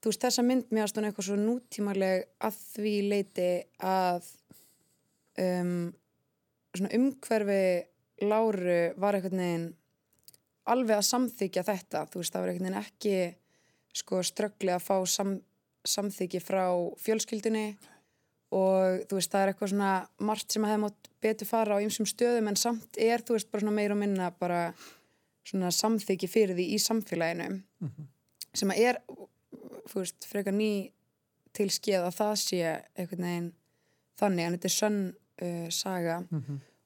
þú 0.00 0.12
veist, 0.12 0.22
þessa 0.24 0.44
mynd 0.46 0.70
mér 0.72 0.86
aðstofna 0.86 1.10
eitthvað 1.10 1.28
svo 1.28 1.38
nútímaleg 1.40 2.26
að 2.46 2.60
því 2.74 2.94
leiti 3.10 3.50
að 3.84 4.28
um, 5.40 5.90
svona 6.74 6.94
umhverfi 6.98 7.62
Láru 8.20 8.80
var 9.00 9.16
einhvern 9.16 9.40
veginn 9.40 9.68
alveg 10.70 10.98
að 10.98 11.06
samþykja 11.08 11.64
þetta. 11.64 12.02
Þú 12.10 12.20
veist, 12.20 12.34
það 12.34 12.42
var 12.42 12.50
einhvern 12.52 12.66
veginn 12.68 12.82
ekki 12.82 13.14
sko 14.00 14.20
ströggli 14.24 14.74
að 14.74 14.84
fá 14.84 14.96
sam, 15.08 15.38
samþykji 15.88 16.42
frá 16.44 16.64
fjölskyldunni. 17.00 17.64
Og 18.56 19.06
þú 19.08 19.16
veist, 19.18 19.32
það 19.32 19.42
er 19.42 19.52
eitthvað 19.52 19.72
svona 19.72 19.92
margt 20.26 20.52
sem 20.52 20.64
að 20.66 20.72
hefði 20.74 20.84
mátt 20.84 21.10
betur 21.22 21.48
fara 21.48 21.78
á 21.78 21.82
ýmsum 21.84 22.08
stöðum 22.08 22.50
en 22.50 22.58
samt 22.58 22.98
er, 23.00 23.22
þú 23.24 23.38
veist, 23.38 23.50
bara 23.50 23.64
svona 23.64 23.76
meira 23.76 23.96
og 23.96 24.00
minna 24.02 24.30
bara 24.36 24.62
svona 25.46 25.70
samþykji 25.74 26.28
fyrir 26.30 26.58
því 26.58 26.66
í 26.74 26.80
samfélaginu. 26.82 27.62
Sem 28.52 28.72
að 28.74 28.82
er, 28.84 28.98
veist, 29.98 30.26
frekar 30.30 30.54
ný 30.54 30.92
til 31.56 31.70
skeið 31.70 32.06
að 32.06 32.16
það 32.16 32.34
sé 32.38 32.60
einhvern 32.94 33.26
veginn 33.26 33.52
þannig 34.20 34.44
en 34.44 34.56
þetta 34.56 34.68
er 34.68 34.76
sönn 34.76 35.00
uh, 35.10 35.68
saga. 35.70 36.16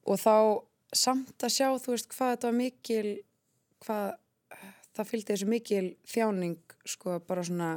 Og 0.06 0.20
þá 0.20 0.36
samt 0.94 1.44
að 1.44 1.54
sjá, 1.56 1.68
þú 1.78 1.90
veist, 1.92 2.08
hvað 2.14 2.30
þetta 2.34 2.46
var 2.46 2.56
mikil 2.58 3.08
hvað 3.84 4.14
það 4.94 5.10
fylgdi 5.10 5.32
þessu 5.32 5.48
mikil 5.50 5.86
þjáning 6.06 6.76
sko 6.86 7.18
bara 7.26 7.44
svona 7.44 7.72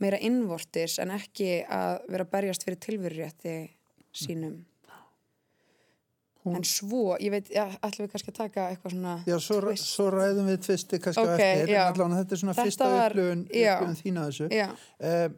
meira 0.00 0.18
innvortis 0.24 0.98
en 1.02 1.12
ekki 1.14 1.62
að 1.68 2.00
vera 2.08 2.26
berjast 2.32 2.64
fyrir 2.66 2.80
tilverurétti 2.80 3.54
sínum 4.16 4.58
Hún- 6.44 6.56
en 6.56 6.64
svo, 6.64 7.16
ég 7.20 7.30
veit, 7.30 7.50
ja, 7.52 7.66
ætlum 7.84 8.06
við 8.06 8.12
kannski 8.14 8.30
að 8.32 8.36
taka 8.38 8.68
eitthvað 8.72 8.92
svona 8.94 9.14
Já, 9.26 9.36
svo, 9.38 9.60
svo 9.76 10.06
ræðum 10.10 10.46
við 10.48 10.58
tvisti 10.64 10.98
kannski 10.98 11.20
á 11.20 11.34
Ok, 11.34 11.40
eftir, 11.40 11.68
já. 11.74 11.82
en 11.88 11.92
allan 12.00 12.16
þetta 12.24 12.32
er 12.32 12.40
svona 12.40 12.54
Þetta 12.54 12.64
fyrsta 12.70 12.88
var- 12.90 13.10
upplifun, 13.10 13.42
já. 13.52 13.74
upplifun 13.76 13.98
þína 14.02 14.26
þessu. 14.30 14.48
Eh, 15.00 15.28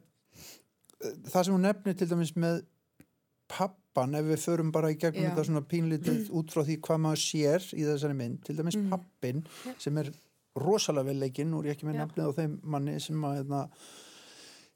það 1.32 1.44
sem 1.44 1.54
hún 1.56 1.64
nefnir 1.66 1.96
til 1.98 2.06
dæmis 2.12 2.32
með 2.36 2.62
pappan, 3.48 4.14
ef 4.14 4.24
við 4.30 4.38
förum 4.46 4.70
bara 4.72 4.92
í 4.92 4.96
gegnum 4.98 5.24
Já. 5.26 5.30
þetta 5.34 5.44
svona 5.48 5.64
pínlítið 5.68 6.30
út 6.38 6.52
frá 6.54 6.62
því 6.64 6.78
hvað 6.86 7.02
maður 7.06 7.22
sér 7.24 7.66
í 7.76 7.82
þessari 7.88 8.16
mynd, 8.16 8.38
til 8.46 8.56
dæmis 8.56 8.76
Mhm. 8.78 8.90
pappin 8.90 9.42
sem 9.78 9.98
er 9.98 10.12
rosalega 10.56 11.04
vel 11.10 11.18
leikinn, 11.20 11.50
nú 11.50 11.60
er 11.64 11.72
ég 11.72 11.76
ekki 11.76 11.88
með 11.90 11.98
Já. 11.98 12.06
nafnið 12.06 12.28
á 12.28 12.32
þeim 12.38 12.58
manni 12.62 13.00
sem 13.00 13.16
að 13.22 13.36
hérna, 13.42 13.68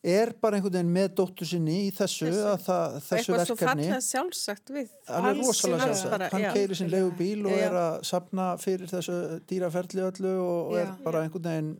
er 0.06 0.32
bara 0.40 0.58
einhvern 0.58 0.76
veginn 0.78 0.92
með 0.94 1.08
dóttu 1.20 1.46
sinni 1.48 1.76
í 1.86 1.92
þessu, 1.94 2.28
Þessu. 2.30 2.44
að 2.52 2.64
það, 2.66 2.96
þessu 3.06 3.16
eitthvað 3.16 3.46
svo 3.50 3.56
verkefni. 3.56 3.86
fallega 3.86 4.00
sjálfsagt 4.06 4.74
við. 4.76 4.90
Alveg 5.06 5.28
hans- 5.30 5.46
rosalega 5.50 5.88
sjálfsagt, 5.90 6.26
hann 6.36 6.46
keirir 6.56 6.80
sinn 6.80 6.92
legubíl 6.92 7.46
og 7.46 7.56
Já. 7.56 7.62
er 7.66 7.78
að 7.82 7.96
sapna 8.10 8.48
fyrir 8.62 8.92
þessu 8.92 9.18
dýraferli 9.50 10.06
öllu 10.06 10.34
og, 10.36 10.60
og 10.70 10.78
er 10.82 10.94
bara 11.04 11.24
einhvern 11.26 11.50
veginn 11.50 11.74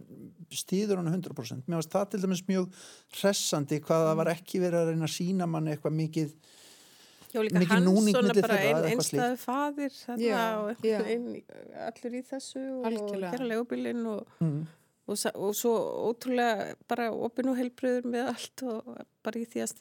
stýður 0.55 1.01
hann 1.01 1.11
100% 1.11 1.67
mér 1.67 1.81
finnst 1.81 1.95
það 1.95 2.11
til 2.13 2.21
dæmis 2.23 2.45
mjög 2.47 2.85
hressandi 3.19 3.81
hvað 3.83 4.05
það 4.09 4.21
var 4.21 4.31
ekki 4.35 4.63
verið 4.63 4.83
að 4.83 4.93
reyna 4.93 5.09
að 5.09 5.17
sína 5.17 5.49
manni 5.51 5.75
eitthvað 5.75 5.99
mikið 6.03 6.37
Já, 7.35 7.43
líka 7.43 7.75
hann 7.75 7.89
svona 7.91 8.35
bara 8.39 8.59
ein, 8.63 8.85
einstæðu 8.93 9.39
fadir 9.43 9.97
og 10.07 10.71
einhvern 10.71 10.77
veginn 10.81 11.27
allur 11.89 12.17
í 12.17 12.23
þessu 12.31 12.63
og 12.79 12.99
gera 13.11 13.49
legubílinn 13.51 14.07
og, 14.09 14.37
mm. 14.41 14.61
Og, 15.07 15.19
og 15.35 15.55
svo 15.57 15.73
ótrúlega 16.11 16.75
bara 16.91 17.11
opin 17.15 17.51
og 17.53 17.59
heilbröður 17.61 18.09
með 18.13 18.33
allt 18.33 18.67
og 18.67 18.93
bara 19.27 19.41
í 19.43 19.47
því 19.51 19.65
að 19.65 19.73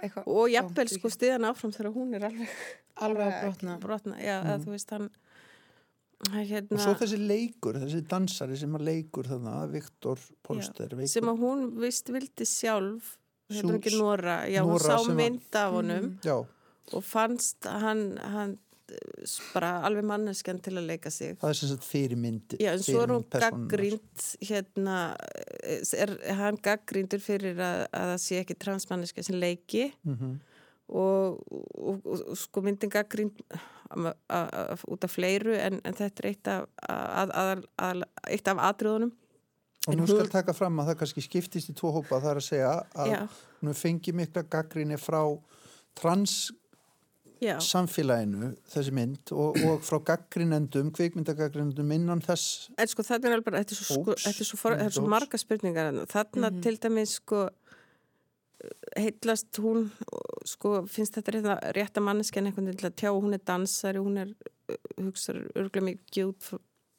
eitthvað 0.00 0.28
og 0.32 0.46
jafnvel 0.52 0.88
sko 0.88 1.10
hana 1.34 1.52
áfram 1.52 1.74
þegar 1.74 1.92
hún 1.96 2.14
er 2.16 2.28
alveg 2.30 2.54
alveg 3.02 3.26
að 3.26 3.42
brotna. 3.42 3.76
brotna. 3.82 4.16
Já, 4.20 4.36
að 4.44 4.64
þú 4.66 4.74
veist 4.74 4.94
hann 4.94 5.08
hérna 6.30 6.76
og 6.78 6.82
svo 6.84 6.94
þessi 7.00 7.18
leikur, 7.18 7.78
þessi 7.82 8.02
dansari 8.08 8.56
sem 8.60 8.76
að 8.78 8.86
leikur 8.88 9.28
þarna, 9.28 9.56
Viktor 9.72 10.20
Polster 10.46 10.94
Já, 10.94 11.06
sem 11.10 11.30
að 11.32 11.40
hún 11.42 11.64
vist 11.82 12.12
vildi 12.14 12.46
sjálf 12.48 13.16
hérna 13.52 13.78
ekki 13.80 13.94
Nóra, 13.98 14.36
já, 14.48 14.60
hún 14.62 14.76
Nora 14.76 14.84
sá 14.86 14.98
sem 15.02 15.12
að- 15.16 15.22
mynd 15.22 15.58
af 15.62 15.72
honum 15.72 16.10
já, 16.24 16.36
og 16.92 17.04
fannst 17.04 17.66
hann, 17.66 18.04
hann 18.18 18.58
bara 19.52 19.72
alveg 19.86 20.06
manneskjan 20.08 20.60
til 20.62 20.76
að 20.76 20.88
leika 20.90 21.10
sig. 21.12 21.36
Það 21.40 21.52
er 21.52 21.58
sem 21.58 21.70
sagt 21.72 21.88
fyrirmynd 21.88 22.56
Já, 22.60 22.72
en 22.74 22.84
svo 22.84 23.02
er 23.02 23.14
hún 23.14 23.26
gaggrínd 23.32 24.24
hérna, 24.48 24.96
er 25.96 26.14
hann 26.38 26.58
gaggríndur 26.62 27.22
fyrir 27.22 27.60
að, 27.60 27.84
að 27.90 28.10
það 28.12 28.24
sé 28.26 28.40
ekki 28.42 28.58
transmanniska 28.66 29.24
sem 29.26 29.38
leiki. 29.38 29.90
Mhm. 30.06 30.40
og, 30.92 31.38
og, 31.48 32.00
og, 32.04 32.24
og 32.34 32.36
sko 32.36 32.60
myndin 32.60 32.90
gaggrínd 32.92 33.38
út 33.92 35.04
af 35.04 35.10
fleiru 35.10 35.54
en, 35.56 35.80
en 35.84 35.96
þetta 35.96 36.22
er 36.22 36.28
eitt 36.28 36.48
af, 36.52 36.66
að, 36.88 37.34
að, 37.42 37.66
að, 37.78 38.02
eitt 38.28 38.48
af 38.48 38.62
atriðunum. 38.70 39.12
Og 39.82 39.94
En 39.94 39.98
nú 39.98 40.06
skal 40.06 40.28
taka 40.30 40.54
fram 40.54 40.78
að 40.78 40.92
það 40.92 40.98
kannski 41.00 41.24
skiptist 41.24 41.72
í 41.72 41.74
tvo 41.74 41.90
hópa, 41.96 42.20
það 42.22 42.30
er 42.30 42.40
að 42.40 42.46
segja 42.46 42.74
að 42.94 43.08
Já, 43.10 43.20
hún 43.62 43.78
fengi 43.78 44.14
mikla 44.14 44.44
gaggrinni 44.46 44.98
frá 45.00 45.22
trans 45.98 46.52
já, 47.42 47.56
samfélaginu 47.66 48.52
þessi 48.72 48.94
mynd 48.96 49.32
og, 49.34 49.58
og 49.66 49.82
frá 49.86 49.98
gaggrinendum, 50.12 50.92
kvikmyndagaggrinendum 50.96 51.96
innan 51.96 52.22
þess 52.24 52.70
en 52.78 52.92
sko 52.92 53.06
þetta 53.06 53.28
er 53.28 53.36
alveg 53.38 53.48
bara, 53.50 53.64
þetta 53.64 53.76
er 53.76 53.80
svo, 53.80 53.98
sko, 53.98 54.16
þetta 54.24 54.46
er 54.46 54.50
svo, 54.50 54.60
for, 54.60 54.78
þetta 54.78 54.92
er 54.92 54.98
svo 54.98 55.10
marga 55.10 55.42
spurningar 55.42 55.90
þarna. 55.90 56.06
þarna 56.14 56.52
til 56.62 56.76
dæmis 56.86 57.18
sko 57.20 57.48
heitlast 58.98 59.58
hún 59.62 59.88
sko 60.46 60.82
finnst 60.90 61.16
þetta 61.18 61.58
rétt, 61.74 61.96
að 61.96 62.06
manneskjan 62.06 62.48
einhvern 62.48 62.68
veginn 62.68 62.80
til 62.82 62.90
að 62.90 62.98
tjá, 63.00 63.10
hún 63.14 63.36
er 63.36 63.42
dansari 63.46 64.02
hún 64.02 64.20
er, 64.22 64.32
uh, 64.70 64.78
hugsar 65.00 65.40
örgulega 65.54 65.88
mikið 65.88 66.30
út 66.30 66.50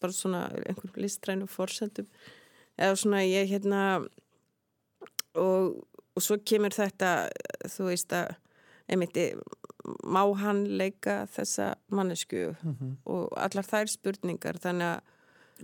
bara 0.03 0.15
svona 0.15 0.45
einhvern 0.67 0.99
listrænu 0.99 1.47
forsendum. 1.47 2.07
Eða 2.75 2.97
svona 2.99 3.21
ég 3.23 3.47
hérna 3.53 3.83
og, 5.39 5.83
og 6.13 6.23
svo 6.23 6.39
kemur 6.43 6.75
þetta 6.75 7.29
þú 7.71 7.87
veist 7.91 8.15
að 8.17 8.33
einmitt, 8.91 9.17
má 9.83 10.21
hann 10.39 10.63
leika 10.79 11.23
þessa 11.31 11.73
mannesku 11.91 12.53
og 13.09 13.33
allar 13.35 13.67
þær 13.67 13.91
spurningar 13.91 14.59
þannig 14.63 14.95
að 14.95 15.11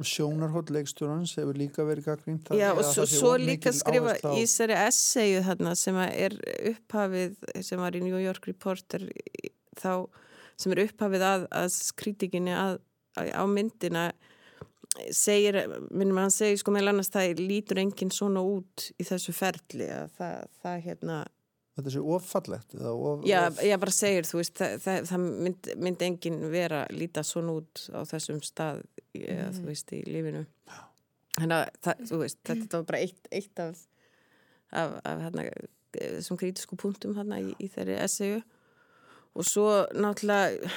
sjónarhótt 0.05 0.69
leikstjórans 0.71 1.33
hefur 1.39 1.57
líka 1.57 1.83
verið 1.87 2.05
gaggrind 2.11 2.51
Já, 2.55 2.69
og 2.71 2.83
svo, 2.85 3.05
svo 3.09 3.33
líka 3.41 3.73
skrifa 3.75 4.15
í 4.35 4.43
þessari 4.43 4.77
essayu 4.77 5.41
þarna 5.47 5.73
sem 5.75 5.97
er 6.05 6.35
upphafið 6.71 7.39
sem 7.65 7.81
var 7.81 7.97
í 7.97 8.03
New 8.03 8.19
York 8.21 8.47
Reporter 8.47 9.07
þá 9.79 10.07
sem 10.59 10.75
er 10.75 10.83
upphafið 10.85 11.25
að, 11.25 11.47
að 11.55 11.79
kritikinni 11.99 12.53
á 12.55 13.43
myndina 13.49 14.09
segir, 15.15 15.57
minnum 15.91 16.19
að 16.19 16.27
hann 16.27 16.35
segir 16.35 16.61
sko 16.61 16.73
meðal 16.75 16.93
annars 16.93 17.11
það 17.13 17.41
lítur 17.41 17.81
enginn 17.81 18.13
svona 18.13 18.43
út 18.45 18.89
í 18.99 19.05
þessu 19.07 19.35
ferli 19.35 19.89
að 19.93 20.15
það, 20.17 20.47
það 20.63 20.81
hérna 20.87 21.19
þetta 21.79 21.93
sé 21.93 22.03
offallegt 22.15 22.75
eða 22.77 22.93
of, 22.93 23.25
Já, 23.27 23.39
of, 23.47 23.61
ég 23.65 23.81
bara 23.81 23.95
segir, 23.95 24.27
þú 24.27 24.39
veist, 24.41 24.55
það, 24.59 24.75
það, 24.85 25.09
það 25.09 25.25
mynd, 25.47 25.71
mynd 25.87 26.05
enginn 26.05 26.39
vera 26.51 26.83
líta 26.93 27.23
svona 27.27 27.57
út 27.61 27.83
á 27.95 27.99
þessum 28.09 28.39
stað, 28.45 28.83
eða, 29.17 29.49
þú 29.57 29.65
veist, 29.69 29.93
í 29.95 30.01
lífinu. 30.07 30.45
Þannig 31.39 31.55
að, 31.57 31.65
það, 31.87 32.05
þú 32.11 32.21
veist, 32.23 32.39
þetta 32.49 32.81
var 32.81 32.87
bara 32.91 33.01
eitt, 33.05 33.29
eitt 33.31 33.63
af, 33.63 33.83
af, 34.75 34.95
af 35.07 35.25
hérna, 35.25 35.45
þessum 35.97 36.39
kritisku 36.41 36.79
punktum 36.79 37.15
hérna 37.17 37.41
í, 37.43 37.53
í 37.57 37.69
þeirri 37.71 37.99
SEU. 38.11 38.41
Og 39.37 39.45
svo 39.45 39.67
náttúrulega 39.93 40.71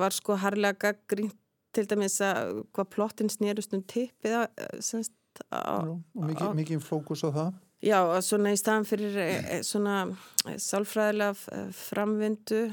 var 0.00 0.16
sko 0.16 0.36
harlega 0.40 0.88
gaggrínt 0.88 1.36
til 1.76 1.86
dæmis 1.86 2.16
að 2.24 2.64
hvað 2.74 2.88
plottin 2.96 3.30
snerust 3.30 3.74
um 3.76 3.82
tippið 3.86 4.40
að, 4.40 4.62
semst, 4.82 5.14
á, 5.54 5.86
og 5.86 6.24
mikið, 6.26 6.54
mikið 6.58 6.80
fókus 6.82 7.22
á 7.22 7.30
það 7.30 7.52
Já, 7.80 7.98
svona 8.20 8.52
í 8.52 8.58
staðan 8.60 8.86
fyrir 8.88 9.14
eh, 9.16 9.36
eh, 9.56 9.60
svona 9.64 10.02
eh, 10.44 10.56
sálfræðilega 10.60 11.70
framvindu. 11.72 12.66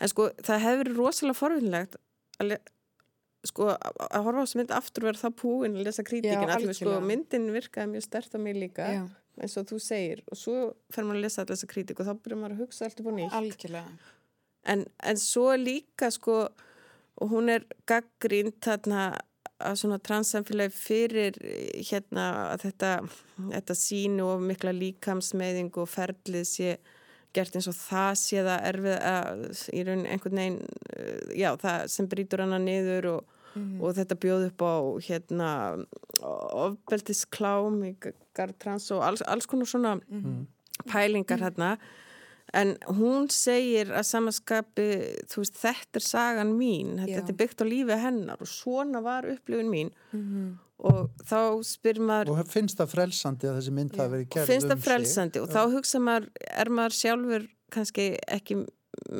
En 0.00 0.10
sko 0.10 0.30
það 0.40 0.62
hefur 0.64 0.80
verið 0.84 1.00
rosalega 1.00 1.36
forvinnlegt 1.36 1.98
að 2.40 2.54
sko 3.44 3.72
að 3.74 4.22
horfa 4.22 4.38
á 4.38 4.44
þessu 4.44 4.58
mynd 4.60 4.72
aftur 4.76 5.04
verða 5.08 5.24
það 5.24 5.34
púin 5.40 5.74
að 5.74 5.88
lesa 5.88 6.04
kritikina 6.06 6.46
Já, 6.46 6.54
allir 6.54 6.76
sko 6.78 6.94
myndin 7.02 7.48
virkaði 7.50 7.90
mjög 7.90 8.04
stert 8.06 8.36
á 8.36 8.38
mig 8.38 8.54
líka 8.54 8.86
Já, 8.86 9.00
eins 9.42 9.56
og 9.58 9.66
þú 9.68 9.80
segir. 9.82 10.22
Og 10.30 10.38
svo 10.38 10.56
fer 10.94 11.06
maður 11.08 11.18
að 11.18 11.26
lesa 11.26 11.42
allir 11.42 11.58
þessa 11.58 11.70
kritik 11.74 12.00
og 12.00 12.08
þá 12.08 12.12
byrjar 12.14 12.40
maður 12.40 12.54
að 12.54 12.62
hugsa 12.62 12.86
allt 12.86 13.02
upp 13.02 13.10
á 13.10 13.14
nýtt. 13.18 13.34
En, 14.72 14.86
en 15.10 15.18
svo 15.18 15.48
líka 15.58 16.12
sko 16.14 16.38
og 17.22 17.34
hún 17.34 17.50
er 17.52 17.66
gaggrínt 17.90 18.62
þarna 18.64 19.10
að 19.66 19.78
svona 19.82 19.98
transsamfélagi 20.02 20.74
fyrir 20.76 21.38
hérna 21.90 22.26
að 22.52 22.66
þetta, 22.66 22.90
þetta 23.52 23.76
sínu 23.78 24.26
og 24.34 24.44
mikla 24.48 24.74
líkamsmeðing 24.76 25.78
og 25.80 25.90
ferlið 25.90 26.48
sé 26.48 26.74
gert 27.32 27.56
eins 27.56 27.68
og 27.70 27.76
það 27.78 28.12
sé 28.20 28.42
það 28.44 28.66
erfið 28.70 28.96
að 29.08 29.44
í 29.72 29.84
raun 29.88 30.02
einhvern 30.04 30.40
veginn 30.42 30.58
eh, 30.96 31.38
já 31.40 31.48
það 31.62 31.86
sem 31.94 32.08
brýtur 32.12 32.44
hana 32.44 32.58
niður 32.60 33.08
og, 33.14 33.38
og 33.80 33.96
þetta 33.96 34.18
bjóð 34.24 34.46
upp 34.50 34.64
á 34.68 34.74
hérna 35.08 35.50
ofbeldisklám 36.22 37.80
gartrans 38.36 38.90
og 38.92 39.04
alls, 39.06 39.24
alls 39.28 39.48
konar 39.48 39.70
svona 39.70 39.96
pælingar 40.88 41.40
hérna 41.40 41.76
En 42.52 42.74
hún 42.98 43.30
segir 43.32 43.92
að 43.96 44.04
samaskapi, 44.10 44.88
þú 45.30 45.40
veist, 45.40 45.56
þetta 45.60 46.00
er 46.00 46.04
sagan 46.04 46.52
mín, 46.58 46.98
þetta, 47.00 47.14
þetta 47.20 47.32
er 47.32 47.38
byggt 47.38 47.64
á 47.64 47.66
lífi 47.68 47.98
hennar 48.02 48.42
og 48.44 48.50
svona 48.50 49.00
var 49.04 49.28
upplifun 49.30 49.70
mín. 49.72 49.92
Og 50.82 51.24
þá 51.28 51.62
spyr 51.64 52.00
maður, 52.02 52.32
og 52.34 52.50
finnst 52.50 52.80
það 52.80 52.92
frelsandi 52.96 53.48
að 53.48 53.58
þessi 53.60 53.74
mynd 53.76 53.96
hafi 53.96 54.12
verið 54.16 54.30
gerð 54.34 54.50
finnst 54.50 54.66
um 54.66 54.72
það 54.72 54.84
frelsandi 54.88 55.42
og 55.42 55.52
þá 55.52 55.60
hugsa 55.76 56.00
maður, 56.02 56.26
er 56.42 56.70
maður 56.74 56.96
sjálfur 56.98 57.44
kannski 57.72 58.06
ekki 58.26 58.56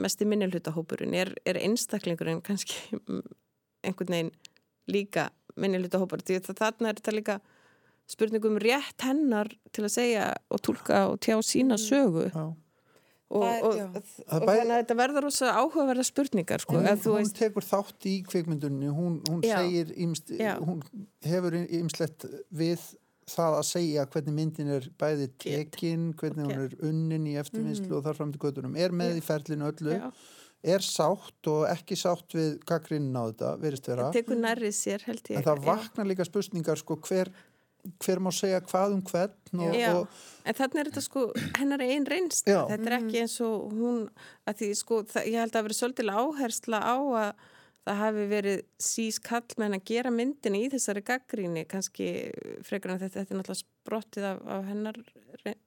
mest 0.03 0.25
í 0.25 0.29
minnihlutahópurinn, 0.29 1.14
er, 1.16 1.31
er 1.47 1.61
einstaklingurinn 1.62 2.43
kannski 2.45 2.99
einhvern 3.87 4.16
veginn 4.16 4.33
líka 4.91 5.29
minnihlutahópur, 5.57 6.25
því 6.27 6.41
að 6.43 6.51
þarna 6.59 6.91
er 6.91 6.99
þetta 6.99 7.16
líka 7.16 7.39
spurningum 8.11 8.59
rétt 8.61 9.07
hennar 9.07 9.49
til 9.73 9.87
að 9.87 9.95
segja 9.95 10.27
og 10.53 10.61
tólka 10.66 11.07
og 11.12 11.20
tjá 11.23 11.39
sína 11.47 11.79
sögu. 11.81 12.27
Sig 12.27 12.37
Já. 12.37 12.61
Og, 13.33 13.43
Það 13.43 13.53
er- 13.57 13.64
og, 13.64 13.97
og, 13.97 14.09
Það 14.12 14.39
og 14.43 14.49
bæði- 14.49 14.59
þannig 14.62 14.74
að 14.76 14.83
þetta 14.83 14.97
verður 15.03 15.24
rosa 15.26 15.53
áhugaverða 15.59 16.05
spurningar 16.09 16.61
sko, 16.64 16.74
hún, 16.76 16.89
hún 16.93 17.16
veist, 17.18 17.37
tekur 17.39 17.64
þátt 17.64 18.09
í 18.11 18.16
kvikmyndunni 18.28 18.91
hún, 18.93 19.14
hún 19.30 19.41
Já. 19.47 19.57
segir 19.62 19.95
ýmst, 19.97 20.35
Já. 20.39 20.59
hún 20.61 20.83
hefur 21.24 21.57
ýmslegt 21.62 22.26
við 22.53 22.83
það 23.33 23.57
að 23.61 23.64
segja 23.70 24.05
hvernig 24.12 24.35
myndin 24.37 24.68
er 24.76 24.89
bæði 25.01 25.30
tekin, 25.41 26.12
hvernig 26.20 26.45
hún 26.51 26.64
er 26.66 26.76
unnin 26.85 27.26
í 27.30 27.37
eftirvinnslu 27.41 27.97
og 27.97 28.05
þar 28.05 28.18
fram 28.18 28.33
til 28.35 28.41
göttunum 28.43 28.76
er 28.76 28.91
með 28.93 29.20
í 29.20 29.22
ferlinu 29.24 29.68
öllu, 29.70 29.95
já, 29.97 30.11
er 30.74 30.78
sátt 30.85 31.49
og 31.51 31.64
ekki 31.70 31.97
sátt 31.99 32.35
við 32.37 32.59
gaggrinn 32.68 33.09
á 33.16 33.22
þetta, 33.30 33.55
verist 33.62 33.89
vera. 33.89 34.11
Tekur 34.14 34.37
nærrið 34.43 34.74
sér 34.76 35.07
held 35.09 35.22
ég. 35.33 35.39
En 35.41 35.47
það 35.47 35.64
vaknar 35.70 36.07
líka 36.11 36.26
spurningar 36.28 36.76
sko 36.83 36.99
hver 37.03 37.30
hver 38.03 38.20
má 38.22 38.30
segja 38.35 38.61
hvað 38.62 38.97
um 38.97 39.01
hvern 39.07 39.62
og, 39.62 39.74
Já, 39.74 39.89
og 39.97 40.47
en 40.47 40.59
þannig 40.59 40.80
er 40.80 40.91
þetta 40.91 41.03
sko 41.05 41.24
hennar 41.59 41.83
einn 41.83 42.07
reynst, 42.09 42.47
Já. 42.47 42.61
þetta 42.70 42.89
er 42.89 42.97
ekki 42.99 43.22
eins 43.24 43.35
og 43.43 43.72
hún, 43.74 44.05
að 44.47 44.61
því 44.61 44.68
sko, 44.78 45.01
það, 45.11 45.26
ég 45.33 45.43
held 45.43 45.59
að 45.59 45.66
vera 45.66 45.78
svolítið 45.78 46.12
áhersla 46.12 46.83
á 46.83 46.97
að 46.97 47.33
það 47.83 47.99
hafi 47.99 48.26
verið 48.30 48.61
sís 48.83 49.18
kallmenn 49.22 49.74
að 49.74 49.87
gera 49.91 50.12
myndin 50.14 50.59
í 50.59 50.62
þessari 50.70 51.03
gaggríni, 51.07 51.64
kannski 51.70 52.12
frekar 52.66 52.95
en 52.95 53.03
þetta, 53.03 53.18
þetta 53.18 53.35
er 53.35 53.41
náttúrulega 53.41 53.62
sprottið 53.64 54.28
af, 54.28 54.45
af 54.55 54.68
hennar, 54.68 55.01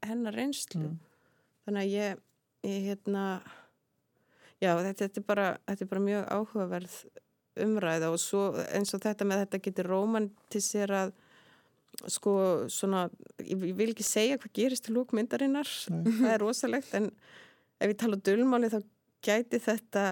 hennar 0.05 0.39
reynslu. 0.39 0.93
Þannig 1.68 1.82
að 1.82 1.91
ég, 1.91 2.24
ég 2.70 2.88
hérna, 2.88 3.26
já, 4.63 4.72
þetta, 4.72 4.95
þetta, 5.01 5.20
er 5.20 5.28
bara, 5.28 5.49
þetta 5.68 5.86
er 5.86 5.91
bara 5.91 6.05
mjög 6.07 6.26
áhugaverð 6.38 6.97
umræða 7.66 8.11
og 8.11 8.20
svo 8.20 8.47
eins 8.66 8.95
og 8.95 9.03
þetta 9.03 9.28
með 9.28 9.45
þetta 9.45 9.63
getur 9.68 9.91
romantiserað 9.91 11.13
sko 12.11 12.35
svona, 12.71 13.05
ég, 13.41 13.61
ég 13.71 13.77
vil 13.77 13.91
ekki 13.93 14.05
segja 14.05 14.39
hvað 14.41 14.55
gerist 14.57 14.87
til 14.87 14.97
lókmyndarinnar, 14.97 15.69
það 16.19 16.33
er 16.33 16.43
rosalegt 16.43 16.93
en 16.97 17.11
ef 17.79 17.91
ég 17.91 17.97
tala 17.99 18.19
um 18.19 18.25
dölmáli 18.25 18.71
þá 18.73 18.81
gæti 19.25 19.59
þetta 19.63 20.03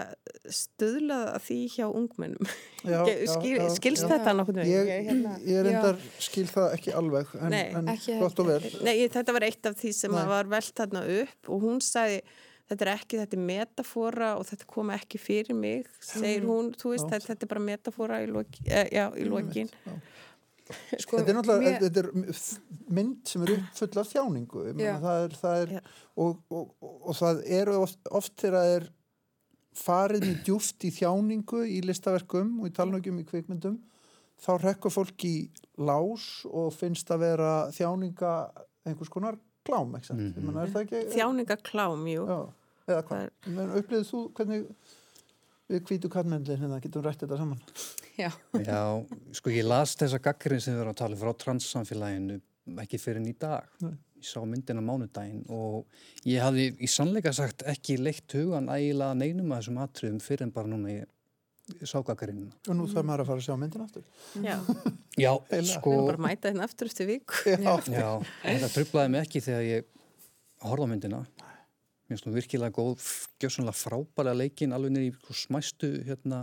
stuðlað 0.50 1.28
að 1.36 1.44
því 1.46 1.58
hjá 1.74 1.84
ungmennum. 1.86 2.48
Já, 2.84 2.96
já, 3.06 3.12
skil, 3.30 3.52
já, 3.56 3.66
skilst 3.76 4.06
já. 4.06 4.08
þetta 4.10 4.32
veginn? 4.40 4.64
ég, 4.66 4.88
Ég, 4.90 5.04
hérna, 5.08 5.34
ég 5.46 5.62
reyndar 5.66 6.00
skil 6.22 6.46
það 6.50 6.74
ekki 6.78 6.94
alveg 6.98 7.30
en, 7.38 7.54
Nei, 7.54 7.62
en 7.78 7.92
ekki 7.94 8.18
gott 8.20 8.42
og 8.42 8.50
vel. 8.50 8.72
Nei, 8.84 8.96
þetta 9.12 9.36
var 9.36 9.46
eitt 9.46 9.70
af 9.70 9.78
því 9.80 9.92
sem 10.00 10.18
var 10.18 10.50
velt 10.50 10.74
þarna 10.80 11.04
upp 11.20 11.54
og 11.54 11.62
hún 11.64 11.80
sagði 11.84 12.18
þetta 12.70 12.86
er 12.86 12.90
ekki, 12.94 13.20
þetta 13.20 13.38
er 13.38 13.46
metafóra 13.52 14.32
og 14.40 14.46
þetta 14.48 14.68
kom 14.74 14.92
ekki 14.94 15.20
fyrir 15.20 15.56
mig, 15.58 15.88
segir 16.02 16.46
hún. 16.48 16.72
Þú 16.80 16.94
veist, 16.94 17.06
Já. 17.06 17.14
þetta, 17.14 17.30
þetta 17.32 17.46
er 17.46 17.52
bara 17.54 17.64
metafóra 17.70 18.20
í, 18.24 18.28
loki, 18.32 18.64
eh, 18.68 18.88
já, 18.94 19.06
í 19.20 19.26
lokin 19.28 19.70
sko, 21.02 21.18
Þetta 21.18 21.30
er 21.32 21.36
náttúrulega, 21.38 21.62
mér- 21.64 21.82
þetta 21.84 22.02
er 22.02 22.10
mynd 22.98 23.28
sem 23.28 23.42
er 23.46 23.52
uppfull 23.58 24.00
af 24.02 24.10
þjáningu. 24.12 24.62
Það 25.04 25.24
er, 25.24 25.38
það 25.40 25.62
er 25.64 25.72
og, 26.16 26.38
og, 26.50 26.68
og, 26.80 26.94
og 27.10 27.18
það 27.20 27.42
eru 27.60 27.78
oft, 27.84 28.00
oft 28.10 28.36
þegar 28.40 28.58
það 28.60 28.74
er 28.78 28.86
farið 29.74 30.24
mjög 30.28 30.42
djúft 30.46 30.84
í 30.86 30.90
þjáningu 30.94 31.64
í 31.66 31.80
listaverkum 31.82 32.52
og 32.62 32.68
í 32.70 32.74
talnögjum 32.76 33.16
í 33.18 33.26
kvikmyndum 33.26 33.80
þá 34.44 34.50
rekkur 34.62 34.92
fólk 34.94 35.24
í 35.26 35.34
lás 35.82 36.28
og 36.50 36.72
finnst 36.74 37.10
að 37.14 37.24
vera 37.26 37.52
þjáninga 37.74 38.34
einhvers 38.86 39.10
konar 39.10 39.38
klám, 39.64 39.94
er 39.96 40.04
það 40.70 40.82
ekki? 40.84 41.00
þjáningaklám, 41.14 42.02
jú. 42.12 42.24
Já, 42.28 42.38
eða 42.90 43.02
hvað? 43.08 43.28
Það 43.46 43.76
Upplýðið 43.80 44.08
þú 44.10 44.22
hvernig 44.38 44.66
við 45.70 45.84
hvítu 45.88 46.10
kallmennlinn 46.12 46.60
hérna, 46.60 46.80
getum 46.84 47.04
rætt 47.04 47.22
þetta 47.24 47.38
saman? 47.40 47.60
já, 48.20 48.30
Já, 48.60 48.80
sko 49.38 49.52
ég 49.54 49.66
las 49.66 49.94
þessa 50.00 50.20
gaggrinn 50.22 50.60
sem 50.62 50.74
við 50.76 50.84
erum 50.84 50.94
að 50.94 51.00
tala 51.02 51.16
um 51.16 51.22
frá 51.22 51.32
transsamfélaginu 51.44 52.40
ekki 52.84 53.00
fyrir 53.00 53.20
en 53.22 53.30
í 53.30 53.36
dag. 53.40 53.70
Nei. 53.84 53.94
Ég 54.24 54.28
sá 54.30 54.38
myndina 54.48 54.80
mánudaginn 54.80 55.42
og 55.52 55.82
ég 56.24 56.40
hafði 56.40 56.70
í 56.80 56.88
sannleika 56.88 57.32
sagt 57.36 57.64
ekki 57.68 57.98
leitt 58.00 58.32
hugan 58.32 58.70
ægilega 58.72 59.16
neinum 59.20 59.52
að 59.52 59.60
þessum 59.64 59.80
atriðum 59.84 60.22
fyrir 60.24 60.46
en 60.46 60.52
bara 60.54 60.70
núna 60.72 60.94
ég, 60.94 61.10
sá 61.84 61.98
gaggrinnina. 62.04 62.54
Og 62.68 62.78
nú 62.78 62.86
þarf 62.88 63.04
maður 63.10 63.24
að 63.24 63.32
fara 63.32 63.42
að 63.42 63.48
sjá 63.48 63.58
myndin 63.60 63.84
aftur. 63.84 64.06
Já, 64.40 64.56
Já, 65.24 65.32
sko, 65.68 65.92
við 65.92 65.98
erum 65.98 66.08
bara 66.08 66.16
að 66.16 66.24
mæta 66.24 66.50
hérna 66.52 66.68
aftur 66.68 66.88
eftir 66.90 67.10
viku 67.10 67.52
Já, 67.52 67.74
já, 67.92 68.08
þetta 68.46 68.72
trublaði 68.78 69.12
mig 69.12 69.26
ekki 69.26 69.44
þegar 69.44 69.66
ég 69.68 69.90
horfði 70.64 70.88
á 70.88 70.92
myndina. 70.94 71.20
Mér 72.04 72.18
finnst 72.18 72.26
nú 72.28 72.34
virkilega 72.34 72.74
góð, 72.76 73.00
gjössanlega 73.40 73.78
frábælega 73.80 74.36
leikin 74.36 74.74
alveg 74.76 75.14
sko 75.22 75.36
smæstu 75.40 75.88
hérna, 76.04 76.42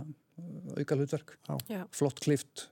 auka 0.74 0.96
hlutverk. 0.98 1.36
Já. 1.70 1.84
Flott 1.94 2.18
klift, 2.24 2.66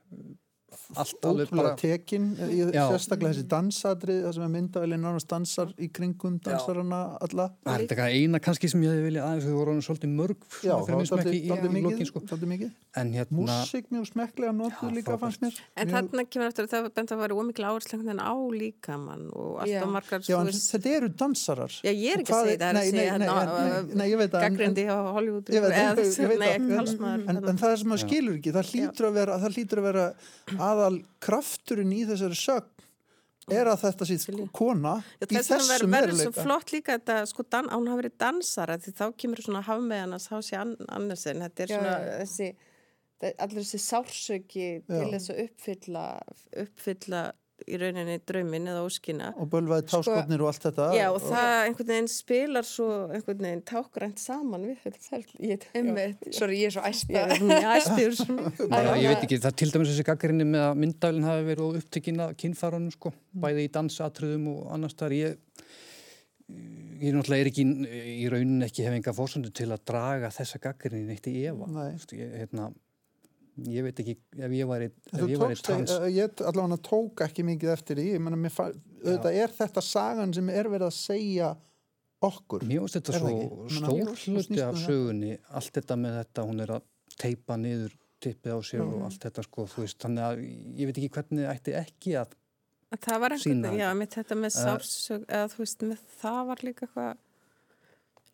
allt 0.95 1.25
alveg 1.25 1.47
ótrúlega 1.47 1.63
bara... 1.63 1.75
tekin 1.79 2.27
sérstaklega 2.37 3.33
þessi 3.33 3.47
dansadri 3.51 4.17
það 4.23 4.35
sem 4.37 4.45
er 4.45 4.51
myndavælinn 4.55 5.03
nánast 5.05 5.29
dansar 5.31 5.73
í 5.79 5.89
kringum 5.93 6.37
dansarana 6.43 7.01
alla. 7.23 7.49
Það 7.65 7.73
er 7.75 7.85
þetta 7.85 8.07
eina 8.11 8.41
kannski 8.43 8.71
sem 8.71 8.83
ég 8.85 8.93
hefði 8.95 9.07
viljað 9.09 9.27
aðeins 9.27 9.47
þau 9.47 9.57
voru 9.59 9.75
svolítið 9.85 10.13
mörg 10.15 10.39
já, 10.63 10.75
mikið, 11.77 12.05
sko. 12.09 12.23
En 12.99 13.13
hérna, 13.15 13.37
músík 13.37 13.87
mjög 13.91 14.09
smekklega 14.09 14.51
notuð 14.55 14.89
Já, 14.89 14.95
líka 14.97 15.17
fannst 15.19 15.43
mér. 15.43 15.59
En 15.79 15.93
þarna 15.93 16.25
kemur 16.27 16.49
eftir 16.49 16.67
að 16.67 16.73
það 16.73 16.89
bent 16.97 17.13
að 17.15 17.21
vera 17.21 17.37
einhvern 17.41 18.01
veginn 18.01 18.19
á 18.19 18.35
líkamann 18.61 19.27
og 19.31 19.61
Já. 19.61 19.79
alltaf 19.79 19.91
margar, 19.95 20.25
þú 20.25 20.39
þetta 20.65 20.91
eru 20.97 21.09
dansarar. 21.21 21.77
Já, 21.85 21.91
ég 21.91 22.15
er 22.15 22.23
ekki 22.23 22.35
að 22.35 22.49
segja 22.49 22.59
það, 22.59 22.67
er 22.67 22.75
að 22.75 22.85
hérna, 22.97 23.29
nei, 23.31 23.95
nei, 23.95 24.05
ég 24.11 24.19
veit 24.19 24.31
það 24.33 24.43
en- 24.43 24.57
gaggrindi 24.57 24.85
á 24.91 24.97
Hollywood 25.15 25.45
það, 25.47 25.55
en, 27.31 27.57
það 27.61 27.77
sem 27.79 27.91
maður 27.91 28.03
Já. 28.03 28.07
skilur 28.07 28.35
ekki, 28.39 28.55
það 28.57 28.65
hlýtur 28.71 29.81
að 29.81 29.87
vera, 29.87 30.05
það 30.61 30.69
að 30.69 30.85
aðal 30.85 31.01
krafturinn 31.27 31.91
í 31.97 32.01
þessari 32.09 32.37
sögn 32.39 32.87
er 33.51 33.67
að 33.67 33.81
þetta 33.81 34.05
sé 34.07 34.15
kona 34.55 34.91
Já, 35.01 35.25
í 35.25 35.35
þess 35.35 35.49
vegna 35.49 35.57
verður 35.57 35.71
þessum 35.73 35.95
verður 35.95 36.11
svo 36.13 36.25
veruleika. 36.29 36.43
flott 36.45 36.71
líka 36.75 36.95
þetta, 36.97 37.15
sko, 37.31 37.45
dan, 37.51 37.69
án 37.73 37.87
hafa 37.89 38.01
verið 38.03 38.17
dansara 38.21 38.77
því 38.79 38.93
þá 39.01 39.05
kemur 39.23 39.41
svona 39.43 39.63
hafmeðanas 39.65 40.27
hási 40.31 40.55
Andersen, 40.61 41.41
þetta 41.41 41.65
er 41.65 41.73
svona 41.73 41.95
já. 41.97 42.13
þessi, 42.21 42.49
það- 43.23 43.35
allir 43.45 43.65
þessi 43.65 43.81
sársöki 43.87 44.67
til 44.87 45.09
þess 45.15 45.33
að 45.33 45.41
uppfylla 45.47 46.05
uppfylla 46.63 47.23
í 47.67 47.79
rauninni 47.81 48.17
draumin 48.27 48.69
eða 48.71 48.83
óskina. 48.85 49.31
Og 49.41 49.49
bölvaði 49.51 49.87
táskotnir 49.91 50.43
og 50.43 50.51
allt 50.51 50.65
þetta. 50.67 50.87
Já, 50.97 51.05
og 51.11 51.19
það 51.25 51.51
einhvern 51.67 51.91
veginn 51.93 52.09
spilar 52.11 52.67
svo 52.67 52.87
einhvern 53.11 53.45
veginn 53.45 53.63
tákgrænt 53.71 54.21
saman 54.21 54.67
við. 54.69 54.87
Ég, 55.41 55.67
sorry, 56.33 56.59
ég 56.61 56.71
er 56.71 56.75
svo 56.75 56.85
æsta 56.87 57.25
ég 59.01 59.07
veit 59.11 59.23
ekki, 59.25 59.39
það 59.41 59.57
til 59.61 59.69
dæmis 59.73 59.91
þessi 59.93 60.07
gaggrinni 60.07 60.47
með 60.47 60.67
að 60.67 60.81
myndavælinn 60.83 61.27
hafi 61.29 61.47
verið 61.47 61.79
upptekinn 61.81 62.23
af 62.25 62.35
kynfærunum 62.41 62.93
sko, 62.93 63.13
bæði 63.43 63.67
í 63.67 63.71
dansatriðum 63.73 64.49
og 64.55 64.61
annars 64.75 64.97
þar 64.99 65.17
ég 65.17 65.39
ég 67.01 67.15
náttúrulega 67.15 67.45
er 67.45 67.49
ekki 67.49 67.65
í 68.21 68.29
raunin 68.31 68.65
ekki 68.67 68.85
hef 68.85 68.95
enga 68.95 69.13
fórsöndu 69.15 69.51
til 69.55 69.69
að 69.73 69.83
draga 69.89 70.31
þessa 70.33 70.61
gaggrinni 70.61 71.07
neitt 71.09 71.29
í 71.31 71.45
efa. 71.49 71.67
Nei. 71.67 71.91
Þú 71.93 71.97
veist, 71.97 72.15
ég, 72.17 72.33
hérna, 72.41 72.67
ég 73.69 73.83
veit 73.85 73.99
ekki 74.03 74.15
ef 74.37 74.51
ég 74.55 74.67
ef 75.11 75.19
Þú 75.21 75.27
ég 75.29 75.41
væri 75.41 75.55
tókst, 75.55 75.65
trans 75.67 75.91
trans... 75.91 76.13
ég 76.15 76.41
allavega 76.49 76.77
tók 76.87 77.23
ekki 77.27 77.43
mikið 77.47 77.73
eftir 77.75 77.99
því, 78.01 78.05
ég 78.15 78.23
menna, 78.25 78.39
auðvitað 79.03 79.39
er 79.43 79.55
þetta 79.59 79.83
sagan 79.85 80.33
sem 80.33 80.49
er 80.49 80.69
verið 80.71 80.87
að 80.89 80.97
segja 80.97 81.51
okkur. 82.21 82.65
Mér 82.69 82.83
finnst 82.83 82.99
þetta 82.99 83.15
Er 83.15 83.19
svo 83.19 83.31
stór 83.77 84.11
hluti 84.25 84.61
af 84.61 84.75
það. 84.75 84.83
sögunni, 84.85 85.31
allt 85.57 85.73
þetta 85.79 85.95
með 86.03 86.17
þetta, 86.21 86.45
hún 86.51 86.59
er 86.65 86.73
að 86.77 86.83
teipa 87.21 87.57
niður 87.57 87.95
tippið 88.21 88.53
á 88.53 88.59
sér 88.61 88.83
og 88.85 89.01
allt 89.07 89.23
þetta 89.25 89.43
sko, 89.47 89.65
þú 89.71 89.81
veist, 89.81 89.97
þannig 90.03 90.23
að 90.27 90.43
ég 90.77 90.85
veit 90.91 90.97
ekki 91.01 91.09
hvernig 91.15 91.47
það 91.47 91.55
ætti 91.55 91.73
ekki 91.81 92.15
að, 92.21 92.37
Það 92.91 93.19
var 93.23 93.31
einhvern 93.31 93.41
Sýna 93.55 93.69
veginn, 93.71 93.79
já, 93.79 93.87
þetta. 93.87 93.97
með 94.01 94.09
þetta 94.17 94.35
með 94.35 94.51
Eh. 94.51 94.61
sársök, 94.61 95.21
eða 95.31 95.47
þú 95.53 95.59
veist, 95.63 95.83
með 95.87 95.99
það 96.21 96.39
var 96.51 96.63
líka 96.67 96.85
eitthvað, 96.85 97.17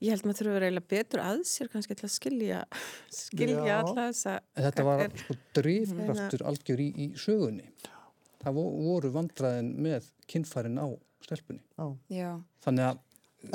ég 0.02 0.10
held 0.14 0.26
maður 0.28 0.40
þurfa 0.42 0.58
að 0.60 0.66
eiginlega 0.68 0.92
betur 0.94 1.22
að 1.24 1.40
sér 1.50 1.70
kannski 1.74 1.96
til 1.98 2.06
að 2.08 2.14
skilja, 2.14 2.60
skilja 3.10 3.64
Já. 3.66 3.78
alla 3.82 4.08
þessa. 4.12 4.36
þetta 4.56 4.84
var 4.88 5.04
sko 5.24 5.38
drifkraftur 5.58 6.44
algjör 6.52 6.84
í, 6.86 6.90
í 6.96 7.08
sögunni. 7.18 7.70
Það 8.44 8.54
vo- 8.60 8.72
voru 8.86 9.10
vandræðin 9.16 9.72
með 9.88 10.12
kynfærin 10.30 10.78
á 10.78 10.88
stelpunni. 11.26 11.64
já, 12.14 12.30
Þannig 12.64 12.86
að, 12.92 13.00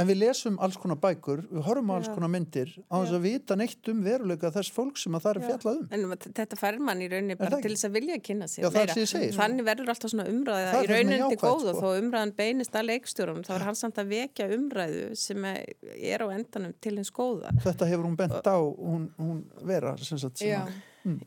En 0.00 0.08
við 0.08 0.18
lesum 0.22 0.58
alls 0.62 0.76
konar 0.80 0.98
bækur, 1.02 1.42
við 1.50 1.64
horfum 1.66 1.90
á 1.90 1.94
alls 1.98 2.10
konar 2.12 2.30
myndir 2.32 2.70
á 2.88 2.94
þess 3.02 3.16
að 3.16 3.24
vita 3.26 3.56
neitt 3.58 3.90
um 3.92 4.02
veruleika 4.06 4.50
þess 4.54 4.72
fólk 4.74 5.00
sem 5.00 5.16
að 5.18 5.24
það 5.26 5.32
er 5.32 5.40
fjallað 5.48 5.80
um. 5.80 5.88
En 5.96 6.34
þetta 6.40 6.58
fær 6.60 6.78
mann 6.88 7.02
í 7.02 7.08
rauninni 7.12 7.38
bara 7.40 7.58
til 7.62 7.72
þess 7.74 7.88
að 7.88 7.96
vilja 7.98 8.20
kynna 8.28 8.48
sér 8.50 8.68
Já, 8.68 8.70
sko. 8.92 9.24
Þannig 9.38 9.68
verður 9.68 9.92
alltaf 9.94 10.14
svona 10.14 10.28
umræða 10.30 10.70
Það 10.76 10.86
í 10.86 10.92
rauninni 10.92 11.18
til 11.18 11.26
jákvætt, 11.26 11.44
góða 11.48 11.74
sko. 11.76 11.82
þó 11.82 12.04
umræðan 12.04 12.34
beinist 12.38 12.78
að 12.78 12.88
leikstjórum 12.92 13.42
þá 13.46 13.52
er 13.58 13.66
hann 13.68 13.80
samt 13.82 14.00
að 14.02 14.14
vekja 14.14 14.48
umræðu 14.56 15.04
sem 15.18 15.50
er 15.50 16.24
á 16.24 16.26
endanum 16.32 16.78
til 16.82 16.96
hins 16.98 17.12
góða. 17.12 17.52
Þetta 17.66 17.90
hefur 17.92 18.08
hún 18.08 18.16
bent 18.20 18.48
á, 18.48 18.56
hún, 18.58 19.10
hún 19.20 19.44
vera, 19.68 19.96
sem 20.00 20.20
sagt, 20.20 20.40
sem 20.40 20.54
já. 20.54 20.62
að 20.64 20.80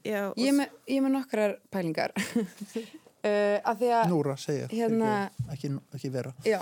Já, 0.06 0.30
og 0.30 0.38
Ég 0.40 0.54
er 0.54 0.56
með, 0.56 0.76
ég 0.88 1.00
er 1.00 1.04
með 1.04 1.12
nokkrar 1.18 1.54
pælingar 1.74 2.14
uh, 2.16 3.58
að 3.60 3.82
því 3.82 3.90
að 3.98 4.12
Núra 4.14 4.36
segir, 4.40 4.70
Hérna- 4.72 5.16
ekki, 5.52 5.68
ekki, 5.68 5.72
ekki 5.98 6.12
vera. 6.14 6.32
Já, 6.48 6.62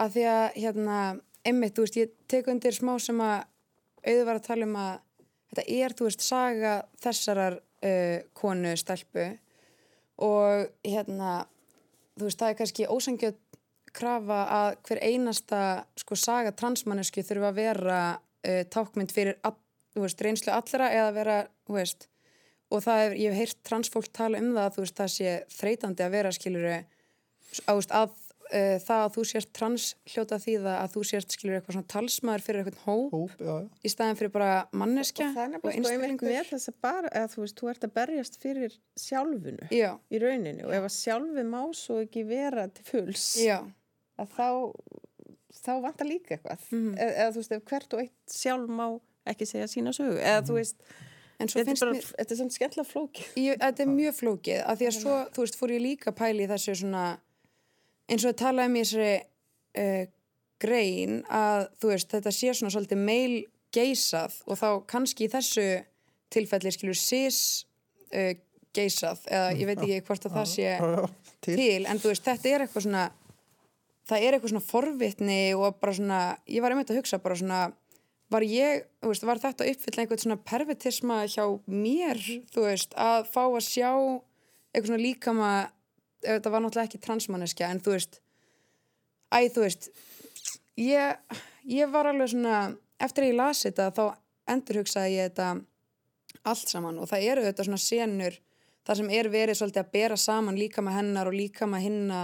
að 0.00 0.16
því 0.16 0.24
að 0.30 0.58
hérna, 0.62 0.98
einmitt, 1.46 1.76
þú 1.76 1.84
veist, 1.86 2.00
ég 2.00 2.16
tek 2.30 2.48
undir 2.50 2.76
smá 2.76 2.94
sem 3.02 3.20
að 3.24 3.38
auður 4.06 4.26
var 4.28 4.40
að 4.40 4.46
tala 4.46 4.68
um 4.68 4.76
að 4.80 4.92
þetta 5.50 5.64
er, 5.76 5.94
þú 5.96 6.08
veist, 6.08 6.24
saga 6.24 6.74
þessarar 7.02 7.58
uh, 7.60 8.18
konu 8.36 8.74
stelpu. 8.80 9.26
Og 10.24 10.68
hérna, 10.86 11.40
þú 12.16 12.28
veist, 12.28 12.40
það 12.40 12.52
er 12.52 12.58
kannski 12.60 12.90
ósangjöld 12.90 13.40
krafa 13.96 14.44
að 14.54 14.68
hver 14.86 15.00
einasta 15.02 15.62
sko 15.98 16.16
saga 16.18 16.52
transmannesku 16.54 17.24
þurfa 17.26 17.50
að 17.50 17.58
vera 17.58 17.98
uh, 18.14 18.62
tákmynd 18.70 19.12
fyrir 19.14 19.40
all, 19.46 19.56
veist, 19.98 20.22
reynslu 20.22 20.54
allra 20.54 20.92
eða 20.94 21.12
vera, 21.16 21.38
veist, 21.70 22.06
og 22.70 22.84
það 22.84 23.04
er, 23.04 23.16
ég 23.18 23.34
hef 23.34 23.40
heyrt 23.40 23.62
transfólk 23.66 24.10
tala 24.14 24.38
um 24.38 24.52
það 24.54 24.64
að 24.68 24.76
þú 24.76 24.84
veist, 24.84 24.98
það 25.00 25.12
sé 25.16 25.36
þreytandi 25.56 26.06
að 26.06 26.14
vera 26.14 26.34
skiluru 26.36 26.76
á, 26.78 26.82
þú 27.66 27.78
veist, 27.80 27.96
að 27.98 28.19
uh, 28.50 28.76
það 28.82 29.04
að 29.04 29.14
þú 29.16 29.24
sért 29.30 29.52
trans 29.56 29.86
hljóta 30.12 30.38
því 30.42 30.56
að 30.72 30.94
þú 30.94 31.04
sért 31.10 31.36
skilur 31.36 31.58
eitthvað 31.58 31.76
svona 31.76 31.90
talsmaður 31.94 32.46
fyrir 32.46 32.62
eitthvað 32.62 32.84
hóp 32.86 33.14
hóp, 33.14 33.34
já, 33.38 33.52
já. 33.64 33.68
í 33.84 33.92
staðin 33.92 34.18
fyrir 34.20 34.32
bara 34.34 34.52
manneskja 34.76 35.28
og 35.28 35.36
það 35.36 35.44
er 35.44 35.52
nefnilega 35.54 35.84
sko 35.84 35.94
einmitt 35.96 36.24
með 36.26 36.50
þess 36.52 36.72
að 36.72 36.78
bara, 36.86 37.12
eða 37.20 37.32
þú 37.34 37.44
veist, 37.44 37.58
þú 37.60 37.70
ert 37.72 37.86
að 37.86 37.94
berjast 37.98 38.40
fyrir 38.42 38.78
sjálfunu 38.98 39.70
Já, 39.74 39.90
í 40.10 40.22
rauninni. 40.22 40.64
Og 40.66 40.74
ef 40.76 40.88
að 40.88 40.96
sjálfi 40.96 41.44
má 41.46 41.60
svo 41.76 42.00
ekki 42.04 42.24
vera 42.28 42.66
til 42.74 42.86
fulls 42.88 43.28
að 43.40 44.34
þá, 44.36 44.48
þá 45.60 45.72
vantar 45.86 46.08
líka 46.08 46.36
eitthvað. 46.36 46.66
Mhm. 46.70 46.90
eða, 46.96 47.14
eða 47.14 47.30
þú 47.30 47.42
veist, 47.42 47.54
ef 47.56 47.70
hvert 47.70 47.96
og 47.96 48.02
eitt 48.04 48.34
sjálf 48.34 48.74
má 48.80 48.86
ekki 49.30 49.48
segja 49.48 49.70
sína 49.70 49.94
sögu. 49.96 50.18
Eða 50.18 50.44
þú 50.48 50.58
veist, 50.58 50.84
en 51.40 51.48
svo 51.48 51.60
þetta 51.60 51.62
er 51.62 51.70
finnst 51.70 51.84
bara, 51.84 51.96
mér 51.96 52.06
þetta 52.10 52.34
er 52.34 52.40
svona 52.40 52.56
skemmtilega 52.56 52.90
flókið. 52.90 53.32
Ég, 53.40 53.58
þetta 53.64 53.84
er 53.84 53.90
mjög 53.94 54.16
flókið. 54.18 54.62
Að 54.64 54.80
því 54.80 54.88
að 54.90 54.96
svo, 54.98 55.18
þú 55.34 55.44
veist, 55.44 55.58
fór 55.60 55.74
ég 55.74 55.84
líka 55.84 56.12
að 56.12 56.18
pæla 56.20 56.44
í 56.44 56.50
þessu 56.50 56.76
svona 56.82 57.04
eins 58.10 58.26
og 58.26 58.34
að 58.34 58.40
tala 58.42 58.66
um 58.68 58.76
í 58.76 58.82
þessari 58.84 59.14
uh, 59.80 60.04
grein 60.60 61.20
að 61.30 61.70
þú 61.80 61.94
veist, 61.94 62.12
þetta 62.12 62.34
sé 62.34 62.52
svona 62.54 62.74
svolítið 62.74 63.02
meil 63.06 63.34
geisað 63.74 64.36
og 64.50 64.58
þá 64.60 64.68
kannski 64.90 65.26
í 65.28 65.32
þessu 65.32 65.66
tilfelli 66.30 66.74
skilur 66.74 66.98
sis 66.98 67.40
uh, 68.14 68.34
geisað 68.76 69.24
eða 69.30 69.54
ég 69.56 69.70
veit 69.70 69.80
ekki 69.80 70.02
hvort 70.06 70.26
að 70.28 70.36
það 70.38 70.50
sé 70.52 70.74
til. 71.42 71.56
en 71.86 71.98
þú 72.02 72.12
veist, 72.12 72.26
þetta 72.26 72.50
er 72.50 72.66
eitthvað 72.66 72.86
svona 72.86 73.06
það 74.10 74.24
er 74.24 74.36
eitthvað 74.36 74.54
svona 74.54 74.66
forvitni 74.66 75.42
og 75.58 75.78
bara 75.80 75.94
svona, 75.96 76.20
ég 76.50 76.64
var 76.64 76.74
einmitt 76.74 76.90
að 76.92 77.00
hugsa 77.00 77.20
bara 77.22 77.38
svona, 77.38 77.60
var 78.30 78.46
ég, 78.46 78.86
þú 79.02 79.12
veist, 79.12 79.26
var 79.26 79.42
þetta 79.42 79.68
uppfylla 79.70 80.04
einhvern 80.04 80.22
svona 80.24 80.40
pervertisma 80.50 81.20
hjá 81.30 81.44
mér, 81.70 82.22
þú 82.54 82.66
veist, 82.66 82.96
að 82.98 83.28
fá 83.30 83.42
að 83.44 83.62
sjá 83.66 83.90
eitthvað 83.90 84.90
svona 84.90 85.04
líkama 85.04 85.52
þetta 86.24 86.52
var 86.52 86.64
náttúrulega 86.64 86.90
ekki 86.90 87.02
transmanneskja, 87.04 87.70
en 87.70 87.80
þú 87.84 87.96
veist 87.96 88.20
æ, 89.30 89.38
þú 89.54 89.64
veist 89.64 89.90
ég, 90.80 91.38
ég 91.68 91.92
var 91.92 92.10
alveg 92.10 92.32
svona 92.32 92.60
eftir 93.00 93.26
að 93.26 93.32
ég 93.32 93.38
lasi 93.40 93.68
þetta, 93.70 93.90
þá 93.96 94.54
endurhugsaði 94.54 95.16
ég 95.16 95.30
þetta 95.30 95.50
allt 96.50 96.72
saman 96.72 97.00
og 97.00 97.10
það 97.10 97.26
eru 97.32 97.46
þetta 97.46 97.66
svona 97.66 97.82
senur 97.82 98.36
þar 98.86 99.00
sem 99.00 99.10
er 99.14 99.28
verið 99.32 99.58
svolítið 99.58 99.82
að 99.82 99.92
bera 99.94 100.20
saman 100.20 100.58
líka 100.58 100.84
með 100.84 100.96
hennar 101.00 101.30
og 101.30 101.36
líka 101.36 101.68
með 101.68 101.86
hinna 101.86 102.20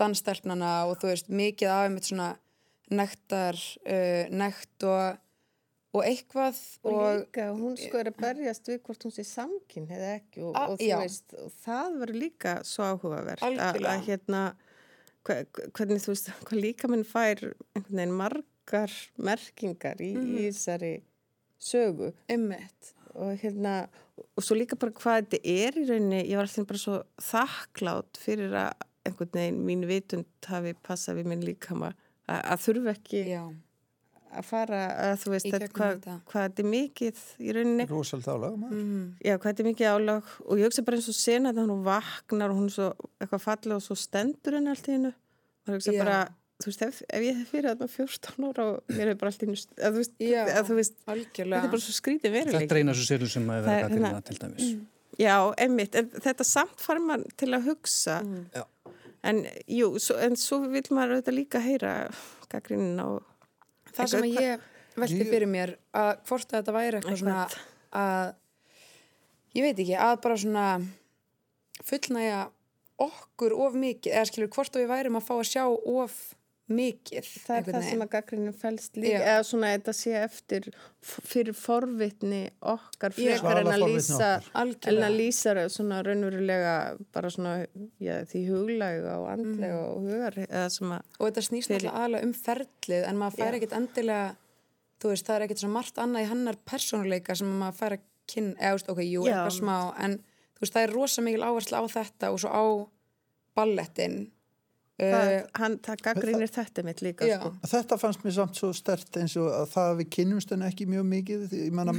dansstelpnana 0.00 0.72
og 0.88 0.98
þú 1.00 1.12
veist 1.12 1.30
mikið 1.30 1.70
af 1.70 1.84
einmitt 1.86 2.08
svona 2.08 2.30
nektar 2.94 3.56
uh, 3.56 4.24
nekt 4.34 4.86
og, 4.88 5.20
og 5.94 6.02
eitthvað 6.08 6.56
og, 6.82 6.92
og, 6.92 7.18
líka, 7.22 7.46
hún 7.54 7.76
sko 7.78 8.00
er 8.00 8.08
að 8.10 8.16
berjast 8.24 8.68
við 8.72 8.80
hvort 8.88 9.04
hún 9.06 9.14
sé 9.14 9.24
samkinn 9.28 9.86
eða 9.94 10.08
ekki 10.18 10.42
og, 10.42 10.56
A- 10.58 10.66
og 10.72 10.78
þú 10.80 10.88
já. 10.90 10.96
veist, 11.04 11.34
og 11.38 11.52
það 11.64 11.98
verður 12.02 12.20
líka 12.24 12.54
svo 12.66 12.88
áhugavert 12.92 13.44
að, 13.46 14.06
hérna 14.08 14.42
hva, 15.24 15.36
hvernig 15.76 16.02
þú 16.04 16.10
veist, 16.14 16.32
hvað 16.48 16.60
líka 16.66 16.90
minn 16.90 17.04
fær 17.06 17.40
einhvern 17.76 18.00
veginn 18.00 18.16
margar 18.18 18.96
merkingar 19.16 20.02
í, 20.02 20.12
Mhm. 20.18 20.34
í 20.42 20.48
þessari 20.50 20.94
sögu 21.60 22.12
einmitt 22.28 22.90
og 23.14 23.38
hérna 23.40 23.88
og 24.36 24.42
svo 24.42 24.56
líka 24.58 24.76
bara 24.78 24.92
hvað 24.92 25.22
þetta 25.22 25.38
er 25.44 25.78
í 25.78 25.86
rauninni 25.88 26.24
ég 26.28 26.36
var 26.36 26.48
alltaf 26.48 26.66
bara 26.66 26.82
svo 26.82 26.98
þakklátt 27.22 28.18
fyrir 28.20 28.52
að 28.58 28.72
einhvern 29.06 29.32
veginn 29.36 29.62
mín 29.68 29.86
vitund 29.88 30.26
hafi 30.48 30.74
passað 30.86 31.20
við 31.20 31.30
minn 31.30 31.44
líkama 31.46 31.92
að, 32.28 32.40
að 32.42 32.62
þurfa 32.66 32.94
ekki 32.96 33.22
já, 33.28 33.42
að 34.38 34.44
fara 34.48 34.80
að 35.08 35.14
þú 35.24 35.32
veist 35.34 35.46
þetta, 35.48 35.58
gegnum 35.64 35.78
hvað, 35.78 36.14
þetta. 36.34 36.62
er 36.64 36.68
mikið 36.74 37.22
í 37.40 37.54
rauninni 37.56 37.86
álag, 37.88 38.56
maður. 38.60 38.78
mm, 38.84 39.02
já 39.24 39.34
hvað 39.38 39.48
þetta 39.50 39.64
er 39.64 39.68
mikið 39.70 39.90
álag 39.94 40.30
og 40.44 40.54
ég 40.58 40.64
hugsa 40.68 40.84
bara 40.86 40.96
eins 41.00 41.08
og 41.12 41.18
sena 41.18 41.52
þegar 41.54 41.72
hún 41.74 41.84
vaknar 41.88 42.50
og 42.54 42.56
hún 42.62 42.70
er 42.70 42.74
svo 42.76 42.88
eitthvað 43.20 43.44
fallega 43.48 43.76
og 43.80 43.84
svo 43.86 43.96
stendur 43.98 44.58
henni 44.58 44.72
allt 44.74 44.88
í 44.88 44.96
hennu 44.96 45.12
og 45.14 45.74
hugsa 45.76 45.92
Já. 45.94 46.00
bara 46.04 46.18
þú 46.62 46.70
veist 46.70 46.82
ef, 46.86 47.02
ef 47.10 47.22
ég 47.26 47.38
hef 47.40 47.48
fyrir 47.50 47.70
þarna 47.74 47.88
14 47.90 48.48
ára 48.50 48.64
og 48.70 48.92
mér 48.94 49.08
hefur 49.10 49.20
bara 49.24 49.32
allt 49.32 49.42
í 49.42 49.46
hennu 49.46 49.58
að 49.58 49.92
þú 49.94 50.02
veist, 50.02 50.14
Já. 50.22 50.42
að, 50.44 50.64
þú 50.70 50.74
veist 50.78 50.94
þetta 51.04 51.62
er 51.64 51.72
bara 51.74 51.84
svo 51.88 51.94
skrítið 51.98 52.34
veruleik 52.38 52.60
Þetta 52.62 52.76
er 52.76 52.82
eina 52.84 52.94
svo 52.94 53.06
sérlu 53.10 53.30
sem 53.32 53.48
að 53.50 53.54
Það 53.54 53.64
vera 53.64 53.78
er 53.78 53.88
gaggrina 53.88 54.12
hérna- 54.12 54.26
til 54.28 54.38
dæmis. 54.44 54.68
Já, 55.14 55.34
einmitt, 55.62 55.94
en 55.94 56.08
þetta 56.10 56.44
samt 56.46 56.80
fær 56.82 56.98
mann 57.02 57.24
til 57.38 57.50
að 57.54 57.68
hugsa 57.68 58.16
Mm. 58.24 58.46
Já. 58.54 58.64
en 59.24 59.46
jú, 59.70 59.92
svo, 59.98 60.16
en 60.20 60.34
svo 60.36 60.58
vil 60.68 60.82
maður 60.90 61.14
auðvitað 61.18 61.36
líka 61.38 61.60
heyra 61.62 61.92
gaggrinin 62.50 62.98
á 63.00 63.08
það 63.94 64.10
sem 64.12 64.26
að 64.26 64.40
ég 64.42 64.70
velti 64.94 65.26
fyrir 65.28 65.50
mér 65.50 65.74
að 65.94 66.10
hvort 66.28 66.50
að 66.50 66.58
þetta 66.60 66.76
væri 66.76 66.98
eitthvað 67.00 67.20
svona 67.22 67.46
að 67.94 68.34
ég 69.54 69.66
veit 69.66 69.82
ekki, 69.84 69.96
að 69.98 70.14
bara 70.24 70.38
svona 70.40 70.66
fullnæja 71.84 72.40
okkur 73.04 73.54
of 73.58 73.76
mikið, 73.78 74.12
eða 74.14 74.30
skilur 74.30 74.52
hvort 74.54 74.76
að 74.76 74.84
við 74.84 74.92
værum 74.92 75.18
að 75.18 75.26
fá 75.26 75.34
að 75.36 75.48
sjá 75.50 75.64
of 75.66 76.18
mikið 76.72 77.26
það 77.44 77.56
er 77.58 77.66
það 77.74 77.82
sem 77.90 78.02
að 78.04 78.08
gaggrinin 78.14 78.54
fælst 78.56 78.94
líka 78.96 79.18
Já. 79.18 79.24
eða 79.34 79.42
svona 79.44 79.72
þetta 79.74 79.92
sé 79.98 80.12
eftir 80.16 80.68
fyrir 81.04 81.52
forvitni 81.58 82.38
okkar 82.72 83.12
frekar 83.12 83.58
en 83.60 83.68
að 83.74 83.82
lýsa 83.84 84.30
en 84.56 85.02
að 85.04 85.16
lýsa 85.18 85.52
það 85.58 85.68
svona 85.74 85.98
raunverulega 86.06 86.72
bara 87.12 87.28
svona 87.34 87.66
já, 88.00 88.16
því 88.30 88.42
huglæga 88.48 89.18
og 89.20 89.28
andlega 89.34 89.74
Mhm. 89.74 89.90
og 89.90 90.08
hugar 90.08 90.38
eða 90.48 90.70
sem 90.70 90.88
að 90.96 91.02
og 91.20 91.26
þetta 91.28 91.44
snýst 91.50 91.68
Fyrir- 91.68 91.84
alltaf 91.90 92.00
aðalega 92.00 92.24
um 92.24 92.32
ferlið 92.32 93.08
en 93.10 93.16
maður 93.20 93.36
fær 93.42 93.54
ekkit 93.60 93.76
endilega 93.80 94.36
þú 95.04 95.08
veist, 95.12 95.26
það 95.26 95.36
er 95.36 95.44
ekkit 95.48 95.58
svo 95.60 95.68
margt 95.68 95.96
annað 96.00 96.22
í 96.24 96.28
hennar 96.32 96.56
persónuleika 96.64 97.36
sem 97.36 97.58
maður 97.60 97.76
fær 97.82 97.92
að 97.98 98.00
kynna 98.26 98.54
eða, 98.56 98.72
þú 98.72 98.78
veist, 98.78 98.88
ok, 98.88 99.00
jú, 99.04 99.26
Já. 99.28 99.34
eitthvað 99.36 99.58
smá 99.60 99.76
en 100.00 100.16
þú 100.56 100.60
veist, 100.64 100.72
það 100.72 100.82
er 100.88 100.92
rosa 100.96 101.20
mikil 101.22 101.42
áherslu 101.44 101.76
á 101.76 101.84
þetta 101.92 102.32
og 102.32 102.40
svo 102.40 102.48
á 102.48 102.64
ballettin 103.54 104.30
það, 104.98 105.30
uh, 105.34 105.46
hann, 105.60 105.78
það 105.84 106.02
gaggrinir 106.08 106.52
þetta 106.54 106.84
mitt 106.86 107.04
líka 107.04 107.28
sko. 107.30 107.52
Þetta 107.74 108.00
fannst 108.00 108.26
mér 108.26 108.36
samt 108.38 108.60
svo 108.60 108.72
stert 108.76 109.20
eins 109.20 109.36
og 109.40 109.48
að 109.50 109.70
það 109.74 109.92
að 109.92 110.02
við 110.02 110.10
kynnumst 110.18 110.54
henni 110.54 110.68
ekki 110.70 110.88
mjög 110.90 111.08
mikið, 111.12 111.46
ég 111.60 111.72
manna 111.74 111.96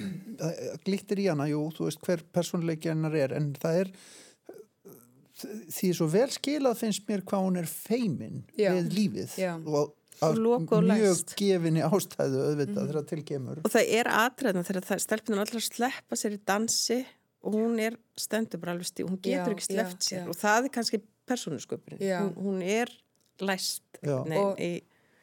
glittir 0.88 1.24
í 1.24 1.28
hana, 1.32 1.50
jú, 1.52 1.66
þú 1.76 1.90
veist 1.90 2.06
hver 2.06 2.24
persónleiki 2.36 2.92
hennar 2.94 3.18
er, 3.20 3.36
en 3.36 3.52
það 3.60 3.82
er 3.84 3.92
því 5.36 5.92
svo 5.98 6.08
vel 6.12 6.30
skilað 6.32 6.80
finnst 6.80 7.06
mér 7.10 7.24
hvað 7.28 7.46
hún 7.48 7.60
er 7.60 7.70
feimin 7.70 8.44
Já. 8.56 8.72
við 8.78 8.94
lífið 8.96 9.38
Já. 9.42 9.52
og 9.60 9.96
af 10.24 10.38
mjög 10.40 11.34
gefinni 11.36 11.84
ástæðu 11.84 12.44
auðvitað 12.46 12.88
þegar 12.88 13.08
til 13.10 13.22
kemur 13.28 13.60
Og 13.66 13.74
það 13.74 13.92
er 13.98 14.10
atriðna 14.16 14.64
þegar 14.64 14.88
það 14.90 15.02
stelpunar 15.04 15.44
allra 15.44 15.64
sleppa 15.66 16.20
sér 16.20 16.38
í 16.38 16.40
dansi 16.48 17.02
og 17.46 17.58
hún 17.58 17.76
er 17.84 17.98
stendur 18.18 18.62
bara 18.62 18.76
alveg 18.76 18.88
stíð, 18.90 19.10
hún 19.12 19.20
getur 19.20 19.52
Já, 19.52 19.58
ekki 19.58 19.68
sleppt 19.68 20.08
sér 20.08 20.32
og 20.32 20.40
það 20.40 20.70
er 20.70 20.74
kannski 20.78 21.02
persónusköpurinn. 21.30 22.02
Já. 22.04 22.20
Hún, 22.24 22.34
hún 22.46 22.62
er 22.62 22.92
læst. 23.42 23.84
Já. 24.02 24.18
Nei, 24.28 24.38
Og- 24.38 24.60
í, 24.62 24.72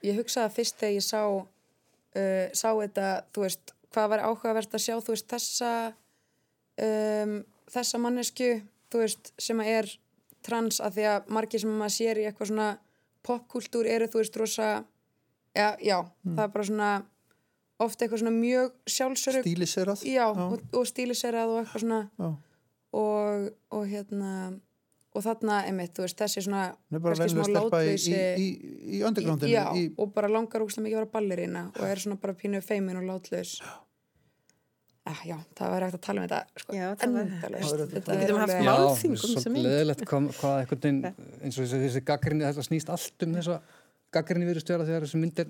ég 0.03 0.19
hugsaði 0.19 0.55
fyrst 0.57 0.79
þegar 0.81 0.97
ég 0.99 1.07
sá 1.07 1.23
uh, 1.29 2.47
sá 2.53 2.69
þetta, 2.75 3.09
þú 3.33 3.47
veist 3.47 3.75
hvað 3.93 4.09
var 4.15 4.25
áhugavert 4.27 4.75
að 4.75 4.85
sjá, 4.87 4.95
þú 5.05 5.15
veist 5.15 5.29
þessa 5.31 5.73
um, 6.81 7.37
þessa 7.73 8.01
mannesku 8.01 8.55
þú 8.93 9.03
veist, 9.05 9.33
sem 9.41 9.61
að 9.63 9.71
er 9.77 9.91
trans 10.43 10.81
að 10.83 10.99
því 10.99 11.07
að 11.13 11.31
margir 11.37 11.63
sem 11.63 11.77
maður 11.79 11.95
sér 11.97 12.21
í 12.21 12.27
eitthvað 12.29 12.51
svona 12.51 12.69
popkultúr 13.23 13.89
eru 13.89 14.09
þú 14.11 14.23
veist 14.23 14.39
rosa 14.41 14.69
já, 15.55 15.69
já 15.79 15.99
það 16.25 16.45
er 16.47 16.53
bara 16.57 16.69
svona 16.69 16.91
oft 17.83 18.03
eitthvað 18.03 18.25
svona 18.25 18.35
mjög 18.35 18.73
sjálfsörug 18.97 19.47
stíliserað 19.47 20.05
já, 20.09 20.27
og, 20.31 20.59
og 20.73 20.89
stíliserað 20.89 21.53
og 21.55 21.61
eitthvað 21.63 21.85
svona 21.85 22.01
Já. 22.19 22.29
og, 23.03 23.49
og 23.73 23.87
hérna 23.91 24.33
og 25.15 25.23
þarna, 25.27 25.59
einmitt, 25.69 25.93
þú 25.97 26.07
veist, 26.07 26.17
þessi 26.23 26.43
svona 26.47 26.63
Hún 26.91 26.97
er 26.99 27.03
bara 27.05 27.17
kannski 27.21 27.37
smá 27.37 27.45
stelpa 27.51 27.81
í, 27.85 27.95
í, 27.95 28.21
í, 28.43 28.49
í 28.97 29.03
undergroundinu 29.05 29.53
Já, 29.53 29.65
í, 29.77 29.87
og 30.01 30.13
bara 30.15 30.31
langar 30.33 30.65
úrslega 30.65 30.87
mikið 30.87 30.97
að 30.99 31.03
vera 31.03 31.13
ballerina 31.19 31.65
og 31.77 31.85
er 31.91 32.01
svona 32.05 32.17
bara 32.23 32.35
pínu 32.39 32.63
feimin 32.65 32.97
og 33.03 33.05
látlaus. 33.11 33.59
Ah, 35.05 35.19
Já, 35.27 35.35
það 35.59 35.71
var 35.75 35.83
hægt 35.83 35.97
að 35.99 36.03
tala 36.07 36.23
um 36.23 36.29
þetta 36.31 36.41
sko, 36.63 36.75
Þetta 37.03 38.15
Við 38.15 38.21
getum 38.23 38.39
haft 38.39 38.53
alveg- 38.55 38.63
mál- 38.63 38.73
Já, 38.73 38.85
Málþing 38.87 39.11
um 39.11 39.17
þessa 39.19 39.33
svolítið 39.33 39.55
mynd. 39.57 40.05
hvað, 40.07 40.29
hvað 40.39 40.59
einhvern 40.63 40.83
veginn 40.83 41.01
eins 41.43 41.57
og 41.59 41.65
þessi, 41.67 41.81
þessi 41.87 42.03
gaggrinni 42.07 42.45
þetta 42.47 42.65
snýst 42.69 42.93
allt 42.95 43.27
um 43.27 43.35
þessa 43.35 43.57
gaggrinni 44.13 44.47
við 44.51 44.61
störa 44.63 44.85
þegar 44.89 45.07
þessi 45.07 45.21
mynd 45.23 45.39
er 45.43 45.49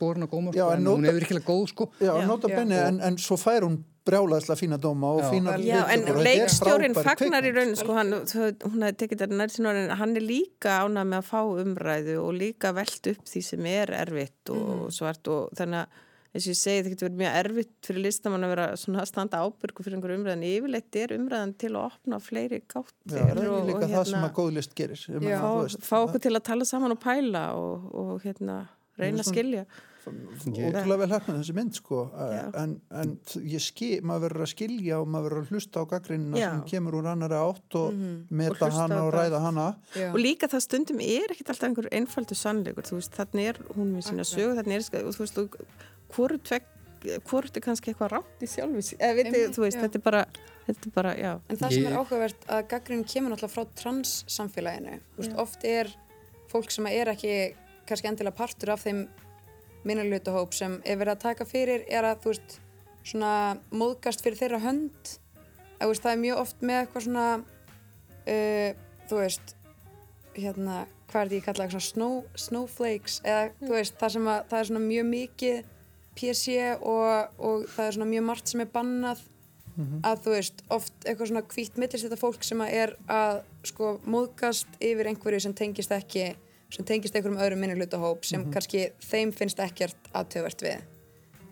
borin 0.00 0.24
á 0.24 0.28
góma 0.30 0.52
sko, 0.54 0.68
en 0.70 0.78
en 0.78 0.84
nota- 0.84 0.98
hún 1.00 1.08
er 1.10 1.18
virkilega 1.18 1.46
góð 1.48 1.66
sko 1.72 1.90
Já, 2.00 2.12
Já. 2.20 2.26
nota 2.26 2.48
Já. 2.48 2.56
benni, 2.60 2.74
en, 2.78 3.00
en 3.00 3.16
svo 3.18 3.36
fær 3.40 3.66
hún 3.66 3.80
brjálaðislega 4.04 4.60
fína 4.60 4.76
dóma 4.78 5.10
og 5.16 5.22
Já. 5.22 5.30
fína 5.32 5.56
já, 5.64 5.78
en 5.94 6.02
leikstjórin 6.26 6.94
fagnar 6.94 7.40
í 7.42 7.50
kvikmynd. 7.50 7.56
raunin, 7.56 7.76
sko, 7.80 7.92
hann, 7.96 8.12
hún 8.12 8.82
hefði 8.84 8.96
tekið 9.00 9.22
þetta 9.24 9.38
nærtinn 9.40 9.68
orðin, 9.70 9.94
hann 9.96 10.16
er 10.16 10.26
líka 10.28 10.74
ánað 10.84 11.08
með 11.08 11.20
að 11.22 11.28
fá 11.30 11.40
umræðu 11.64 12.16
og 12.20 12.32
líka 12.36 12.74
velt 12.76 13.06
upp 13.14 13.24
því 13.32 13.42
sem 13.48 13.66
er 13.66 13.94
erfitt 14.04 14.50
og 14.52 14.90
svart 14.92 15.26
og 15.32 15.50
þannig 15.56 15.86
að 15.86 16.02
eins 16.34 16.46
og 16.48 16.50
ég 16.50 16.58
segi, 16.58 16.82
það 16.82 16.90
getur 16.94 17.06
verið 17.08 17.20
mjög 17.22 17.36
erfitt 17.40 17.88
fyrir 17.88 18.02
listamann 18.08 18.44
að 18.46 18.52
vera 18.54 18.66
svona 18.80 19.02
að 19.04 19.10
standa 19.12 19.42
ábyrgu 19.46 19.84
fyrir 19.86 19.98
einhverju 20.00 20.18
umræðan, 20.18 20.44
yfirleitt 20.50 20.98
er 20.98 21.14
umræðan 21.14 21.54
til 21.62 21.72
að 21.72 21.80
opna 21.84 22.20
fleiri 22.24 22.58
Já, 22.58 22.66
gáttir 22.74 23.14
það 23.14 23.32
er 23.44 23.50
og, 23.54 23.66
líka 23.70 23.78
og 23.78 23.94
það 23.94 24.04
sem 24.10 24.18
hérna 24.18 24.30
að 24.30 24.36
góðlist 24.40 24.74
gerir 24.80 25.04
Ég 25.04 25.14
Já. 25.14 25.22
meina, 25.22 25.64
fá, 25.78 25.94
þú 25.94 26.04
okkur 26.08 26.24
til 26.26 26.34
að 26.34 26.46
tala 26.50 26.68
saman 26.68 26.96
og 26.96 27.02
pæla 27.04 27.44
og, 27.60 27.90
og 28.02 28.14
hérna, 28.26 28.60
reyna 28.98 29.22
að 29.22 29.30
skilja 29.30 29.66
ótrúlega 30.04 30.98
vel 31.00 31.08
hefnað 31.14 31.38
þessi 31.40 31.54
mynd 31.56 31.76
sko 31.78 32.00
Já. 32.12 32.42
en, 32.60 32.74
en 32.92 33.14
ég 33.48 33.62
skil, 33.64 34.02
maður 34.04 34.26
verður 34.26 34.44
að 34.44 34.50
skilja 34.52 34.98
og 35.00 35.08
maður 35.08 35.30
verður 35.30 35.46
að 35.46 35.54
hlusta 35.54 35.80
á 35.80 35.84
gaggrinina 35.94 36.40
Já. 36.42 36.48
sem 36.50 36.60
kemur 36.74 36.98
úr 36.98 37.08
annari 37.14 37.38
átt 37.38 37.78
og 37.80 37.86
Og 37.94 38.34
meta 38.36 38.52
hlusta 38.58 38.70
hana 38.76 39.00
og 39.06 39.10
þetta. 39.14 39.22
ræða 39.22 39.40
hana 39.46 39.66
Já. 39.96 40.06
og 40.10 40.20
líka 40.20 40.50
það 40.52 40.64
stundum 40.66 41.00
er 41.06 41.34
ekkit 41.34 41.54
alltaf 41.54 41.68
einhver 41.70 41.88
einfaldur 41.96 42.40
sannleikur, 42.42 42.88
þú 42.90 43.00
veist, 43.00 43.16
þannig 43.16 43.50
er 43.54 43.62
hún 43.78 43.94
með 43.94 44.06
sína 44.10 44.28
sögu, 44.28 44.58
þannig 44.60 44.76
er, 44.92 45.08
og 45.08 45.16
þú 45.16 45.24
veist, 45.24 45.40
og 45.40 45.58
hvort 46.12 47.56
er 47.56 47.64
kannski 47.64 47.92
eitthvað 47.92 48.14
rátt 48.14 48.44
í 48.44 48.48
sjálfi 48.48 48.82
sig, 48.82 49.00
eða 49.00 49.16
veit, 49.18 49.26
Einmitt, 49.28 49.56
þú 49.56 49.64
veist, 49.64 49.76
já. 49.78 49.82
þetta 49.84 49.98
er 49.98 50.04
bara, 50.04 50.22
þetta 50.68 50.88
er 50.88 50.94
bara, 50.94 51.12
En 51.50 51.60
það 51.60 51.74
sem 51.76 51.88
er 51.88 51.98
áhugavert 51.98 52.46
að 52.48 52.62
gaggrinn 52.70 53.04
kemur 53.04 53.34
náttúrulega 53.34 53.54
frá 53.54 53.76
trans 53.80 54.14
samfélaginu. 54.32 54.96
Veist, 55.18 55.36
oft 55.40 55.66
er 55.68 55.90
fólk 56.52 56.72
sem 56.72 56.88
er 56.90 57.12
ekki 57.12 57.34
kannski 57.88 58.08
endilega 58.08 58.38
partur 58.38 58.72
af 58.74 58.84
þeim 58.86 59.04
minnulutahóp 59.84 60.54
sem 60.56 60.78
er 60.84 60.96
verið 61.00 61.18
að 61.18 61.24
taka 61.26 61.48
fyrir 61.48 61.84
er 61.92 62.08
að 62.08 62.22
þú 62.24 62.32
veist 62.32 62.56
svona 63.04 63.34
móðgast 63.74 64.24
fyrir 64.24 64.40
þeirra 64.40 64.62
hönd. 64.64 65.12
Að, 65.76 65.90
veist, 65.90 66.06
það 66.06 66.14
er 66.14 66.22
mjög 66.22 66.40
oft 66.46 66.64
með 66.64 66.80
eitthvað 66.80 67.06
svona 67.08 67.26
uh, 67.42 68.70
þú 69.10 69.20
veist 69.20 69.54
hérna, 70.34 70.80
hvað 71.10 71.20
er 71.20 71.30
því 71.30 71.38
ég 71.38 71.46
kalla 71.46 71.68
svona 71.68 71.86
snow, 71.90 72.16
snowflakes 72.46 73.20
eða 73.22 73.44
þú 73.60 73.72
veist 73.76 74.00
það 74.00 74.14
sem 74.16 74.30
að 74.32 74.40
það 74.50 74.60
er 74.60 74.68
svona 74.70 74.84
mjög 74.88 75.08
mikið 75.10 75.60
PC 76.14 76.58
og, 76.80 77.38
og 77.38 77.64
það 77.74 77.86
er 77.86 77.96
svona 77.96 78.10
mjög 78.10 78.26
margt 78.30 78.50
sem 78.52 78.62
er 78.64 78.70
bannað 78.72 79.22
að 80.06 80.20
þú 80.22 80.34
veist, 80.36 80.60
oft 80.70 80.92
eitthvað 81.02 81.30
svona 81.30 81.42
hvítt 81.50 81.78
millist 81.80 82.06
þetta 82.06 82.18
fólk 82.20 82.44
sem 82.46 82.60
að 82.62 82.74
er 82.78 82.92
að 83.10 83.40
sko 83.66 83.96
móðgast 84.06 84.76
yfir 84.78 85.10
einhverju 85.10 85.40
sem 85.42 85.54
tengist 85.54 85.94
ekki, 85.94 86.28
sem 86.70 86.86
tengist 86.86 87.16
einhverjum 87.16 87.40
öðrum 87.42 87.64
minnihlutahóp 87.64 88.24
sem 88.24 88.46
kannski 88.54 88.92
þeim 89.02 89.32
finnst 89.34 89.58
ekkert 89.58 90.12
aðtöfvert 90.14 90.62
við. 90.62 90.84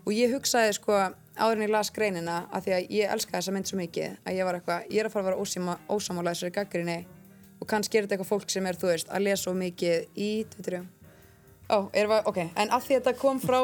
Og 0.05 0.15
ég 0.15 0.31
hugsaði 0.35 0.71
sko 0.77 0.95
áður 1.35 1.57
en 1.57 1.65
ég 1.65 1.73
las 1.73 1.91
greinina 1.91 2.45
að 2.51 2.67
því 2.67 2.75
að 2.77 2.95
ég 2.95 3.13
elska 3.17 3.37
þessa 3.37 3.55
mynd 3.55 3.67
svo 3.67 3.79
mikið 3.79 4.17
að 4.23 4.39
ég 4.39 4.47
var 4.47 4.59
eitthvað, 4.59 4.89
ég 4.89 5.03
er 5.03 5.09
að 5.09 5.13
fara 5.13 5.23
að 5.23 5.29
vera 5.31 5.77
ósamála 5.91 6.33
þessari 6.33 6.55
gaggrinni 6.55 6.97
og 7.59 7.69
kannski 7.71 7.97
er 7.97 8.05
þetta 8.05 8.17
eitthvað 8.17 8.31
fólk 8.31 8.51
sem 8.51 8.67
er, 8.67 8.79
þú 8.79 8.91
veist, 8.91 9.11
að 9.11 9.25
lesa 9.27 9.43
svo 9.45 9.55
mikið 9.57 10.19
í, 10.19 10.31
tveitur 10.53 10.79
Ó, 11.71 11.77
erum 11.95 12.11
við, 12.11 12.25
ok, 12.27 12.39
en 12.59 12.73
að 12.75 12.85
því 12.85 12.95
að 12.97 12.99
þetta 12.99 13.13
kom 13.21 13.39
frá 13.39 13.59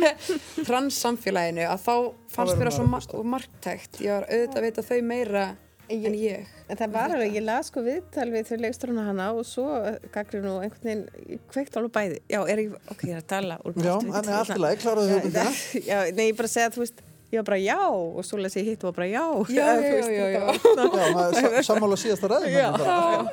trans 0.68 0.98
samfélaginu 0.98 1.68
að 1.70 1.84
þá 1.84 1.94
fannst 2.34 2.58
það 2.58 2.74
svo 2.74 2.86
ma 2.88 2.98
að 2.98 3.06
hlusta. 3.06 3.24
margtækt 3.34 4.00
ég 4.02 4.12
var 4.16 4.26
auðvitað 4.28 4.58
að 4.58 4.66
vita 4.66 4.86
þau 4.88 4.98
meira 5.06 5.44
en 5.88 6.14
ég 6.18 6.48
En 6.68 6.76
það 6.76 6.90
var 6.92 7.12
alveg, 7.16 7.36
ég 7.38 7.44
las 7.46 7.70
sko 7.70 7.80
viðtal 7.86 8.26
við 8.32 8.50
þau 8.50 8.56
leikstróna 8.60 9.04
hana 9.06 9.28
og 9.32 9.46
svo 9.48 9.64
gaggrinn 10.12 10.48
og 10.50 10.66
einhvern 10.66 10.84
veginn 10.90 11.40
kveikt 11.48 11.78
alveg 11.80 11.94
bæði. 11.94 12.18
Já, 12.28 12.40
er 12.44 12.60
ég, 12.60 12.74
ok, 12.92 13.04
ég 13.08 13.14
er 13.16 13.22
að 13.22 13.28
tala 13.30 13.56
úr 13.64 13.78
Já, 13.80 13.94
en 13.96 14.28
allt 14.36 14.52
í 14.52 14.58
lagi, 14.60 14.80
kláraðu 14.82 15.08
Já, 15.08 15.14
höfundina 15.16 15.46
Já, 15.88 15.98
nei, 16.18 16.26
ég 16.28 16.36
bara 16.36 16.50
segja 16.52 16.68
að 16.68 16.76
þú 16.76 16.84
veist, 16.84 17.00
ég 17.28 17.38
var 17.42 17.44
bara 17.44 17.58
já 17.60 17.76
og 17.92 18.24
svo 18.24 18.38
les 18.40 18.54
ég 18.56 18.64
hitt 18.70 18.84
og 18.84 18.88
var 18.90 18.96
bara 19.02 19.08
já. 19.10 19.24
Já, 19.52 19.66
já, 19.84 19.98
já, 20.08 20.26
já. 20.32 20.44
sa- 21.36 21.62
sammála 21.68 21.98
síðasta 22.00 22.30
ræðum 22.32 22.54
Já. 22.54 22.68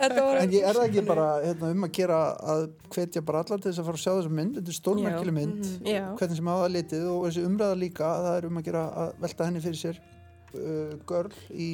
þetta 0.01 0.25
var 0.25 0.39
En 0.41 0.51
ég 0.55 0.67
er 0.67 0.79
ekki 0.83 1.03
bara 1.07 1.27
hérna, 1.45 1.69
um 1.71 1.87
að 1.87 1.93
gera 1.99 2.19
að 2.55 2.65
hvetja 2.95 3.23
bara 3.25 3.43
allar 3.45 3.61
til 3.63 3.71
þess 3.71 3.79
að 3.83 3.89
fara 3.89 3.99
að 3.99 4.03
sjá 4.03 4.11
þessa 4.17 4.35
mynd 4.41 4.59
þetta 4.59 4.73
er 4.73 4.79
stórmerkileg 4.81 5.37
mynd 5.39 5.71
Já. 5.87 6.03
hvernig 6.19 6.41
sem 6.41 6.51
á 6.51 6.55
það 6.59 6.73
litið 6.75 7.07
og 7.13 7.23
þessi 7.29 7.45
umræða 7.47 7.79
líka 7.85 8.11
það 8.25 8.37
er 8.41 8.49
um 8.49 8.59
að 8.59 8.67
gera 8.69 8.83
að 9.05 9.15
velta 9.25 9.47
henni 9.49 9.63
fyrir 9.63 9.81
sér 9.85 10.01
uh, 10.55 10.93
görl 11.07 11.33
í 11.55 11.69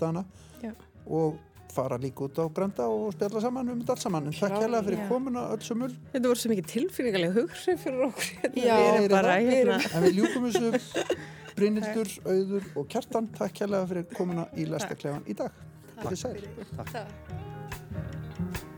dana 0.00 0.24
Já. 0.62 0.72
og 1.06 1.36
fara 1.74 1.98
líka 2.00 2.24
út 2.26 2.38
á 2.40 2.44
granda 2.56 2.86
og 2.90 3.12
spjalla 3.14 3.42
saman 3.44 3.72
um 3.72 3.80
þetta 3.82 3.94
allt 3.96 4.04
saman 4.04 4.30
en 4.30 4.36
takk 4.36 4.56
hérlega 4.56 4.86
fyrir 4.86 5.02
Já. 5.02 5.08
komuna 5.10 5.42
öll 5.54 5.64
sömul 5.66 5.90
Þetta 6.12 6.26
voru 6.32 6.42
svo 6.42 6.52
mikið 6.52 6.70
tilfinningarlega 6.74 7.36
hugrið 7.38 7.82
fyrir 7.84 8.06
okkur. 8.08 8.30
Hérna. 8.44 8.64
Já, 8.64 8.76
við 8.76 8.86
er 8.86 9.00
erum 9.00 9.14
bara 9.16 9.34
það? 9.36 9.50
hérna. 9.54 9.78
en 9.94 10.06
við 10.06 10.18
ljúkum 10.20 10.48
þessu 10.48 10.66
Brynhildur, 11.60 12.12
Auður 12.24 12.70
og 12.80 12.88
Kjartan 12.94 13.30
takk 13.36 13.62
hérlega 13.64 13.90
fyrir 13.92 14.08
komuna 14.16 14.48
í 14.56 14.66
Lestaklefan 14.70 15.26
í 15.26 15.36
dag 15.42 15.62
Takk 15.96 16.08
fyrir 16.08 16.20
sæl 16.24 16.38
það 16.80 18.68